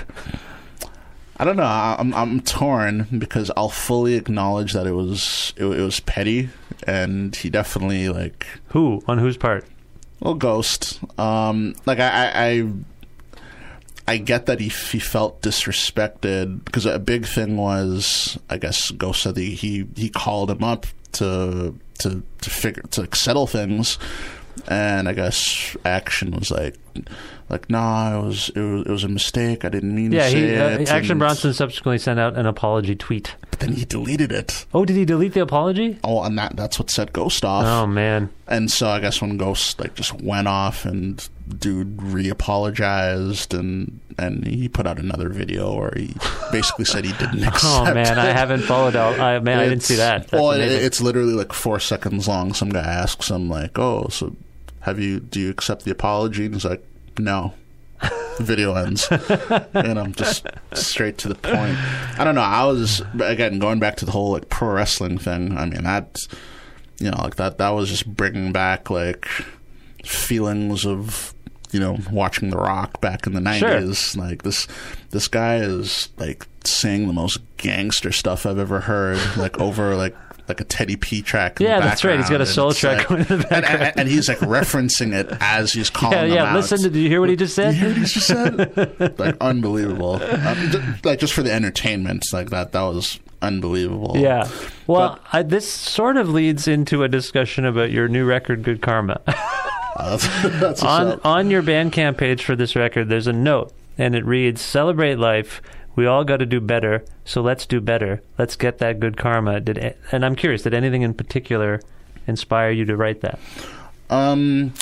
I 1.36 1.44
don't 1.44 1.56
know. 1.56 1.64
I'm 1.64 2.14
I'm 2.14 2.40
torn 2.40 3.06
because 3.18 3.50
I'll 3.56 3.68
fully 3.68 4.14
acknowledge 4.14 4.72
that 4.72 4.86
it 4.86 4.92
was 4.92 5.52
it, 5.56 5.64
it 5.64 5.82
was 5.82 6.00
petty, 6.00 6.48
and 6.86 7.34
he 7.34 7.50
definitely 7.50 8.08
like 8.08 8.46
Who 8.68 9.02
on 9.06 9.18
whose 9.18 9.36
part? 9.36 9.64
well, 10.20 10.34
Ghost. 10.34 11.00
Um, 11.18 11.74
like 11.84 11.98
I, 12.00 12.08
I, 12.08 12.44
I, 12.46 12.72
I 14.08 14.18
get 14.18 14.46
that 14.46 14.60
he 14.60 14.68
he 14.68 14.98
felt 14.98 15.42
disrespected 15.42 16.64
because 16.64 16.86
a 16.86 16.98
big 16.98 17.26
thing 17.26 17.56
was, 17.56 18.38
I 18.48 18.58
guess, 18.58 18.90
Ghost 18.92 19.22
said 19.22 19.34
that 19.34 19.40
he 19.42 19.86
he 19.96 20.08
called 20.08 20.50
him 20.50 20.62
up 20.64 20.86
to 21.12 21.74
to 21.98 22.22
to 22.40 22.50
figure 22.50 22.82
to 22.92 23.08
settle 23.16 23.46
things, 23.46 23.98
and 24.68 25.08
I 25.08 25.12
guess 25.12 25.76
Action 25.84 26.32
was 26.32 26.50
like. 26.50 26.76
Like 27.48 27.70
nah, 27.70 28.18
it 28.18 28.26
was, 28.26 28.48
it 28.56 28.60
was 28.60 28.86
it 28.86 28.90
was 28.90 29.04
a 29.04 29.08
mistake. 29.08 29.64
I 29.64 29.68
didn't 29.68 29.94
mean 29.94 30.10
Yeah, 30.10 30.24
to 30.24 30.30
say 30.32 30.48
he, 30.48 30.56
uh, 30.56 30.68
it. 30.80 30.90
Action 30.90 31.12
and- 31.12 31.20
Bronson 31.20 31.52
subsequently 31.52 31.98
sent 31.98 32.18
out 32.18 32.36
an 32.36 32.44
apology 32.44 32.96
tweet. 32.96 33.36
But 33.52 33.60
then 33.60 33.72
he 33.74 33.84
deleted 33.84 34.32
it. 34.32 34.66
Oh, 34.74 34.84
did 34.84 34.96
he 34.96 35.04
delete 35.04 35.32
the 35.34 35.42
apology? 35.42 35.96
Oh, 36.02 36.24
and 36.24 36.36
that 36.38 36.56
that's 36.56 36.80
what 36.80 36.90
set 36.90 37.12
Ghost 37.12 37.44
off. 37.44 37.64
Oh 37.64 37.86
man, 37.86 38.30
And 38.48 38.68
so 38.68 38.88
I 38.88 38.98
guess 38.98 39.20
when 39.22 39.36
Ghost 39.36 39.78
like 39.78 39.94
just 39.94 40.20
went 40.20 40.48
off 40.48 40.84
and 40.84 41.24
dude 41.48 42.02
re-apologized 42.02 43.54
and 43.54 44.00
and 44.18 44.46
he 44.46 44.68
put 44.68 44.86
out 44.86 44.98
another 44.98 45.28
video 45.28 45.74
where 45.76 45.92
he 45.94 46.14
basically 46.50 46.84
said 46.86 47.04
he 47.04 47.12
didn't 47.12 47.44
oh, 47.44 47.48
accept. 47.48 47.64
oh 47.90 47.94
man, 47.94 48.18
I 48.18 48.26
haven't 48.26 48.62
followed 48.62 48.96
all. 48.96 49.12
I, 49.20 49.38
man, 49.40 49.58
I 49.58 49.68
didn't 49.68 49.82
see 49.82 49.94
It's- 49.94 50.08
that. 50.22 50.30
That's 50.30 50.42
well, 50.42 50.52
amazing. 50.52 50.84
it's 50.84 51.00
literally 51.00 51.34
like 51.34 51.52
four 51.52 51.78
seconds 51.78 52.26
long. 52.26 52.54
Some 52.54 52.70
guy 52.70 52.80
asks 52.80 53.30
him 53.30 53.48
like, 53.50 53.78
"Oh, 53.78 54.08
so 54.08 54.34
have 54.80 54.98
you? 54.98 55.20
Do 55.20 55.38
you 55.40 55.50
accept 55.50 55.84
the 55.84 55.90
apology?" 55.90 56.46
And 56.46 56.54
he's 56.54 56.64
like, 56.64 56.84
"No." 57.18 57.54
The 58.00 58.36
video 58.44 58.74
ends, 58.74 59.08
and 59.72 59.98
I'm 59.98 60.12
just 60.12 60.46
straight 60.74 61.16
to 61.18 61.28
the 61.28 61.34
point. 61.34 61.78
I 62.18 62.24
don't 62.24 62.34
know. 62.34 62.42
I 62.42 62.64
was 62.66 63.00
again 63.18 63.58
going 63.58 63.78
back 63.78 63.96
to 63.96 64.04
the 64.04 64.12
whole 64.12 64.32
like 64.32 64.50
pro 64.50 64.68
wrestling 64.74 65.16
thing. 65.16 65.56
I 65.56 65.64
mean, 65.64 65.84
that 65.84 66.26
you 67.00 67.10
know, 67.10 67.16
like 67.22 67.36
that. 67.36 67.56
That 67.56 67.70
was 67.70 67.88
just 67.88 68.06
bringing 68.06 68.52
back 68.52 68.90
like 68.90 69.26
feelings 70.04 70.84
of 70.86 71.32
you 71.72 71.80
know 71.80 71.98
watching 72.10 72.50
The 72.50 72.56
Rock 72.56 73.00
back 73.00 73.26
in 73.26 73.32
the 73.34 73.40
nineties. 73.40 74.16
Like 74.16 74.42
this, 74.42 74.66
this 75.10 75.28
guy 75.28 75.56
is 75.56 76.08
like 76.18 76.46
saying 76.64 77.06
the 77.06 77.12
most 77.12 77.38
gangster 77.56 78.12
stuff 78.12 78.46
I've 78.46 78.58
ever 78.58 78.80
heard. 78.80 79.18
Like 79.36 79.60
over 79.60 79.94
like 79.96 80.14
like 80.48 80.60
a 80.60 80.64
Teddy 80.64 80.96
P 80.96 81.22
track. 81.22 81.58
Yeah, 81.60 81.80
that's 81.80 82.04
right. 82.04 82.18
He's 82.18 82.30
got 82.30 82.40
a 82.40 82.46
soul 82.46 82.72
track 82.72 82.98
like- 82.98 83.08
going 83.08 83.20
in 83.22 83.26
the 83.26 83.34
and, 83.34 83.48
background. 83.48 83.82
and, 83.82 84.00
and 84.00 84.08
he's 84.08 84.28
like 84.28 84.38
referencing 84.38 85.12
it 85.12 85.28
as 85.40 85.72
he's 85.72 85.90
calling 85.98 86.16
yeah, 86.16 86.24
yeah. 86.24 86.44
out. 86.44 86.54
Listen, 86.56 86.78
to, 86.78 86.90
did 86.90 87.00
you 87.00 87.08
hear 87.08 87.20
what 87.20 87.28
he 87.30 87.36
just 87.36 87.54
said? 87.54 87.74
You 87.74 87.80
hear 87.80 87.88
what 87.88 87.98
he 87.98 88.04
just 88.04 88.26
said? 88.26 89.18
like 89.18 89.36
unbelievable. 89.40 90.22
Um, 90.22 90.98
like 91.04 91.18
just 91.18 91.32
for 91.32 91.42
the 91.42 91.52
entertainment, 91.52 92.24
like 92.32 92.50
that. 92.50 92.72
That 92.72 92.82
was 92.82 93.18
unbelievable. 93.42 94.16
Yeah. 94.16 94.48
Well, 94.86 95.18
I, 95.32 95.42
this 95.42 95.70
sort 95.70 96.16
of 96.16 96.28
leads 96.30 96.68
into 96.68 97.02
a 97.02 97.08
discussion 97.08 97.64
about 97.64 97.90
your 97.90 98.08
new 98.08 98.24
record, 98.24 98.62
Good 98.62 98.80
Karma. 98.82 99.20
Uh, 99.96 100.16
that's, 100.60 100.82
on 100.82 101.20
on 101.24 101.50
your 101.50 101.62
Bandcamp 101.62 102.18
page 102.18 102.44
for 102.44 102.54
this 102.54 102.76
record, 102.76 103.08
there's 103.08 103.26
a 103.26 103.32
note, 103.32 103.72
and 103.96 104.14
it 104.14 104.24
reads: 104.24 104.60
"Celebrate 104.60 105.16
life. 105.16 105.62
We 105.94 106.06
all 106.06 106.24
got 106.24 106.38
to 106.38 106.46
do 106.46 106.60
better. 106.60 107.04
So 107.24 107.40
let's 107.40 107.64
do 107.64 107.80
better. 107.80 108.22
Let's 108.38 108.56
get 108.56 108.78
that 108.78 109.00
good 109.00 109.16
karma." 109.16 109.60
Did 109.60 109.96
and 110.12 110.24
I'm 110.24 110.36
curious, 110.36 110.62
did 110.62 110.74
anything 110.74 111.02
in 111.02 111.14
particular 111.14 111.80
inspire 112.26 112.70
you 112.70 112.84
to 112.84 112.96
write 112.96 113.22
that? 113.22 113.38
Um, 114.10 114.74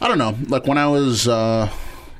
I 0.00 0.08
don't 0.08 0.18
know. 0.18 0.36
Like 0.48 0.66
when 0.66 0.78
I 0.78 0.86
was 0.86 1.26
uh, 1.26 1.70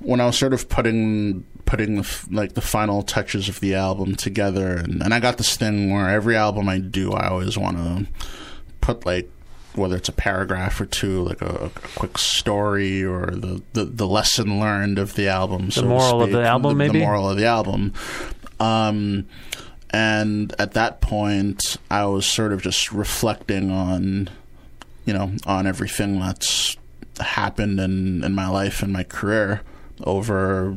when 0.01 0.21
I 0.21 0.27
was 0.27 0.39
sort 0.39 0.53
of 0.53 0.69
putting 0.69 1.45
putting 1.65 1.97
the, 1.97 2.01
f- 2.01 2.27
like 2.31 2.55
the 2.55 2.63
final 2.63 3.03
touches 3.03 3.49
of 3.49 3.61
the 3.61 3.75
album 3.75 4.17
together, 4.17 4.77
and, 4.77 5.03
and 5.03 5.13
I 5.13 5.21
got 5.21 5.37
this 5.37 5.57
thing 5.57 5.93
where 5.93 6.09
every 6.09 6.35
album 6.35 6.69
I 6.69 6.79
do, 6.79 7.13
I 7.13 7.29
always 7.29 7.59
want 7.59 7.77
to 7.77 8.07
put 8.81 9.05
like 9.05 9.31
whether 9.79 9.97
it's 9.97 10.09
a 10.09 10.13
paragraph 10.13 10.81
or 10.81 10.87
two, 10.87 11.23
like 11.23 11.41
a, 11.41 11.67
a 11.67 11.71
quick 11.97 12.19
story 12.19 13.05
or 13.05 13.27
the, 13.27 13.63
the, 13.73 13.85
the 13.85 14.07
lesson 14.07 14.61
learned 14.61 14.99
of 14.99 15.15
the 15.15 15.29
album. 15.29 15.67
The 15.67 15.73
so 15.73 15.85
moral 15.85 16.23
of 16.23 16.33
the 16.33 16.43
album, 16.43 16.73
the, 16.73 16.75
maybe? 16.75 16.99
the 16.99 17.05
moral 17.05 17.31
of 17.31 17.37
the 17.37 17.47
album. 17.47 17.95
Um, 18.61 19.27
and 19.91 20.55
at 20.59 20.73
that 20.73 21.01
point, 21.01 21.77
I 21.91 22.05
was 22.07 22.27
sort 22.27 22.53
of 22.53 22.63
just 22.63 22.93
reflecting 22.93 23.71
on, 23.71 24.29
you 25.05 25.15
know, 25.15 25.33
on 25.47 25.67
everything 25.67 26.19
that's 26.21 26.77
happened 27.21 27.81
in, 27.81 28.23
in 28.23 28.35
my 28.35 28.49
life 28.49 28.83
and 28.83 28.93
my 28.93 29.05
career 29.05 29.63
over, 30.05 30.77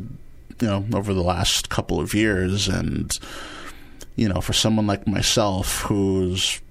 you 0.59 0.67
know, 0.67 0.85
over 0.93 1.13
the 1.13 1.23
last 1.23 1.69
couple 1.69 1.99
of 1.99 2.13
years. 2.13 2.67
And, 2.67 3.11
you 4.15 4.29
know, 4.29 4.39
for 4.39 4.53
someone 4.53 4.87
like 4.87 5.07
myself 5.07 5.81
who's 5.81 6.61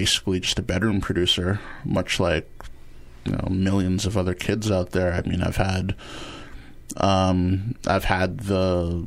basically 0.00 0.38
just 0.40 0.58
a 0.58 0.62
bedroom 0.62 1.00
producer, 1.00 1.58
much 1.84 2.20
like, 2.20 2.46
you 3.24 3.32
know, 3.32 3.48
millions 3.50 4.04
of 4.04 4.14
other 4.16 4.34
kids 4.34 4.70
out 4.70 4.90
there, 4.90 5.10
I 5.14 5.22
mean, 5.26 5.40
I've 5.42 5.56
had, 5.56 5.94
um, 6.98 7.74
I've 7.86 8.04
had 8.04 8.40
the, 8.40 9.06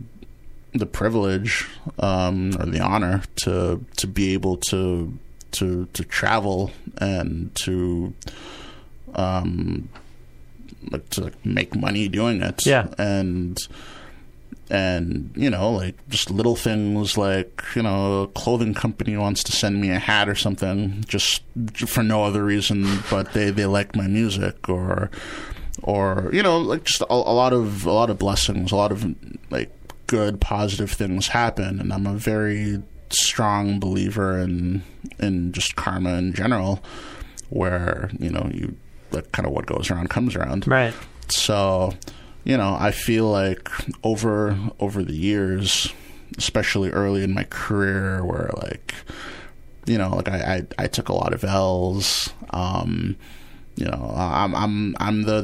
the 0.73 0.87
privilege 0.87 1.67
um, 1.99 2.55
or 2.59 2.65
the 2.65 2.79
honor 2.79 3.21
to 3.43 3.83
to 3.97 4.07
be 4.07 4.33
able 4.33 4.57
to 4.57 5.17
to 5.51 5.85
to 5.93 6.03
travel 6.03 6.71
and 6.99 7.49
to 7.65 8.13
um 9.15 9.89
to 11.09 11.31
make 11.43 11.75
money 11.75 12.07
doing 12.07 12.41
it 12.43 12.65
Yeah. 12.67 12.87
and 12.99 13.57
and 14.69 15.31
you 15.35 15.49
know 15.49 15.71
like 15.71 15.95
just 16.09 16.29
little 16.29 16.55
things 16.55 17.17
like 17.17 17.63
you 17.75 17.81
know 17.81 18.23
a 18.23 18.27
clothing 18.27 18.73
company 18.73 19.17
wants 19.17 19.43
to 19.43 19.51
send 19.51 19.81
me 19.81 19.89
a 19.89 19.99
hat 19.99 20.29
or 20.29 20.35
something 20.35 21.03
just 21.07 21.41
for 21.87 22.03
no 22.03 22.23
other 22.23 22.43
reason 22.43 22.99
but 23.09 23.33
they 23.33 23.49
they 23.49 23.65
like 23.65 23.95
my 23.95 24.07
music 24.07 24.69
or 24.69 25.09
or 25.81 26.29
you 26.33 26.43
know 26.43 26.57
like 26.59 26.83
just 26.83 27.01
a, 27.01 27.11
a 27.11 27.13
lot 27.13 27.51
of 27.53 27.85
a 27.85 27.91
lot 27.91 28.09
of 28.09 28.19
blessings 28.19 28.71
a 28.71 28.75
lot 28.75 28.91
of 28.91 29.03
like 29.49 29.71
good 30.07 30.39
positive 30.41 30.91
things 30.91 31.27
happen 31.27 31.79
and 31.79 31.91
i'm 31.93 32.05
a 32.05 32.13
very 32.13 32.81
strong 33.09 33.79
believer 33.79 34.37
in 34.37 34.83
in 35.19 35.51
just 35.51 35.75
karma 35.75 36.13
in 36.13 36.31
general 36.33 36.79
where 37.49 38.11
you 38.19 38.29
know 38.29 38.47
you 38.53 38.75
like 39.11 39.31
kind 39.31 39.47
of 39.47 39.51
what 39.51 39.65
goes 39.65 39.89
around 39.89 40.09
comes 40.11 40.35
around 40.35 40.67
Right. 40.67 40.93
so, 41.29 41.93
you 42.43 42.57
know, 42.57 42.75
I 42.79 42.91
feel 42.91 43.29
like 43.29 43.69
over 44.03 44.57
over 44.79 45.03
the 45.03 45.15
years, 45.15 45.93
especially 46.37 46.89
early 46.89 47.23
in 47.23 47.33
my 47.33 47.43
career, 47.45 48.23
where 48.23 48.51
like, 48.57 48.93
you 49.85 49.97
know, 49.97 50.09
like 50.15 50.29
I 50.29 50.65
I, 50.77 50.83
I 50.83 50.87
took 50.87 51.09
a 51.09 51.13
lot 51.13 51.33
of 51.33 51.43
L's. 51.43 52.33
Um, 52.51 53.15
you 53.75 53.85
know, 53.85 54.13
I'm 54.15 54.55
I'm 54.55 54.95
I'm 54.99 55.23
the 55.23 55.41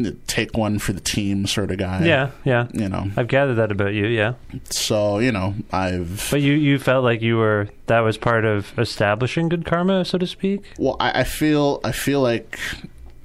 the 0.00 0.12
take 0.26 0.56
one 0.56 0.78
for 0.78 0.92
the 0.92 1.00
team 1.00 1.46
sort 1.46 1.70
of 1.70 1.78
guy. 1.78 2.04
Yeah, 2.04 2.30
yeah. 2.44 2.68
You 2.72 2.88
know, 2.88 3.10
I've 3.16 3.28
gathered 3.28 3.54
that 3.56 3.70
about 3.70 3.92
you, 3.92 4.06
yeah. 4.06 4.34
so 4.70 5.18
you 5.18 5.32
know, 5.32 5.54
I've 5.72 6.28
But 6.30 6.40
you, 6.40 6.54
you 6.54 6.78
felt 6.78 7.04
like 7.04 7.20
you 7.22 7.36
were 7.36 7.68
that 7.86 8.00
was 8.00 8.16
part 8.16 8.44
of 8.44 8.76
establishing 8.78 9.48
good 9.48 9.64
karma, 9.64 10.04
so 10.04 10.18
to 10.18 10.26
speak. 10.26 10.62
Well, 10.78 10.96
I, 11.00 11.20
I 11.20 11.24
feel 11.24 11.80
I 11.84 11.92
feel 11.92 12.20
like 12.20 12.58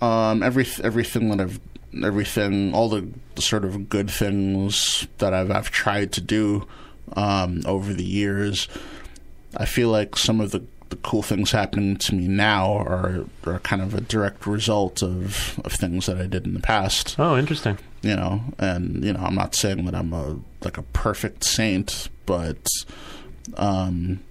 um, 0.01 0.43
every 0.43 0.67
everything 0.83 1.29
that 1.29 1.39
I've 1.39 1.59
everything 2.03 2.73
all 2.73 2.89
the, 2.89 3.07
sort 3.37 3.65
of 3.65 3.89
good 3.89 4.09
things 4.09 5.07
that 5.17 5.33
I've 5.33 5.51
I've 5.51 5.69
tried 5.69 6.13
to 6.13 6.21
do 6.21 6.65
um, 7.13 7.61
over 7.65 7.93
the 7.93 8.05
years. 8.05 8.67
I 9.57 9.65
feel 9.65 9.89
like 9.89 10.15
some 10.15 10.39
of 10.39 10.51
the, 10.51 10.63
the 10.89 10.95
cool 10.97 11.21
things 11.21 11.51
happening 11.51 11.97
to 11.97 12.15
me 12.15 12.27
now 12.27 12.77
are 12.77 13.25
are 13.45 13.59
kind 13.59 13.81
of 13.81 13.93
a 13.93 14.01
direct 14.01 14.47
result 14.47 15.03
of, 15.03 15.59
of 15.65 15.73
things 15.73 16.05
that 16.05 16.17
I 16.17 16.27
did 16.27 16.45
in 16.45 16.53
the 16.53 16.59
past. 16.59 17.15
Oh, 17.19 17.37
interesting. 17.37 17.77
You 18.01 18.15
know, 18.15 18.41
and 18.57 19.03
you 19.03 19.13
know, 19.13 19.19
I'm 19.19 19.35
not 19.35 19.55
saying 19.55 19.83
that 19.85 19.95
I'm 19.95 20.13
a 20.13 20.37
like 20.63 20.77
a 20.77 20.83
perfect 20.83 21.43
saint, 21.43 22.09
but 22.25 22.67
um, 23.57 24.21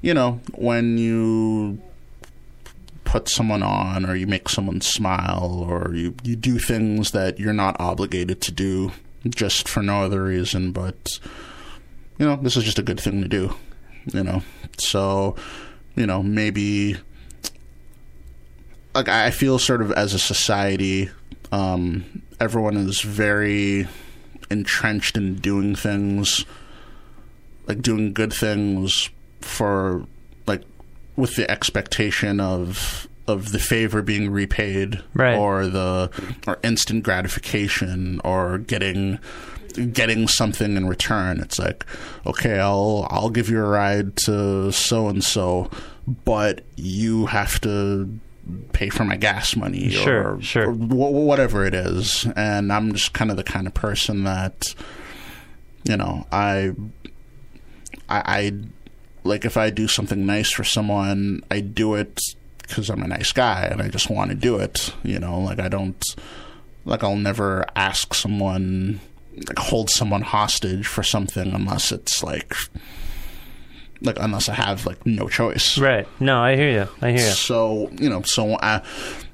you 0.00 0.14
know, 0.14 0.40
when 0.54 0.96
you 0.98 1.80
put 3.08 3.26
someone 3.26 3.62
on 3.62 4.04
or 4.04 4.14
you 4.14 4.26
make 4.26 4.50
someone 4.50 4.82
smile 4.82 5.64
or 5.66 5.94
you, 5.94 6.14
you 6.22 6.36
do 6.36 6.58
things 6.58 7.12
that 7.12 7.40
you're 7.40 7.54
not 7.54 7.74
obligated 7.80 8.42
to 8.42 8.52
do 8.52 8.92
just 9.26 9.66
for 9.66 9.82
no 9.82 10.02
other 10.02 10.24
reason 10.24 10.72
but 10.72 11.18
you 12.18 12.26
know 12.26 12.36
this 12.36 12.54
is 12.54 12.64
just 12.64 12.78
a 12.78 12.82
good 12.82 13.00
thing 13.00 13.22
to 13.22 13.28
do 13.28 13.54
you 14.12 14.22
know? 14.22 14.42
So 14.76 15.36
you 15.96 16.06
know 16.06 16.22
maybe 16.22 16.96
like 18.94 19.08
i 19.08 19.30
feel 19.30 19.58
sort 19.58 19.82
of 19.82 19.90
as 19.92 20.14
a 20.14 20.18
society 20.18 21.10
um 21.50 22.22
everyone 22.38 22.76
is 22.76 23.00
very 23.00 23.88
entrenched 24.48 25.16
in 25.16 25.34
doing 25.36 25.74
things 25.74 26.44
like 27.66 27.82
doing 27.82 28.12
good 28.12 28.32
things 28.32 29.10
for 29.40 30.06
with 31.18 31.36
the 31.36 31.50
expectation 31.50 32.40
of 32.40 33.06
of 33.26 33.52
the 33.52 33.58
favor 33.58 34.00
being 34.00 34.30
repaid 34.30 35.02
Right. 35.12 35.36
or 35.36 35.66
the 35.66 36.10
or 36.46 36.58
instant 36.62 37.02
gratification 37.04 38.20
or 38.24 38.56
getting 38.58 39.18
getting 39.92 40.26
something 40.26 40.76
in 40.76 40.88
return 40.88 41.38
it's 41.40 41.58
like 41.58 41.84
okay 42.26 42.58
I'll 42.58 43.06
I'll 43.10 43.28
give 43.30 43.50
you 43.50 43.58
a 43.62 43.68
ride 43.68 44.16
to 44.24 44.72
so 44.72 45.08
and 45.08 45.22
so 45.22 45.70
but 46.24 46.62
you 46.76 47.26
have 47.26 47.60
to 47.60 48.08
pay 48.72 48.88
for 48.88 49.04
my 49.04 49.16
gas 49.16 49.54
money 49.56 49.90
Sure, 49.90 50.36
or, 50.36 50.40
sure. 50.42 50.70
or 50.70 50.72
wh- 50.72 51.12
whatever 51.12 51.66
it 51.66 51.74
is 51.74 52.26
and 52.34 52.72
I'm 52.72 52.94
just 52.94 53.12
kind 53.12 53.30
of 53.30 53.36
the 53.36 53.44
kind 53.44 53.66
of 53.66 53.74
person 53.74 54.24
that 54.24 54.74
you 55.84 55.96
know 55.98 56.26
I 56.32 56.72
I, 58.08 58.22
I 58.38 58.52
like 59.28 59.44
if 59.44 59.56
I 59.56 59.70
do 59.70 59.86
something 59.86 60.26
nice 60.26 60.50
for 60.50 60.64
someone, 60.64 61.42
I 61.50 61.60
do 61.60 61.94
it 61.94 62.20
because 62.62 62.90
I'm 62.90 63.02
a 63.02 63.08
nice 63.08 63.32
guy 63.32 63.68
and 63.70 63.80
I 63.80 63.88
just 63.88 64.10
want 64.10 64.30
to 64.30 64.36
do 64.36 64.56
it. 64.58 64.94
You 65.02 65.18
know, 65.18 65.40
like 65.40 65.60
I 65.60 65.68
don't 65.68 66.02
like 66.84 67.02
I'll 67.04 67.16
never 67.16 67.64
ask 67.76 68.14
someone 68.14 69.00
like 69.36 69.58
hold 69.58 69.90
someone 69.90 70.22
hostage 70.22 70.86
for 70.86 71.02
something 71.02 71.52
unless 71.52 71.92
it's 71.92 72.22
like 72.22 72.54
like 74.00 74.18
unless 74.20 74.48
I 74.48 74.54
have 74.54 74.86
like 74.86 75.04
no 75.06 75.28
choice. 75.28 75.78
Right. 75.78 76.06
No, 76.20 76.40
I 76.40 76.56
hear 76.56 76.70
you. 76.70 76.88
I 77.02 77.10
hear 77.10 77.26
you. 77.26 77.32
So 77.32 77.90
you 77.98 78.08
know, 78.08 78.22
so 78.22 78.56
I, 78.60 78.82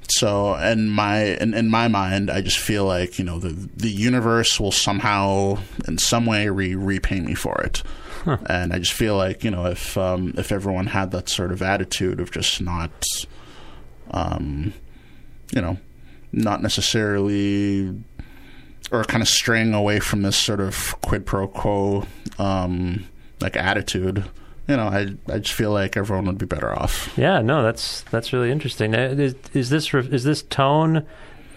so 0.07 0.55
in 0.55 0.89
my 0.89 1.21
in, 1.41 1.53
in 1.53 1.69
my 1.69 1.87
mind, 1.87 2.29
I 2.29 2.41
just 2.41 2.59
feel 2.59 2.85
like 2.85 3.19
you 3.19 3.25
know 3.25 3.39
the 3.39 3.53
the 3.75 3.89
universe 3.89 4.59
will 4.59 4.71
somehow 4.71 5.57
in 5.87 5.97
some 5.97 6.25
way 6.25 6.49
re- 6.49 6.75
repay 6.75 7.19
me 7.19 7.35
for 7.35 7.61
it, 7.61 7.83
and 8.49 8.73
I 8.73 8.79
just 8.79 8.93
feel 8.93 9.15
like 9.15 9.43
you 9.43 9.51
know 9.51 9.65
if 9.65 9.97
um, 9.97 10.33
if 10.37 10.51
everyone 10.51 10.87
had 10.87 11.11
that 11.11 11.29
sort 11.29 11.51
of 11.51 11.61
attitude 11.61 12.19
of 12.19 12.31
just 12.31 12.61
not, 12.61 13.05
um, 14.11 14.73
you 15.53 15.61
know, 15.61 15.77
not 16.31 16.61
necessarily. 16.61 17.95
Or 18.91 19.03
kind 19.03 19.23
of 19.23 19.27
straying 19.27 19.73
away 19.73 19.99
from 19.99 20.21
this 20.21 20.37
sort 20.37 20.59
of 20.59 20.95
quid 21.01 21.25
pro 21.25 21.47
quo, 21.47 22.05
um, 22.37 23.07
like 23.41 23.57
attitude, 23.57 24.23
you 24.67 24.77
know, 24.77 24.87
I 24.87 25.07
I 25.27 25.39
just 25.39 25.53
feel 25.53 25.71
like 25.71 25.95
everyone 25.95 26.25
would 26.25 26.37
be 26.37 26.45
better 26.45 26.73
off. 26.73 27.11
Yeah, 27.17 27.41
no, 27.41 27.61
that's 27.61 28.01
that's 28.03 28.33
really 28.33 28.51
interesting. 28.51 28.93
Is, 28.93 29.35
is 29.53 29.69
this 29.69 29.93
is 29.93 30.23
this 30.23 30.41
tone 30.43 31.05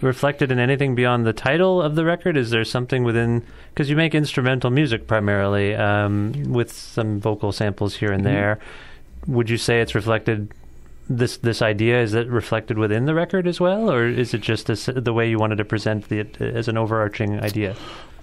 reflected 0.00 0.52
in 0.52 0.58
anything 0.58 0.94
beyond 0.94 1.26
the 1.26 1.32
title 1.32 1.82
of 1.82 1.94
the 1.94 2.04
record? 2.04 2.36
Is 2.36 2.50
there 2.50 2.64
something 2.64 3.04
within 3.04 3.44
because 3.70 3.90
you 3.90 3.96
make 3.96 4.14
instrumental 4.14 4.70
music 4.70 5.06
primarily 5.06 5.74
um, 5.74 6.32
with 6.48 6.72
some 6.72 7.20
vocal 7.20 7.52
samples 7.52 7.96
here 7.96 8.12
and 8.12 8.24
there? 8.24 8.58
Would 9.26 9.50
you 9.50 9.56
say 9.56 9.80
it's 9.80 9.94
reflected? 9.94 10.52
This 11.10 11.38
this 11.38 11.62
idea 11.62 12.02
is 12.02 12.12
it 12.12 12.28
reflected 12.28 12.76
within 12.76 13.06
the 13.06 13.14
record 13.14 13.46
as 13.46 13.58
well, 13.58 13.90
or 13.90 14.06
is 14.06 14.34
it 14.34 14.42
just 14.42 14.68
as, 14.68 14.86
the 14.86 15.12
way 15.14 15.28
you 15.28 15.38
wanted 15.38 15.56
to 15.56 15.64
present 15.64 16.08
the 16.10 16.26
as 16.38 16.68
an 16.68 16.76
overarching 16.76 17.40
idea? 17.40 17.74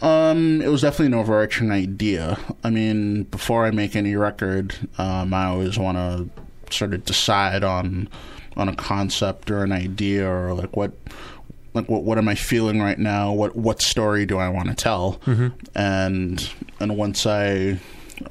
Um, 0.02 0.62
it 0.62 0.68
was 0.68 0.82
definitely 0.82 1.08
an 1.08 1.14
overarching 1.16 1.72
idea. 1.72 2.38
I 2.64 2.70
mean, 2.70 3.24
before 3.24 3.66
I 3.66 3.72
make 3.72 3.96
any 3.96 4.16
record, 4.16 4.76
um, 5.00 5.34
I 5.34 5.46
always 5.46 5.80
want 5.80 5.98
to 5.98 6.30
sort 6.72 6.94
of 6.94 7.06
decide 7.06 7.64
on 7.64 8.10
on 8.58 8.70
a 8.70 8.76
concept 8.76 9.52
or 9.52 9.64
an 9.64 9.72
idea 9.72 10.30
or 10.30 10.54
like 10.54 10.76
what 10.78 10.94
like 11.76 11.88
what 11.88 12.02
what 12.04 12.18
am 12.18 12.28
I 12.28 12.34
feeling 12.36 12.82
right 12.82 12.98
now? 12.98 13.32
What 13.34 13.56
what 13.56 13.82
story 13.82 14.26
do 14.26 14.40
I 14.40 14.50
want 14.50 14.70
to 14.70 14.76
tell? 14.76 15.20
And 15.76 16.50
and 16.80 16.98
once 16.98 17.28
I 17.28 17.80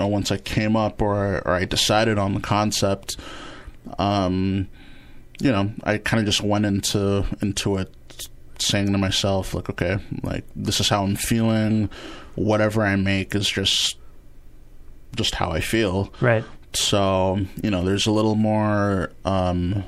or 0.00 0.10
once 0.10 0.32
I 0.32 0.38
came 0.38 0.74
up 0.74 1.00
or 1.00 1.38
or 1.46 1.52
I 1.52 1.64
decided 1.66 2.18
on 2.18 2.34
the 2.34 2.40
concept, 2.40 3.16
um, 3.98 4.68
you 5.40 5.52
know, 5.52 5.70
I 5.84 5.98
kind 5.98 6.20
of 6.20 6.26
just 6.26 6.40
went 6.42 6.66
into 6.66 7.24
into 7.42 7.76
it 7.76 7.94
saying 8.58 8.90
to 8.92 8.98
myself 8.98 9.52
like 9.52 9.68
okay 9.68 9.98
like 10.22 10.44
this 10.54 10.78
is 10.78 10.88
how 10.88 11.02
i'm 11.02 11.16
feeling 11.16 11.90
whatever 12.36 12.82
i 12.82 12.94
make 12.94 13.34
is 13.34 13.50
just 13.50 13.98
just 15.16 15.34
how 15.34 15.50
i 15.50 15.60
feel 15.60 16.10
Right. 16.20 16.44
so 16.72 17.40
you 17.62 17.70
know 17.70 17.84
there's 17.84 18.06
a 18.06 18.12
little 18.12 18.36
more 18.36 19.10
um 19.24 19.82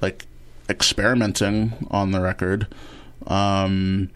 like 0.00 0.24
experimenting 0.68 1.72
on 1.90 2.10
the 2.12 2.20
record. 2.20 2.66
Um, 3.26 4.10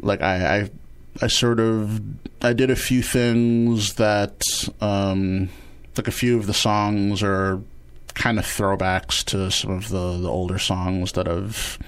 like 0.00 0.22
I, 0.22 0.58
I, 0.60 0.70
I 1.22 1.26
sort 1.26 1.60
of 1.60 2.00
I 2.42 2.52
did 2.52 2.70
a 2.70 2.76
few 2.76 3.02
things 3.02 3.94
that 3.94 4.42
um, 4.80 5.48
like 5.96 6.08
a 6.08 6.12
few 6.12 6.36
of 6.38 6.46
the 6.46 6.54
songs 6.54 7.22
are 7.22 7.60
kind 8.14 8.38
of 8.38 8.44
throwbacks 8.44 9.24
to 9.24 9.50
some 9.50 9.70
of 9.70 9.88
the, 9.88 10.18
the 10.18 10.28
older 10.28 10.58
songs 10.58 11.12
that 11.12 11.28
I've 11.28 11.78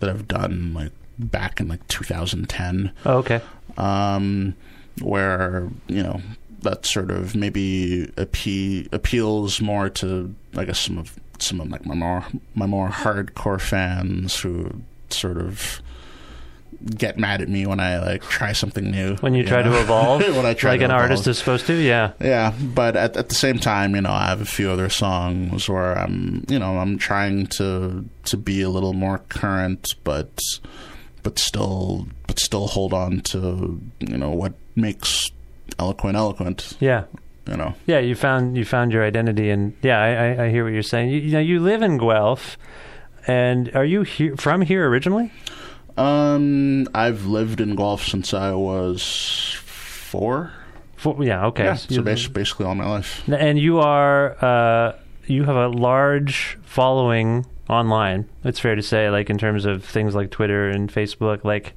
that 0.00 0.10
I've 0.10 0.26
done 0.28 0.74
like 0.74 0.92
back 1.18 1.60
in 1.60 1.68
like 1.68 1.86
2010 1.88 2.92
Oh, 3.06 3.18
okay. 3.18 3.40
um, 3.76 4.54
where 5.00 5.68
you 5.88 6.02
know 6.02 6.20
that 6.62 6.84
sort 6.86 7.10
of 7.10 7.34
maybe 7.34 8.06
appe- 8.16 8.88
appeals 8.92 9.60
more 9.60 9.88
to 9.90 10.34
I 10.56 10.64
guess 10.64 10.78
some 10.78 10.98
of 10.98 11.18
some 11.42 11.60
of 11.60 11.70
like 11.70 11.84
my 11.86 11.94
more 11.94 12.24
my 12.54 12.66
more 12.66 12.88
hardcore 12.88 13.60
fans 13.60 14.40
who 14.40 14.82
sort 15.10 15.36
of 15.36 15.82
get 16.96 17.18
mad 17.18 17.40
at 17.40 17.48
me 17.48 17.66
when 17.66 17.80
I 17.80 17.98
like 17.98 18.22
try 18.22 18.52
something 18.52 18.90
new. 18.90 19.16
When 19.16 19.34
you 19.34 19.44
try 19.44 19.62
know? 19.62 19.72
to 19.72 19.80
evolve, 19.80 20.20
when 20.36 20.46
I 20.46 20.54
try 20.54 20.72
like 20.72 20.80
an 20.80 20.90
artist 20.90 21.26
is 21.26 21.38
supposed 21.38 21.66
to, 21.66 21.74
yeah. 21.74 22.12
Yeah, 22.20 22.52
but 22.60 22.96
at, 22.96 23.16
at 23.16 23.28
the 23.28 23.34
same 23.34 23.58
time, 23.58 23.94
you 23.94 24.02
know, 24.02 24.10
I 24.10 24.26
have 24.26 24.40
a 24.40 24.46
few 24.46 24.70
other 24.70 24.88
songs 24.88 25.68
where 25.68 25.96
I'm, 25.96 26.44
you 26.48 26.58
know, 26.58 26.78
I'm 26.78 26.98
trying 26.98 27.46
to 27.58 28.04
to 28.24 28.36
be 28.36 28.62
a 28.62 28.68
little 28.68 28.92
more 28.92 29.18
current, 29.28 29.94
but 30.04 30.40
but 31.22 31.38
still 31.38 32.08
but 32.26 32.38
still 32.38 32.66
hold 32.66 32.92
on 32.92 33.20
to 33.20 33.80
you 34.00 34.18
know 34.18 34.30
what 34.30 34.54
makes 34.74 35.30
eloquent 35.78 36.16
eloquent. 36.16 36.76
Yeah. 36.80 37.04
You 37.48 37.56
know, 37.56 37.74
Yeah, 37.86 37.98
you 37.98 38.14
found 38.14 38.56
you 38.56 38.64
found 38.64 38.92
your 38.92 39.04
identity, 39.04 39.50
and 39.50 39.74
yeah, 39.82 39.98
I, 40.00 40.08
I, 40.42 40.44
I 40.46 40.50
hear 40.50 40.62
what 40.64 40.72
you're 40.72 40.82
saying. 40.84 41.10
You, 41.10 41.18
you 41.18 41.32
know, 41.32 41.40
you 41.40 41.58
live 41.60 41.82
in 41.82 41.98
Guelph, 41.98 42.56
and 43.26 43.74
are 43.74 43.84
you 43.84 44.02
here, 44.02 44.36
from 44.36 44.60
here 44.62 44.88
originally? 44.88 45.32
um, 45.96 46.86
I've 46.94 47.26
lived 47.26 47.60
in 47.60 47.74
Guelph 47.76 48.04
since 48.04 48.32
I 48.32 48.52
was 48.52 49.56
four. 49.64 50.52
For, 50.96 51.22
yeah, 51.24 51.46
okay. 51.46 51.64
Yeah, 51.64 51.74
So 51.74 51.88
so 51.88 51.94
you- 51.96 52.02
bas- 52.02 52.28
basically 52.28 52.66
all 52.66 52.74
my 52.74 52.88
life. 52.88 53.28
and 53.28 53.58
you 53.58 53.80
are 53.80 54.36
uh, 54.44 54.92
you 55.26 55.44
have 55.44 55.56
a 55.56 55.68
large 55.68 56.58
following 56.62 57.44
online. 57.68 58.28
It's 58.44 58.60
fair 58.60 58.74
to 58.76 58.82
say, 58.82 59.10
like 59.10 59.30
in 59.30 59.38
terms 59.38 59.64
of 59.64 59.84
things 59.84 60.14
like 60.14 60.30
Twitter 60.30 60.68
and 60.70 60.92
Facebook. 60.92 61.44
Like 61.44 61.74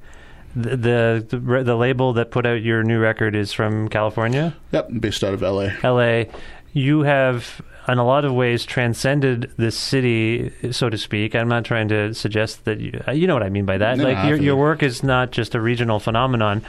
the 0.56 1.24
the 1.28 1.62
the, 1.62 1.76
label 1.76 2.14
that 2.14 2.30
put 2.30 2.46
out 2.46 2.62
your 2.62 2.82
new 2.82 2.98
record 2.98 3.36
is 3.36 3.52
from 3.52 3.88
California. 3.88 4.56
Yep, 4.72 4.88
based 5.00 5.22
out 5.22 5.34
of 5.34 5.42
LA. 5.42 5.68
LA, 5.84 6.24
you 6.72 7.02
have 7.02 7.60
in 7.88 7.98
a 7.98 8.04
lot 8.04 8.24
of 8.24 8.32
ways 8.32 8.64
transcended 8.64 9.52
this 9.58 9.76
city, 9.78 10.50
so 10.72 10.88
to 10.88 10.98
speak. 10.98 11.34
I'm 11.34 11.48
not 11.48 11.64
trying 11.64 11.88
to 11.88 12.14
suggest 12.14 12.64
that 12.64 12.80
you, 12.80 13.00
uh, 13.06 13.12
you 13.12 13.26
know 13.26 13.34
what 13.34 13.42
I 13.42 13.50
mean 13.50 13.66
by 13.66 13.78
that. 13.78 13.98
No, 13.98 14.04
like 14.04 14.16
I 14.16 14.28
your 14.28 14.38
your 14.38 14.56
work 14.56 14.82
is 14.82 15.02
not 15.02 15.30
just 15.30 15.54
a 15.54 15.60
regional 15.60 16.00
phenomenon, 16.00 16.62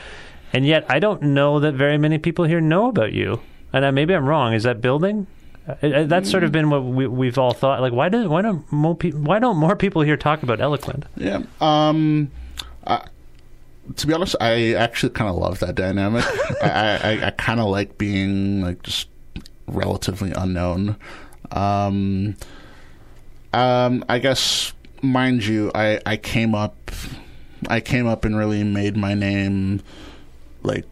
and 0.51 0.65
yet 0.65 0.85
I 0.89 0.99
don't 0.99 1.21
know 1.21 1.59
that 1.61 1.73
very 1.73 1.97
many 1.97 2.17
people 2.17 2.45
here 2.45 2.61
know 2.61 2.89
about 2.89 3.13
you. 3.13 3.41
And 3.73 3.85
uh, 3.85 3.91
maybe 3.91 4.13
I'm 4.13 4.25
wrong. 4.25 4.53
Is 4.53 4.63
that 4.63 4.81
building? 4.81 5.27
Uh, 5.67 5.87
uh, 5.87 6.03
that's 6.05 6.29
sort 6.29 6.43
of 6.43 6.51
been 6.51 6.69
what 6.69 6.83
we, 6.83 7.07
we've 7.07 7.37
all 7.37 7.53
thought. 7.53 7.81
Like, 7.81 7.93
why 7.93 8.09
do 8.09 8.29
why 8.29 8.41
don't 8.41 8.69
more 8.71 8.95
people 8.95 9.21
why 9.21 9.39
don't 9.39 9.57
more 9.57 9.75
people 9.75 10.01
here 10.01 10.17
talk 10.17 10.43
about 10.43 10.59
Eloquent? 10.59 11.05
Yeah. 11.15 11.43
Um, 11.61 12.31
I, 12.85 13.07
to 13.95 14.07
be 14.07 14.13
honest, 14.13 14.35
I 14.41 14.73
actually 14.73 15.11
kind 15.11 15.29
of 15.29 15.37
love 15.37 15.59
that 15.59 15.75
dynamic. 15.75 16.25
I, 16.63 16.99
I, 17.21 17.27
I 17.27 17.29
kind 17.31 17.59
of 17.59 17.67
like 17.67 17.97
being 17.97 18.61
like 18.61 18.83
just 18.83 19.07
relatively 19.67 20.31
unknown. 20.31 20.97
Um, 21.51 22.35
um, 23.53 24.03
I 24.09 24.19
guess, 24.19 24.73
mind 25.01 25.45
you, 25.45 25.71
I, 25.73 25.99
I 26.05 26.17
came 26.17 26.53
up, 26.53 26.91
I 27.69 27.79
came 27.79 28.07
up 28.07 28.25
and 28.25 28.37
really 28.37 28.63
made 28.63 28.97
my 28.97 29.13
name, 29.13 29.81
like, 30.63 30.85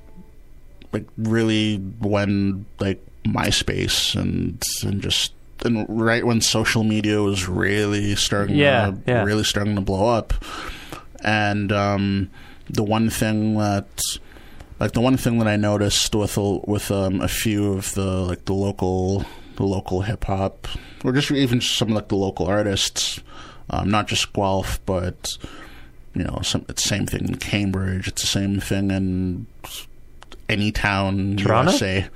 like 0.94 1.06
really 1.18 1.78
when 2.00 2.66
like 2.80 3.06
MySpace 3.26 4.16
and 4.20 4.64
and 4.84 5.02
just 5.02 5.34
and 5.66 5.86
right 5.90 6.26
when 6.26 6.40
social 6.40 6.84
media 6.86 7.22
was 7.22 7.48
really 7.50 8.16
starting 8.16 8.56
Yeah, 8.56 8.92
to 8.92 8.98
yeah. 9.06 9.24
really 9.24 9.44
starting 9.44 9.76
to 9.76 9.82
blow 9.82 10.08
up 10.08 10.34
and 11.24 11.72
um 11.74 12.30
the 12.70 12.84
one 12.84 13.10
thing 13.10 13.58
that 13.58 13.88
like 14.80 14.92
the 14.92 15.02
one 15.02 15.18
thing 15.18 15.38
that 15.40 15.48
I 15.48 15.56
noticed 15.56 16.14
with 16.16 16.38
a, 16.38 16.58
with 16.66 16.92
um, 16.92 17.22
a 17.22 17.28
few 17.28 17.74
of 17.74 17.94
the 17.94 18.06
like 18.06 18.46
the 18.46 18.54
local 18.54 19.26
the 19.56 19.64
local 19.64 20.02
hip 20.02 20.26
hop 20.26 20.68
or 21.04 21.14
just 21.14 21.32
even 21.32 21.62
some 21.62 21.90
like 21.90 22.10
the 22.10 22.16
local 22.16 22.48
artists 22.48 23.20
um, 23.70 23.90
not 23.90 24.08
just 24.08 24.34
Guelph 24.34 24.80
but 24.86 25.38
you 26.14 26.24
know 26.24 26.40
some 26.44 26.66
it's 26.68 26.84
the 26.84 26.90
same 26.90 27.06
thing 27.06 27.26
in 27.26 27.36
Cambridge 27.36 28.08
it's 28.08 28.22
the 28.22 28.28
same 28.28 28.60
thing 28.60 28.92
in 28.92 29.48
any 30.50 30.72
town 30.72 31.38
Toronto? 31.38 31.72
USA 31.72 32.08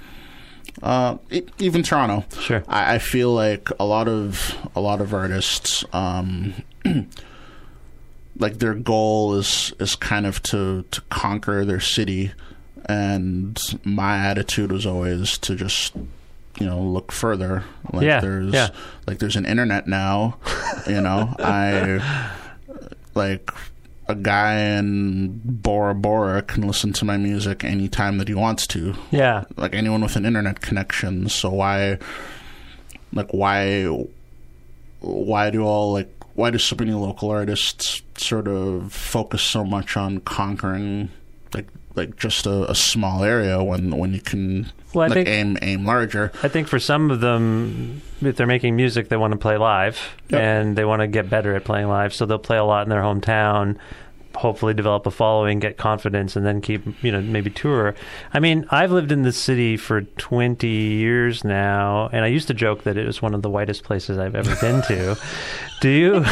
uh, 0.84 1.18
even 1.58 1.84
Toronto 1.84 2.26
Sure. 2.40 2.64
I, 2.68 2.96
I 2.96 3.00
feel 3.00 3.34
like 3.34 3.70
a 3.80 3.86
lot 3.86 4.08
of 4.08 4.56
a 4.76 4.82
lot 4.82 5.02
of 5.02 5.14
artists 5.14 5.86
um 5.94 6.54
like 8.40 8.60
their 8.60 8.74
goal 8.74 9.36
is 9.36 9.74
is 9.80 9.96
kind 9.96 10.26
of 10.26 10.42
to 10.44 10.84
to 10.92 11.02
conquer 11.10 11.66
their 11.66 11.80
city. 11.80 12.32
And 12.86 13.60
my 13.84 14.18
attitude 14.18 14.72
was 14.72 14.86
always 14.86 15.38
to 15.40 15.56
just 15.56 15.96
you 16.60 16.66
know 16.66 16.82
look 16.82 17.12
further. 17.12 17.64
Like 17.94 18.06
Yeah, 18.06 18.20
there's 18.22 18.54
yeah. 18.54 18.70
like 19.06 19.20
there's 19.20 19.36
an 19.36 19.46
internet 19.46 19.88
now 19.88 20.38
you 20.88 21.02
know? 21.02 21.36
I 21.40 22.32
like 23.14 23.52
a 24.08 24.16
guy 24.16 24.56
in 24.60 25.40
Bora 25.44 25.94
Bora 25.94 26.42
can 26.42 26.66
listen 26.66 26.94
to 26.94 27.06
my 27.06 27.18
music 27.18 27.64
anytime 27.64 28.18
that 28.18 28.28
he 28.28 28.34
wants 28.34 28.66
to. 28.68 28.96
Yeah, 29.12 29.44
like 29.56 29.76
anyone 29.76 30.02
with 30.02 30.16
an 30.16 30.26
internet 30.26 30.62
connection. 30.62 31.30
So 31.30 31.50
why, 31.52 32.00
like 33.14 33.32
why, 33.32 33.84
why 35.02 35.50
do 35.52 35.64
all 35.64 35.94
like 35.94 36.12
why 36.34 36.50
do 36.50 36.58
so 36.58 36.76
many 36.78 36.94
local 36.94 37.30
artists 37.30 38.02
sort 38.20 38.48
of 38.48 38.92
focus 38.94 39.42
so 39.42 39.64
much 39.64 39.96
on 39.98 40.20
conquering 40.22 41.10
like 41.54 41.68
like 41.96 42.16
just 42.18 42.46
a, 42.46 42.70
a 42.70 42.76
small 42.76 43.24
area 43.24 43.64
when 43.64 43.92
when 43.98 44.14
you 44.14 44.22
can 44.22 44.72
Well, 44.94 45.08
like 45.10 45.14
think- 45.14 45.28
aim 45.30 45.58
aim 45.62 45.86
larger? 45.86 46.32
I 46.44 46.48
think 46.48 46.68
for 46.68 46.80
some 46.80 47.12
of 47.12 47.22
them, 47.22 48.02
if 48.22 48.36
they're 48.36 48.46
making 48.48 48.76
music, 48.76 49.10
they 49.10 49.18
want 49.18 49.32
to 49.34 49.40
play 49.40 49.58
live 49.58 50.00
Yep. 50.30 50.40
and 50.42 50.76
they 50.78 50.86
want 50.86 51.02
to 51.02 51.08
get 51.08 51.30
better 51.30 51.56
at 51.56 51.64
playing 51.64 51.88
live. 51.88 52.14
So 52.14 52.26
they'll 52.26 52.38
play 52.40 52.58
a 52.58 52.64
lot 52.64 52.84
in 52.84 52.90
their 52.90 53.02
hometown, 53.02 53.78
hopefully 54.36 54.74
develop 54.74 55.06
a 55.06 55.12
following, 55.12 55.60
get 55.60 55.78
confidence, 55.78 56.36
and 56.36 56.46
then 56.46 56.62
keep, 56.62 56.84
you 57.04 57.12
know, 57.12 57.22
maybe 57.22 57.50
tour. 57.50 57.96
I 58.34 58.40
mean, 58.40 58.66
I've 58.70 58.92
lived 58.92 59.12
in 59.12 59.24
this 59.24 59.38
city 59.38 59.76
for 59.76 60.02
20 60.02 60.68
years 60.68 61.44
now, 61.44 62.10
and 62.12 62.24
I 62.24 62.28
used 62.28 62.48
to 62.48 62.54
joke 62.54 62.84
that 62.84 62.98
it 62.98 63.06
was 63.06 63.22
one 63.22 63.34
of 63.34 63.42
the 63.42 63.50
whitest 63.50 63.84
places 63.84 64.18
I've 64.18 64.36
ever 64.36 64.56
been 64.58 64.82
to. 64.84 65.18
Do 65.82 65.90
you 65.90 66.26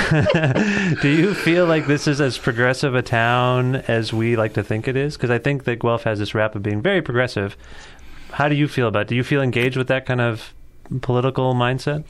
do 1.01 1.09
you 1.09 1.33
feel 1.33 1.65
like 1.65 1.87
this 1.87 2.07
is 2.07 2.21
as 2.21 2.37
progressive 2.37 2.95
a 2.95 3.01
town 3.01 3.77
as 3.87 4.13
we 4.13 4.35
like 4.35 4.53
to 4.53 4.63
think 4.63 4.87
it 4.87 4.95
is? 4.95 5.15
Because 5.15 5.29
I 5.29 5.39
think 5.39 5.63
that 5.63 5.79
Guelph 5.79 6.03
has 6.03 6.19
this 6.19 6.35
rap 6.35 6.55
of 6.55 6.63
being 6.63 6.81
very 6.81 7.01
progressive. 7.01 7.57
How 8.31 8.49
do 8.49 8.55
you 8.55 8.67
feel 8.67 8.87
about 8.87 9.03
it? 9.03 9.07
Do 9.07 9.15
you 9.15 9.23
feel 9.23 9.41
engaged 9.41 9.77
with 9.77 9.87
that 9.87 10.05
kind 10.05 10.21
of 10.21 10.53
political 11.01 11.53
mindset? 11.55 12.03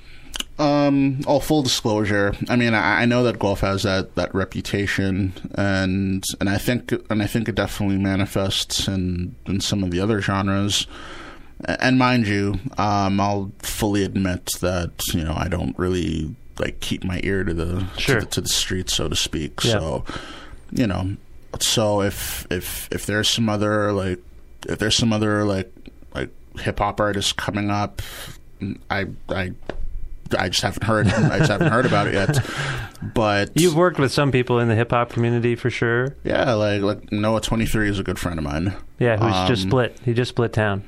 Um, 0.59 1.21
all 1.27 1.39
full 1.39 1.61
disclosure. 1.61 2.33
I 2.49 2.55
mean, 2.55 2.73
I, 2.73 3.03
I 3.03 3.05
know 3.05 3.23
that 3.23 3.37
Guelph 3.37 3.59
has 3.61 3.83
that, 3.83 4.15
that 4.15 4.33
reputation, 4.33 5.33
and 5.53 6.23
and 6.39 6.49
I 6.49 6.57
think 6.57 6.91
and 7.11 7.21
I 7.21 7.27
think 7.27 7.47
it 7.47 7.53
definitely 7.55 7.97
manifests 7.97 8.87
in 8.87 9.35
in 9.45 9.61
some 9.61 9.83
of 9.83 9.91
the 9.91 9.99
other 9.99 10.19
genres. 10.19 10.87
And 11.65 11.99
mind 11.99 12.27
you, 12.27 12.59
um, 12.77 13.19
I'll 13.19 13.51
fully 13.59 14.03
admit 14.03 14.49
that 14.61 14.91
you 15.13 15.23
know 15.23 15.33
I 15.35 15.47
don't 15.47 15.77
really 15.77 16.35
like 16.59 16.79
keep 16.79 17.03
my 17.03 17.19
ear 17.23 17.43
to 17.43 17.53
the 17.53 17.85
Sure. 17.97 18.19
to, 18.19 18.25
the, 18.25 18.31
to 18.31 18.41
the 18.41 18.49
street, 18.49 18.89
so 18.89 19.07
to 19.07 19.15
speak. 19.15 19.63
Yeah. 19.63 19.73
So, 19.73 20.05
you 20.71 20.87
know, 20.87 21.17
so 21.59 22.01
if 22.01 22.47
if 22.49 22.87
if 22.91 23.05
there's 23.05 23.29
some 23.29 23.47
other 23.47 23.91
like 23.93 24.19
if 24.67 24.79
there's 24.79 24.95
some 24.95 25.13
other 25.13 25.43
like 25.45 25.71
like 26.15 26.29
hip 26.59 26.79
hop 26.79 26.99
artists 26.99 27.31
coming 27.31 27.69
up, 27.69 28.01
I 28.89 29.05
I 29.29 29.53
I 30.37 30.49
just 30.49 30.61
haven't 30.61 30.83
heard 30.83 31.07
I 31.07 31.37
just 31.39 31.51
haven't 31.51 31.71
heard 31.71 31.85
about 31.85 32.07
it 32.07 32.13
yet. 32.15 32.39
But 33.13 33.51
You've 33.59 33.75
worked 33.75 33.99
with 33.99 34.11
some 34.11 34.31
people 34.31 34.59
in 34.59 34.67
the 34.67 34.75
hip 34.75 34.91
hop 34.91 35.11
community 35.11 35.55
for 35.55 35.69
sure. 35.69 36.15
yeah, 36.23 36.53
like 36.53 36.81
like 36.81 37.11
Noah 37.11 37.41
twenty 37.41 37.65
three 37.65 37.89
is 37.89 37.99
a 37.99 38.03
good 38.03 38.17
friend 38.19 38.39
of 38.39 38.43
mine. 38.45 38.73
Yeah, 38.99 39.17
who's 39.17 39.47
just 39.49 39.63
Um, 39.65 39.69
split. 39.69 39.99
He 40.03 40.13
just 40.13 40.29
split 40.29 40.53
town. 40.53 40.83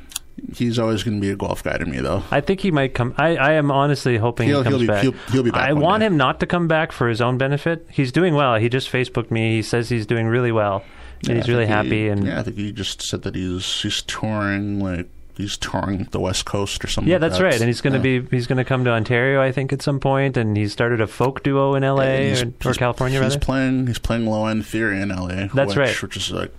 He's 0.56 0.80
always 0.80 1.04
going 1.04 1.18
to 1.18 1.22
be 1.22 1.30
a 1.32 1.36
Guelph 1.36 1.64
guy 1.64 1.78
to 1.78 1.86
me, 1.86 2.00
though. 2.00 2.24
I 2.32 2.40
think 2.40 2.62
he 2.62 2.72
might 2.72 2.94
come. 2.94 3.14
I, 3.18 3.36
I 3.36 3.52
am 3.54 3.72
honestly 3.72 4.16
hoping 4.18 4.48
He'll- 4.48 4.60
he 4.60 4.64
comes 4.64 4.76
he'll 4.78 4.80
be- 4.82 4.88
back. 4.88 5.04
he'll- 5.04 5.14
he'll 5.34 5.44
be 5.44 5.52
back 5.52 5.70
I 5.70 5.74
want 5.74 6.00
day. 6.00 6.06
him 6.08 6.16
not 6.16 6.40
to 6.40 6.46
come 6.46 6.66
back 6.70 6.94
for 6.94 7.10
his 7.10 7.20
own 7.20 7.38
benefit. 7.38 7.86
He's 7.92 8.14
doing 8.14 8.36
well. 8.36 8.56
He 8.56 8.70
just 8.70 8.90
Facebooked 8.90 9.32
me. 9.32 9.58
He 9.58 9.62
says 9.62 9.90
he's 9.90 10.06
doing 10.06 10.28
really 10.28 10.54
well, 10.54 10.84
and 11.24 11.30
Yeah, 11.30 11.36
he's 11.36 11.50
really 11.50 11.66
think 11.66 11.76
happy. 11.76 11.90
he- 12.04 12.08
and 12.08 12.26
yeah, 12.26 12.40
I 12.40 12.44
think 12.44 12.56
he 12.56 12.72
just 12.72 13.02
said 13.02 13.24
that 13.24 13.36
he's 13.36 13.82
he's 13.82 14.02
touring 14.04 14.80
like 14.80 15.10
he's 15.40 15.58
touring 15.58 16.08
the 16.12 16.20
West 16.20 16.46
Coast 16.46 16.84
or 16.84 16.88
something. 16.88 17.10
Yeah, 17.10 17.16
like 17.16 17.22
that's 17.22 17.38
that. 17.40 17.44
right. 17.46 17.56
And 17.60 17.64
he's 17.66 17.82
going 17.82 18.00
to 18.00 18.10
Yeah. 18.10 18.20
be 18.20 18.36
he's 18.36 18.46
going 18.48 18.58
to 18.58 18.64
come 18.66 18.84
to 18.86 18.92
Ontario, 18.92 19.42
I 19.42 19.52
think, 19.52 19.74
at 19.74 19.82
some 19.82 20.00
point. 20.00 20.38
And 20.38 20.56
he 20.56 20.68
started 20.68 21.02
a 21.02 21.08
folk 21.08 21.42
duo 21.44 21.74
in 21.76 21.84
L.A. 21.84 22.34
Or, 22.42 22.54
or 22.66 22.74
California, 22.74 23.20
He's 23.24 23.34
rather. 23.34 23.44
playing. 23.46 23.88
He's 23.88 24.00
playing 24.00 24.26
Low 24.28 24.46
End 24.46 24.66
Theory 24.66 25.02
in 25.02 25.12
L.A. 25.12 25.48
That's 25.54 25.70
which, 25.70 25.78
right. 25.78 26.02
Which 26.04 26.18
is 26.18 26.32
like 26.32 26.54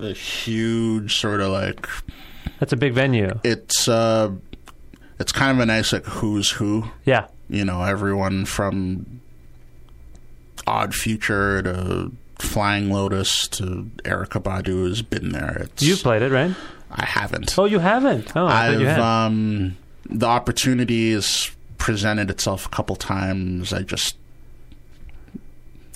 a 0.00 0.12
huge 0.12 1.18
sort 1.20 1.40
of 1.40 1.52
like 1.52 1.86
That's 2.58 2.72
a 2.72 2.76
big 2.76 2.92
venue. 2.94 3.38
it's 3.44 3.86
uh 3.88 4.30
it's 5.20 5.30
kind 5.30 5.56
of 5.56 5.60
a 5.62 5.66
nice 5.66 5.92
like 5.92 6.04
who's 6.06 6.50
who. 6.50 6.84
Yeah, 7.04 7.26
You 7.48 7.64
know, 7.64 7.82
everyone 7.84 8.44
from 8.46 9.20
Odd 10.66 10.94
Future 10.94 11.62
to 11.62 12.12
Flying 12.38 12.90
Lotus 12.90 13.46
to 13.48 13.90
Erykah 14.04 14.42
Badu 14.42 14.88
has 14.88 15.02
been 15.02 15.30
there. 15.30 15.58
It's, 15.62 15.82
you've 15.82 16.02
played 16.02 16.22
it, 16.22 16.32
right? 16.32 16.54
I 16.94 17.04
haven't. 17.04 17.58
Oh, 17.58 17.64
you 17.64 17.78
haven't. 17.80 18.36
Oh, 18.36 18.46
I 18.46 18.50
thought 18.50 18.74
I've 18.74 18.80
you 18.80 18.86
had. 18.86 19.00
um 19.00 19.76
the 20.08 20.26
opportunity 20.26 21.12
has 21.12 21.50
presented 21.78 22.30
itself 22.30 22.66
a 22.66 22.68
couple 22.68 22.94
times. 22.96 23.72
I 23.72 23.82
just 23.82 24.16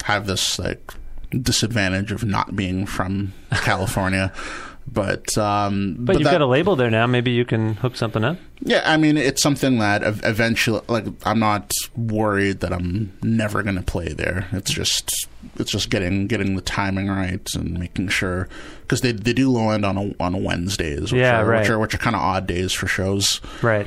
have 0.04 0.26
this 0.26 0.58
like 0.58 0.92
disadvantage 1.30 2.10
of 2.12 2.24
not 2.24 2.56
being 2.56 2.86
from 2.86 3.32
California. 3.52 4.32
But 4.90 5.36
um 5.36 5.96
but, 6.00 6.14
you've 6.16 6.24
that- 6.24 6.30
got 6.32 6.40
a 6.40 6.46
label 6.46 6.74
there 6.76 6.90
now. 6.90 7.06
Maybe 7.06 7.30
you 7.30 7.44
can 7.44 7.74
hook 7.74 7.94
something 7.96 8.24
up. 8.24 8.38
yeah, 8.60 8.82
I 8.86 8.96
mean, 8.96 9.16
it's 9.16 9.42
something 9.42 9.78
that 9.78 10.02
eventually, 10.24 10.80
like, 10.88 11.04
I'm 11.24 11.38
not 11.38 11.70
worried 11.96 12.60
that 12.60 12.72
I'm 12.72 13.12
never 13.22 13.62
going 13.62 13.76
to 13.76 13.82
play 13.82 14.08
there. 14.12 14.48
It's 14.52 14.70
just, 14.72 15.28
it's 15.58 15.70
just 15.70 15.90
getting 15.90 16.26
getting 16.26 16.56
the 16.56 16.62
timing 16.62 17.08
right 17.08 17.46
and 17.54 17.78
making 17.78 18.08
sure 18.08 18.48
because 18.82 19.00
they 19.02 19.12
they 19.12 19.32
do 19.32 19.50
low 19.50 19.70
end 19.70 19.84
on 19.84 19.96
a, 19.98 20.14
on 20.20 20.42
Wednesdays, 20.42 21.12
which 21.12 21.20
Yeah, 21.20 21.40
are, 21.42 21.44
right. 21.46 21.60
which 21.60 21.70
are 21.70 21.78
which 21.78 21.94
are 21.94 21.98
kind 21.98 22.16
of 22.16 22.22
odd 22.22 22.46
days 22.46 22.72
for 22.72 22.86
shows. 22.86 23.40
Right. 23.62 23.86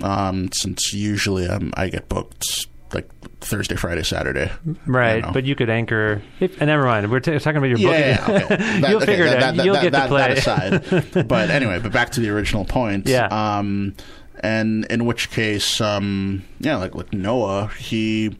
Um, 0.00 0.48
since 0.54 0.94
usually 0.94 1.46
um, 1.46 1.72
I 1.76 1.88
get 1.88 2.08
booked 2.08 2.66
like 2.94 3.08
Thursday, 3.40 3.76
Friday, 3.76 4.02
Saturday. 4.02 4.50
Right, 4.86 5.24
You 5.24 5.32
but 5.32 5.44
you 5.44 5.54
could 5.54 5.70
anchor. 5.70 6.22
If, 6.40 6.60
and 6.60 6.68
never 6.68 6.84
mind, 6.84 7.10
we're 7.10 7.20
t- 7.20 7.38
talking 7.38 7.56
about 7.58 7.68
your 7.68 7.78
booking. 7.78 7.90
Yeah, 7.90 8.30
yeah, 8.30 8.44
okay. 8.44 8.56
That- 8.80 8.90
You'll 8.90 8.96
okay, 9.02 9.06
figure 9.06 9.24
it 9.26 9.42
out. 9.42 9.56
that- 9.56 9.64
You'll 9.64 9.74
that- 9.74 9.82
get 9.82 9.90
to 9.90 9.96
that- 9.98 10.08
play. 10.08 10.34
That 10.34 10.84
aside, 11.12 11.28
but 11.28 11.50
anyway, 11.50 11.78
but 11.80 11.92
back 11.92 12.10
to 12.12 12.20
the 12.20 12.28
original 12.30 12.64
point. 12.64 13.06
Yeah. 13.08 13.26
Um, 13.26 13.94
and 14.42 14.86
in 14.86 15.04
which 15.04 15.30
case, 15.30 15.80
um, 15.80 16.44
yeah, 16.60 16.76
like 16.76 16.94
like 16.94 17.12
Noah, 17.12 17.68
he, 17.78 18.36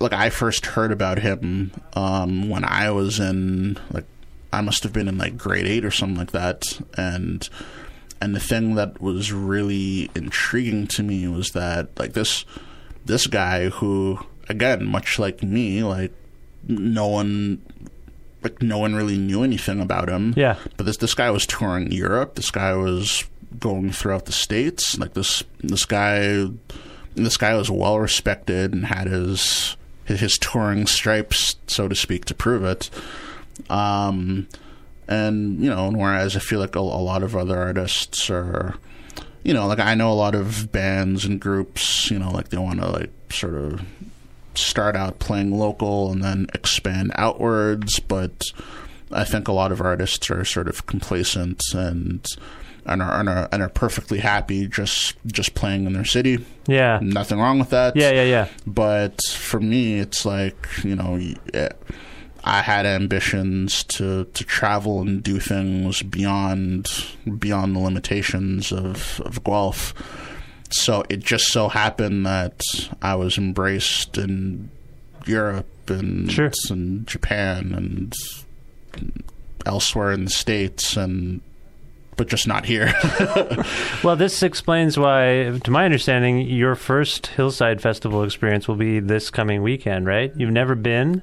like 0.00 0.12
I 0.12 0.30
first 0.30 0.66
heard 0.66 0.92
about 0.92 1.18
him 1.18 1.72
um, 1.94 2.48
when 2.50 2.64
I 2.64 2.90
was 2.90 3.18
in 3.18 3.78
like 3.90 4.04
I 4.52 4.60
must 4.60 4.82
have 4.82 4.92
been 4.92 5.08
in 5.08 5.16
like 5.18 5.36
grade 5.36 5.66
eight 5.66 5.84
or 5.84 5.90
something 5.90 6.18
like 6.18 6.32
that, 6.32 6.78
and 6.96 7.48
and 8.20 8.34
the 8.34 8.40
thing 8.40 8.74
that 8.74 9.00
was 9.00 9.32
really 9.32 10.10
intriguing 10.14 10.86
to 10.88 11.02
me 11.02 11.26
was 11.28 11.52
that 11.52 11.88
like 11.98 12.12
this 12.12 12.44
this 13.08 13.26
guy 13.26 13.70
who 13.70 14.18
again 14.48 14.84
much 14.86 15.18
like 15.18 15.42
me 15.42 15.82
like 15.82 16.12
no 16.68 17.06
one 17.08 17.60
like 18.42 18.62
no 18.62 18.78
one 18.78 18.94
really 18.94 19.18
knew 19.18 19.42
anything 19.42 19.80
about 19.80 20.08
him. 20.08 20.32
Yeah. 20.36 20.56
but 20.76 20.86
this 20.86 20.98
this 20.98 21.14
guy 21.14 21.30
was 21.30 21.44
touring 21.44 21.90
Europe. 21.90 22.36
This 22.36 22.52
guy 22.52 22.74
was 22.74 23.24
going 23.58 23.90
throughout 23.90 24.26
the 24.26 24.32
states. 24.32 24.96
Like 24.98 25.14
this 25.14 25.42
this 25.60 25.84
guy 25.84 26.46
this 27.14 27.36
guy 27.36 27.54
was 27.54 27.70
well 27.70 27.98
respected 27.98 28.72
and 28.72 28.86
had 28.86 29.08
his 29.08 29.76
his, 30.04 30.38
touring 30.38 30.86
stripes 30.86 31.56
so 31.66 31.88
to 31.88 31.94
speak 31.94 32.24
to 32.26 32.34
prove 32.34 32.62
it. 32.62 32.90
Um 33.68 34.46
and 35.08 35.62
you 35.62 35.70
know 35.70 35.88
and 35.88 35.96
whereas 35.96 36.36
i 36.36 36.38
feel 36.38 36.60
like 36.60 36.76
a, 36.76 36.80
a 36.80 36.80
lot 36.80 37.22
of 37.22 37.34
other 37.34 37.58
artists 37.58 38.28
are 38.28 38.74
you 39.48 39.54
know 39.54 39.66
like 39.66 39.78
i 39.80 39.94
know 39.94 40.12
a 40.12 40.14
lot 40.14 40.34
of 40.34 40.70
bands 40.70 41.24
and 41.24 41.40
groups 41.40 42.10
you 42.10 42.18
know 42.18 42.30
like 42.30 42.50
they 42.50 42.58
want 42.58 42.78
to 42.80 42.88
like 42.88 43.10
sort 43.32 43.54
of 43.54 43.80
start 44.54 44.94
out 44.94 45.18
playing 45.18 45.50
local 45.56 46.12
and 46.12 46.22
then 46.22 46.46
expand 46.54 47.10
outwards 47.14 47.98
but 48.00 48.42
i 49.10 49.24
think 49.24 49.48
a 49.48 49.52
lot 49.52 49.72
of 49.72 49.80
artists 49.80 50.30
are 50.30 50.44
sort 50.44 50.68
of 50.68 50.84
complacent 50.86 51.62
and 51.74 52.26
and 52.86 53.02
are, 53.02 53.20
and 53.20 53.28
are, 53.28 53.48
and 53.52 53.62
are 53.62 53.68
perfectly 53.68 54.18
happy 54.18 54.66
just 54.66 55.14
just 55.26 55.54
playing 55.54 55.86
in 55.86 55.92
their 55.92 56.04
city 56.04 56.44
Yeah. 56.66 56.98
nothing 57.02 57.38
wrong 57.38 57.58
with 57.58 57.70
that 57.70 57.96
Yeah, 57.96 58.10
yeah, 58.10 58.22
yeah. 58.24 58.48
but 58.66 59.20
for 59.30 59.60
me 59.60 59.98
it's 59.98 60.24
like 60.26 60.66
you 60.84 60.96
know 60.96 61.12
y- 61.12 61.36
eh, 61.54 61.68
i 62.48 62.62
had 62.62 62.86
ambitions 62.86 63.84
to 63.84 64.24
to 64.34 64.42
travel 64.44 65.00
and 65.00 65.22
do 65.22 65.38
things 65.38 66.02
beyond 66.02 66.88
beyond 67.38 67.76
the 67.76 67.80
limitations 67.80 68.72
of 68.72 69.20
of 69.24 69.44
Guelph 69.44 69.94
so 70.70 71.04
it 71.08 71.20
just 71.20 71.46
so 71.52 71.68
happened 71.68 72.24
that 72.26 72.60
i 73.02 73.14
was 73.14 73.38
embraced 73.38 74.18
in 74.18 74.70
europe 75.26 75.66
and 75.88 76.30
Sure. 76.32 76.50
and 76.70 77.06
japan 77.06 77.72
and 77.74 78.14
elsewhere 79.66 80.12
in 80.12 80.24
the 80.24 80.30
states 80.30 80.96
and 80.96 81.40
but 82.16 82.26
just 82.28 82.46
not 82.48 82.64
here 82.64 82.92
Well, 84.02 84.16
this 84.16 84.42
explains 84.42 84.98
why, 84.98 85.60
to 85.62 85.70
my 85.70 85.84
understanding, 85.84 86.40
your 86.40 86.74
first 86.74 87.28
Hillside 87.28 87.80
Festival 87.80 88.22
experience 88.24 88.66
will 88.66 88.76
be 88.76 88.98
this 89.00 89.30
coming 89.30 89.62
weekend, 89.62 90.06
right? 90.06 90.32
You've 90.36 90.50
never 90.50 90.74
been, 90.74 91.22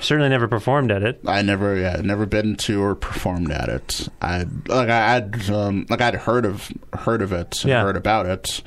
certainly 0.00 0.28
never 0.28 0.48
performed 0.48 0.90
at 0.90 1.02
it. 1.02 1.20
I 1.26 1.42
never, 1.42 1.76
yeah, 1.76 2.00
never 2.02 2.26
been 2.26 2.56
to 2.56 2.82
or 2.82 2.94
performed 2.94 3.50
at 3.50 3.68
it. 3.68 4.08
I 4.20 4.44
like 4.68 4.88
I 4.88 5.12
had 5.14 5.50
um, 5.50 5.86
like 5.88 6.00
I'd 6.00 6.14
heard 6.14 6.44
of 6.46 6.70
heard 6.92 7.22
of 7.22 7.32
it, 7.32 7.60
and 7.62 7.70
Yeah. 7.70 7.82
heard 7.82 7.96
about 7.96 8.26
it. 8.26 8.62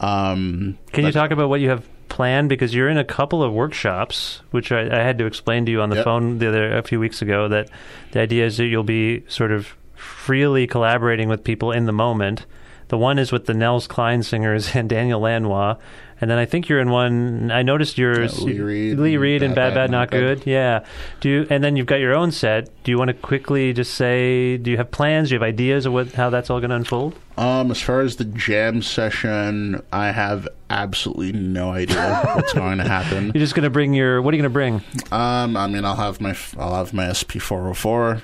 Um, 0.00 0.78
Can 0.92 1.04
you 1.04 1.12
talk 1.12 1.30
about 1.30 1.48
what 1.48 1.60
you 1.60 1.68
have 1.70 1.86
planned? 2.08 2.48
Because 2.48 2.74
you're 2.74 2.88
in 2.88 2.96
a 2.98 3.04
couple 3.04 3.42
of 3.42 3.52
workshops, 3.52 4.40
which 4.50 4.72
I, 4.72 4.82
I 4.86 5.02
had 5.02 5.18
to 5.18 5.26
explain 5.26 5.66
to 5.66 5.72
you 5.72 5.80
on 5.82 5.90
the 5.90 5.96
Yep. 5.96 6.04
phone 6.04 6.38
the 6.38 6.48
other 6.48 6.76
a 6.76 6.82
few 6.82 6.98
weeks 6.98 7.20
ago. 7.22 7.48
That 7.48 7.68
the 8.12 8.20
idea 8.20 8.46
is 8.46 8.56
that 8.56 8.66
you'll 8.66 8.82
be 8.82 9.24
sort 9.28 9.52
of 9.52 9.74
freely 9.94 10.66
collaborating 10.66 11.28
with 11.28 11.44
people 11.44 11.72
in 11.72 11.84
the 11.86 11.92
moment. 11.92 12.46
The 12.90 12.98
one 12.98 13.20
is 13.20 13.30
with 13.30 13.46
the 13.46 13.54
Nels 13.54 13.86
Cline 13.86 14.22
singers 14.24 14.74
and 14.74 14.88
Daniel 14.88 15.20
Lanois. 15.20 15.76
And 16.20 16.30
then 16.30 16.36
I 16.36 16.44
think 16.44 16.68
you're 16.68 16.80
in 16.80 16.90
one. 16.90 17.50
I 17.50 17.62
noticed 17.62 17.96
yours, 17.96 18.38
Yeah, 18.40 18.44
Lee 18.44 18.60
Reed 18.60 18.98
Lee 18.98 19.14
and 19.14 19.22
Reed 19.22 19.42
and 19.42 19.54
Bad, 19.54 19.72
Bad, 19.72 19.90
Not 19.90 20.10
Good. 20.10 20.40
Good. 20.40 20.46
Yeah. 20.50 20.84
Do 21.20 21.30
you, 21.30 21.46
and 21.48 21.64
then 21.64 21.76
you've 21.76 21.86
got 21.86 22.00
your 22.00 22.14
own 22.14 22.30
set. 22.30 22.68
Do 22.84 22.90
you 22.90 22.98
want 22.98 23.08
to 23.08 23.14
quickly 23.14 23.72
just 23.72 23.94
say? 23.94 24.58
Do 24.58 24.70
you 24.70 24.76
have 24.76 24.90
plans? 24.90 25.30
Do 25.30 25.34
you 25.34 25.40
have 25.40 25.48
ideas 25.48 25.86
of 25.86 25.94
what 25.94 26.12
how 26.12 26.28
that's 26.28 26.50
all 26.50 26.60
going 26.60 26.68
to 26.70 26.76
unfold? 26.76 27.14
Um, 27.38 27.70
as 27.70 27.80
far 27.80 28.00
as 28.00 28.16
the 28.16 28.26
jam 28.26 28.82
session, 28.82 29.82
I 29.94 30.10
have 30.10 30.46
absolutely 30.68 31.32
no 31.32 31.70
idea 31.70 32.20
what's 32.34 32.52
going 32.52 32.76
to 32.78 32.84
happen. 32.84 33.26
You're 33.34 33.40
just 33.40 33.54
going 33.54 33.64
to 33.64 33.70
bring 33.70 33.94
your. 33.94 34.20
What 34.20 34.34
are 34.34 34.36
you 34.36 34.42
going 34.42 34.50
to 34.50 34.52
bring? 34.52 34.82
Um, 35.10 35.56
I 35.56 35.68
mean, 35.68 35.86
I'll 35.86 35.96
have 35.96 36.20
my 36.20 36.36
I'll 36.58 36.74
have 36.74 36.92
my 36.92 37.10
SP 37.16 37.40
four 37.40 37.62
hundred 37.62 37.74
four. 37.74 38.22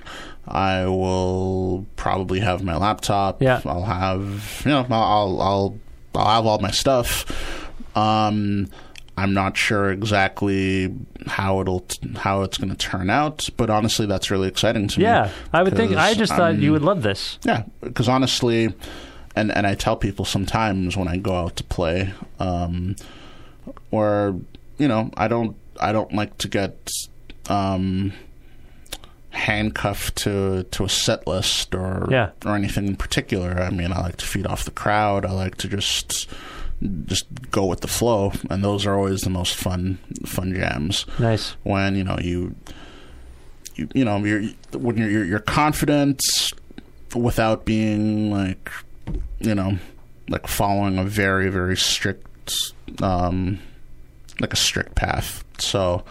I 0.49 0.87
will 0.87 1.87
probably 1.97 2.41
have 2.41 2.63
my 2.63 2.77
laptop. 2.77 3.43
Yeah. 3.43 3.61
I'll 3.65 3.83
have 3.85 4.63
you 4.65 4.71
know 4.71 4.87
I'll 4.91 5.41
I'll 5.43 5.79
I'll 6.15 6.35
have 6.37 6.47
all 6.47 6.59
my 6.61 6.71
stuff. 6.71 7.27
Um, 7.97 8.69
I'm 9.19 9.33
not 9.33 9.57
sure 9.57 9.91
exactly 9.91 10.95
how 11.27 11.61
it'll 11.61 11.81
t- 11.81 12.13
how 12.17 12.43
it's 12.43 12.59
going 12.59 12.69
to 12.69 12.77
turn 12.77 13.09
out, 13.09 13.49
but 13.57 13.71
honestly, 13.71 14.05
that's 14.07 14.31
really 14.31 14.49
exciting 14.49 14.89
to 14.89 14.99
me. 14.99 15.05
Yeah, 15.05 15.31
I 15.53 15.63
would 15.63 15.75
think. 15.75 15.97
I 15.97 16.13
just 16.15 16.33
thought 16.35 16.57
you 16.59 16.73
would 16.73 16.83
love 16.83 17.03
this. 17.03 17.39
yeah, 17.45 17.65
because 17.81 18.09
honestly, 18.09 18.75
and 19.35 19.51
and 19.51 19.67
I 19.67 19.75
tell 19.75 19.97
people 19.97 20.25
sometimes 20.27 20.97
when 20.97 21.09
I 21.09 21.17
go 21.17 21.35
out 21.35 21.57
to 21.57 21.65
play, 21.65 22.13
um, 22.39 22.97
or 23.91 24.39
you 24.79 24.87
know, 24.89 25.11
I 25.17 25.29
don't 25.29 25.57
I 25.81 25.93
don't 25.93 26.13
like 26.13 26.37
to 26.39 26.49
get 26.49 26.91
um, 27.49 28.13
handcuffed 29.37 30.17
to 30.17 30.65
to 30.65 30.85
a 30.85 30.89
set 30.89 31.27
list 31.27 31.75
or 31.75 32.09
Yeah. 32.11 32.31
or 32.45 32.55
anything 32.57 32.87
in 32.87 32.97
particular. 32.97 33.61
I 33.61 33.71
mean, 33.71 33.93
I 33.93 34.01
like 34.01 34.17
to 34.17 34.27
feed 34.27 34.47
off 34.47 34.65
the 34.65 34.71
crowd. 34.71 35.25
I 35.25 35.33
like 35.33 35.57
to 35.59 35.69
just 35.69 36.29
just 37.07 37.27
go 37.51 37.65
with 37.65 37.81
the 37.81 37.89
flow, 37.89 38.33
and 38.51 38.63
those 38.63 38.85
are 38.87 38.95
always 38.95 39.23
the 39.23 39.31
most 39.31 39.55
fun 39.55 39.99
fun 40.27 40.55
jams 40.55 41.07
Nice. 41.19 41.57
when 41.63 41.95
you 41.97 42.05
know 42.05 42.19
you 42.21 42.55
you, 43.77 43.89
you 43.95 44.05
know 44.05 44.19
you're 44.25 44.43
when 44.73 44.97
you're, 44.99 45.25
you're 45.25 45.39
confident 45.41 46.21
without 47.15 47.65
being 47.65 48.31
like 48.31 48.71
you 49.41 49.55
know 49.55 49.79
like 50.29 50.47
following 50.47 50.99
a 50.99 51.05
very 51.05 51.49
very 51.49 51.77
strict 51.77 52.53
um 53.01 53.59
like 54.41 54.53
a 54.53 54.57
strict 54.57 54.95
path 54.97 55.45
so 55.59 56.05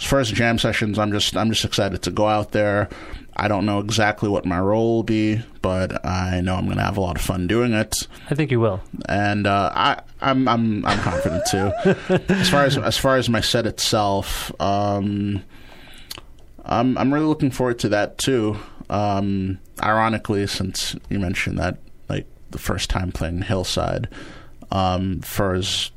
as 0.00 0.06
far 0.06 0.18
as 0.18 0.30
jam 0.32 0.58
sessions 0.58 0.98
i'm 0.98 1.12
just 1.12 1.36
i'm 1.36 1.50
just 1.50 1.64
excited 1.64 2.02
to 2.02 2.10
go 2.10 2.26
out 2.26 2.52
there 2.52 2.88
i 3.36 3.46
don't 3.46 3.66
know 3.66 3.78
exactly 3.78 4.28
what 4.28 4.44
my 4.46 4.58
role 4.58 4.96
will 4.96 5.02
be 5.02 5.40
but 5.62 6.04
i 6.04 6.40
know 6.40 6.54
i'm 6.56 6.64
going 6.64 6.76
to 6.78 6.82
have 6.82 6.96
a 6.96 7.00
lot 7.00 7.16
of 7.16 7.22
fun 7.22 7.46
doing 7.46 7.72
it 7.72 7.94
I 8.30 8.34
think 8.34 8.50
you 8.50 8.60
will. 8.60 8.80
and 9.08 9.46
uh, 9.46 9.70
I, 9.74 10.00
I'm 10.20 10.46
I'm 10.48 10.84
I'm 10.86 10.98
confident 11.00 11.42
too. 11.50 11.72
as 12.32 12.48
far 12.48 12.64
as 12.64 12.78
as 12.78 12.96
far 12.96 13.16
as 13.16 13.28
my 13.28 13.40
set 13.40 13.66
itself, 13.66 14.52
um, 14.60 15.42
I'm 16.64 16.96
I'm 16.96 17.12
really 17.12 17.26
looking 17.26 17.50
forward 17.50 17.78
to 17.80 17.88
that 17.88 18.18
too. 18.18 18.56
Um, 18.88 19.58
ironically, 19.82 20.46
since 20.46 20.94
you 21.08 21.18
mentioned 21.18 21.58
that, 21.58 21.78
like 22.08 22.26
the 22.50 22.58
first 22.58 22.88
time 22.90 23.10
playing 23.10 23.42
Hillside. 23.42 24.08
Um, 24.70 25.20
for 25.22 25.54
as 25.54 25.90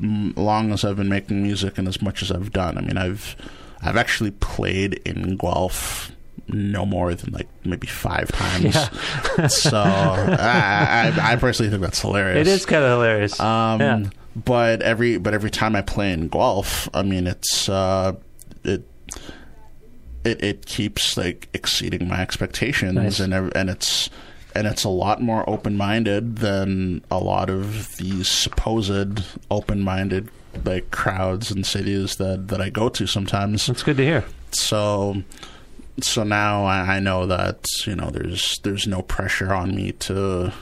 long 0.00 0.72
as 0.72 0.84
I've 0.84 0.96
been 0.96 1.08
making 1.08 1.42
music 1.42 1.78
and 1.78 1.88
as 1.88 2.00
much 2.02 2.22
as 2.22 2.30
I've 2.30 2.52
done, 2.52 2.78
I 2.78 2.80
mean, 2.82 2.96
I've 2.96 3.36
I've 3.82 3.96
actually 3.96 4.30
played 4.32 4.94
in 5.04 5.36
Guelph 5.36 6.12
no 6.48 6.86
more 6.86 7.14
than 7.14 7.32
like 7.34 7.48
maybe 7.64 7.86
five 7.86 8.30
times. 8.32 8.74
so 9.52 9.76
I, 9.76 11.12
I, 11.16 11.32
I 11.32 11.36
personally 11.36 11.70
think 11.70 11.82
that's 11.82 12.00
hilarious. 12.00 12.48
It 12.48 12.50
is 12.50 12.64
kind 12.66 12.84
of 12.84 12.90
hilarious. 12.90 13.38
Um, 13.38 13.80
Yeah. 13.80 14.04
But 14.36 14.82
every 14.82 15.18
but 15.18 15.34
every 15.34 15.50
time 15.50 15.74
I 15.74 15.82
play 15.82 16.12
in 16.12 16.28
Guelph, 16.28 16.88
I 16.94 17.02
mean, 17.02 17.26
it's 17.26 17.68
uh, 17.68 18.12
it 18.62 18.88
it 20.24 20.44
it 20.44 20.66
keeps 20.66 21.16
like 21.16 21.48
exceeding 21.54 22.06
my 22.08 22.20
expectations, 22.20 22.94
Nice. 22.94 23.20
and 23.20 23.34
and 23.34 23.68
it's 23.70 24.10
and 24.58 24.66
it's 24.66 24.82
a 24.82 24.88
lot 24.88 25.22
more 25.22 25.48
open 25.48 25.76
minded 25.76 26.36
than 26.38 27.04
a 27.12 27.18
lot 27.18 27.48
of 27.48 27.96
these 27.96 28.26
supposed 28.28 29.22
open 29.52 29.80
minded 29.80 30.28
like 30.64 30.90
crowds 30.90 31.52
and 31.52 31.64
cities 31.64 32.16
that 32.16 32.48
that 32.48 32.60
I 32.60 32.68
go 32.68 32.88
to 32.88 33.06
sometimes 33.06 33.66
That's 33.68 33.84
good 33.84 33.96
to 33.98 34.04
hear. 34.04 34.24
so 34.50 35.22
so 36.00 36.24
now 36.24 36.64
I, 36.64 36.96
I 36.96 37.00
know 37.00 37.26
that 37.26 37.66
you 37.86 37.94
know 37.94 38.10
there's 38.10 38.58
there's 38.64 38.86
no 38.88 39.02
pressure 39.02 39.54
on 39.54 39.76
me 39.76 39.92
to 39.92 40.52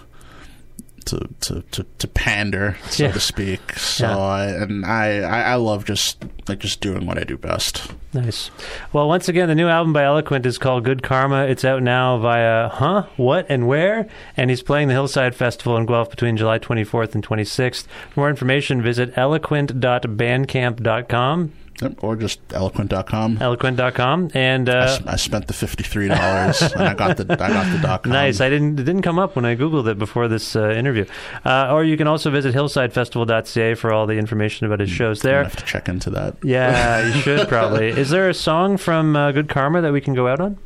to 1.06 1.28
to 1.40 1.62
to, 1.70 1.84
to 1.98 2.08
pander 2.08 2.76
so 2.90 3.04
Yeah. 3.04 3.12
to 3.12 3.20
speak 3.20 3.72
so 3.78 4.06
Yeah. 4.06 4.16
I, 4.18 4.44
and 4.46 4.84
I, 4.86 5.18
I 5.20 5.40
I 5.42 5.54
love 5.54 5.84
just 5.84 6.24
like 6.48 6.58
just 6.58 6.80
doing 6.80 7.06
what 7.06 7.18
I 7.18 7.24
do 7.24 7.36
best 7.36 7.92
Nice. 8.14 8.50
Well, 8.94 9.08
once 9.08 9.28
again, 9.28 9.46
the 9.48 9.54
new 9.54 9.68
album 9.68 9.92
by 9.92 10.04
Eloquent 10.04 10.46
is 10.46 10.56
called 10.56 10.84
Good 10.84 11.02
Karma. 11.02 11.44
It's 11.44 11.66
out 11.66 11.82
now 11.82 12.16
via 12.16 12.70
Huh, 12.70 13.02
What, 13.18 13.44
and 13.50 13.68
Where. 13.68 14.08
And 14.38 14.48
he's 14.48 14.62
playing 14.62 14.88
the 14.88 14.94
Hillside 14.94 15.34
Festival 15.34 15.76
in 15.76 15.84
Guelph 15.84 16.08
between 16.08 16.38
July 16.38 16.58
24th 16.58 17.14
and 17.14 17.22
26th. 17.26 17.82
For 18.14 18.20
more 18.20 18.30
information, 18.30 18.80
visit 18.80 19.12
eloquent.bandcamp.com. 19.18 21.52
Yep, 21.82 22.02
or 22.02 22.16
just 22.16 22.40
eloquent.com 22.54 23.36
Eloquent.com. 23.38 24.30
And 24.34 24.68
I, 24.70 24.78
uh, 24.78 24.84
s- 24.84 25.02
I 25.06 25.16
spent 25.16 25.46
the 25.46 25.52
fifty 25.52 25.82
three 25.84 26.08
dollars 26.08 26.62
and 26.62 26.82
I 26.82 26.94
got 26.94 27.18
the 27.18 27.24
I 27.32 27.36
got 27.48 27.70
the 27.70 27.78
dot 27.82 28.02
com. 28.04 28.12
Nice. 28.12 28.40
I 28.40 28.48
didn't. 28.48 28.80
It 28.80 28.84
didn't 28.84 29.02
come 29.02 29.18
up 29.18 29.36
when 29.36 29.44
I 29.44 29.56
googled 29.56 29.86
it 29.86 29.98
before 29.98 30.26
this 30.26 30.56
uh, 30.56 30.70
interview. 30.70 31.04
Uh, 31.44 31.68
or 31.72 31.84
you 31.84 31.96
can 31.98 32.06
also 32.06 32.30
visit 32.30 32.54
hillsidefestival.ca 32.54 33.74
for 33.74 33.92
all 33.92 34.06
the 34.06 34.14
information 34.16 34.66
about 34.66 34.80
his 34.80 34.88
shows 34.90 35.22
I 35.24 35.28
there. 35.28 35.44
have 35.44 35.56
to 35.56 35.64
check 35.66 35.88
into 35.88 36.08
that. 36.10 36.36
Yeah, 36.42 37.06
you 37.06 37.12
should 37.20 37.46
probably. 37.48 37.88
Is 37.88 38.08
there 38.08 38.28
a 38.30 38.34
song 38.34 38.78
from 38.78 39.14
uh, 39.14 39.32
Good 39.32 39.48
Karma 39.50 39.82
that 39.82 39.92
we 39.92 40.00
can 40.00 40.14
go 40.14 40.28
out 40.28 40.40
on? 40.40 40.58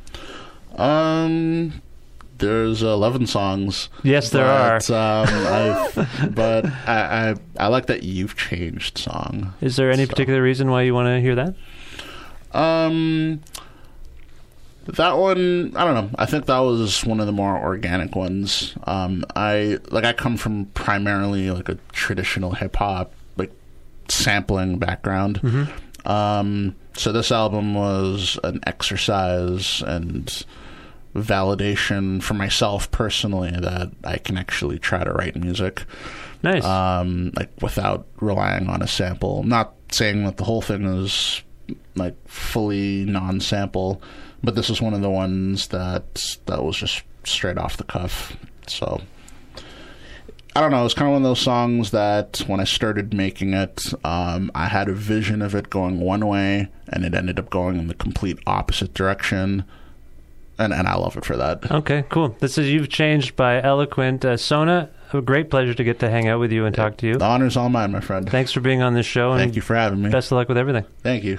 Um, 0.76 1.82
there's 2.40 2.82
eleven 2.82 3.26
songs. 3.26 3.88
Yes, 4.02 4.30
there 4.30 4.44
but, 4.44 4.90
Um, 4.90 5.28
I've, 5.28 6.34
but 6.34 6.66
I, 6.86 7.30
I 7.30 7.34
I 7.58 7.66
like 7.68 7.86
that 7.86 8.02
you've 8.02 8.36
changed 8.36 8.98
song. 8.98 9.54
Is 9.60 9.76
there 9.76 9.90
any 9.90 10.04
So- 10.04 10.10
particular 10.10 10.42
reason 10.42 10.70
why 10.70 10.82
you 10.82 10.92
want 10.94 11.06
to 11.06 11.20
hear 11.20 11.34
that? 11.36 11.54
Um, 12.52 13.40
that 14.86 15.18
one 15.18 15.72
I 15.76 15.84
don't 15.84 15.94
know. 15.94 16.10
I 16.18 16.26
think 16.26 16.46
that 16.46 16.58
was 16.58 17.04
one 17.04 17.20
of 17.20 17.26
the 17.26 17.32
more 17.32 17.56
organic 17.56 18.16
ones. 18.16 18.74
Um, 18.84 19.24
I 19.36 19.78
like 19.90 20.04
I 20.04 20.12
come 20.12 20.36
from 20.36 20.64
primarily 20.66 21.50
like 21.50 21.68
a 21.68 21.78
traditional 21.92 22.52
hip 22.52 22.74
hop 22.76 23.12
like 23.36 23.52
sampling 24.08 24.78
background. 24.78 25.68
Um, 26.04 26.74
so 26.96 27.12
this 27.12 27.30
album 27.30 27.74
was 27.74 28.38
an 28.42 28.60
exercise 28.66 29.82
and 29.86 30.44
validation 31.14 32.22
for 32.22 32.34
myself 32.34 32.90
personally 32.90 33.50
that 33.50 33.90
I 34.04 34.18
can 34.18 34.38
actually 34.38 34.78
try 34.78 35.02
to 35.02 35.12
write 35.12 35.36
music 35.36 35.84
Nice. 36.42 36.64
um, 36.64 37.32
like 37.36 37.50
without 37.60 38.06
relying 38.20 38.68
on 38.68 38.82
a 38.82 38.86
sample. 38.86 39.42
Not 39.42 39.74
saying 39.90 40.24
that 40.24 40.36
the 40.36 40.44
whole 40.44 40.62
thing 40.62 40.84
is 40.84 41.42
like 41.96 42.16
fully 42.28 43.04
non-sample, 43.04 44.00
but 44.42 44.54
this 44.54 44.70
is 44.70 44.80
one 44.80 44.94
of 44.94 45.00
the 45.00 45.10
ones 45.10 45.68
that 45.68 46.36
that 46.46 46.62
was 46.64 46.76
just 46.76 47.02
straight 47.24 47.58
off 47.58 47.76
the 47.76 47.84
cuff. 47.84 48.36
So 48.66 49.00
I 50.54 50.60
don't 50.60 50.70
know. 50.72 50.84
It's 50.84 50.94
kind 50.94 51.08
of 51.08 51.12
one 51.12 51.22
of 51.22 51.28
those 51.28 51.40
songs 51.40 51.90
that 51.92 52.38
when 52.46 52.58
I 52.60 52.64
started 52.64 53.14
making 53.14 53.54
it, 53.54 53.92
um, 54.04 54.50
I 54.54 54.66
had 54.66 54.88
a 54.88 54.94
vision 54.94 55.42
of 55.42 55.54
it 55.54 55.70
going 55.70 56.00
one 56.00 56.26
way, 56.26 56.68
and 56.88 57.04
it 57.04 57.14
ended 57.14 57.38
up 57.38 57.50
going 57.50 57.78
in 57.78 57.86
the 57.86 57.94
complete 57.94 58.38
opposite 58.46 58.92
direction. 58.94 59.64
And, 60.60 60.74
and 60.74 60.86
I 60.86 60.94
love 60.96 61.16
it 61.16 61.24
for 61.24 61.36
that. 61.38 61.70
okay, 61.72 62.04
cool. 62.10 62.36
This 62.38 62.58
is 62.58 62.68
You've 62.68 62.90
Changed 62.90 63.34
by 63.34 63.62
Eloquent. 63.62 64.24
Uh, 64.24 64.36
Sona, 64.36 64.90
a 65.14 65.22
great 65.22 65.48
pleasure 65.50 65.72
to 65.72 65.82
get 65.82 65.98
to 66.00 66.10
hang 66.10 66.28
out 66.28 66.38
with 66.38 66.52
you 66.52 66.66
and 66.66 66.74
talk 66.74 66.98
to 66.98 67.06
you. 67.06 67.16
The 67.16 67.24
honor's 67.24 67.56
all 67.56 67.70
mine, 67.70 67.92
my 67.92 68.00
friend. 68.00 68.28
Thanks 68.28 68.52
for 68.52 68.60
being 68.60 68.82
on 68.82 68.92
this 68.92 69.06
show. 69.06 69.30
And 69.32 69.40
Thank 69.40 69.56
you 69.56 69.62
for 69.62 69.74
having 69.74 70.02
me. 70.02 70.10
Best 70.10 70.30
of 70.30 70.36
luck 70.36 70.48
with 70.48 70.58
everything. 70.58 70.84
Thank 71.02 71.24
you. 71.24 71.38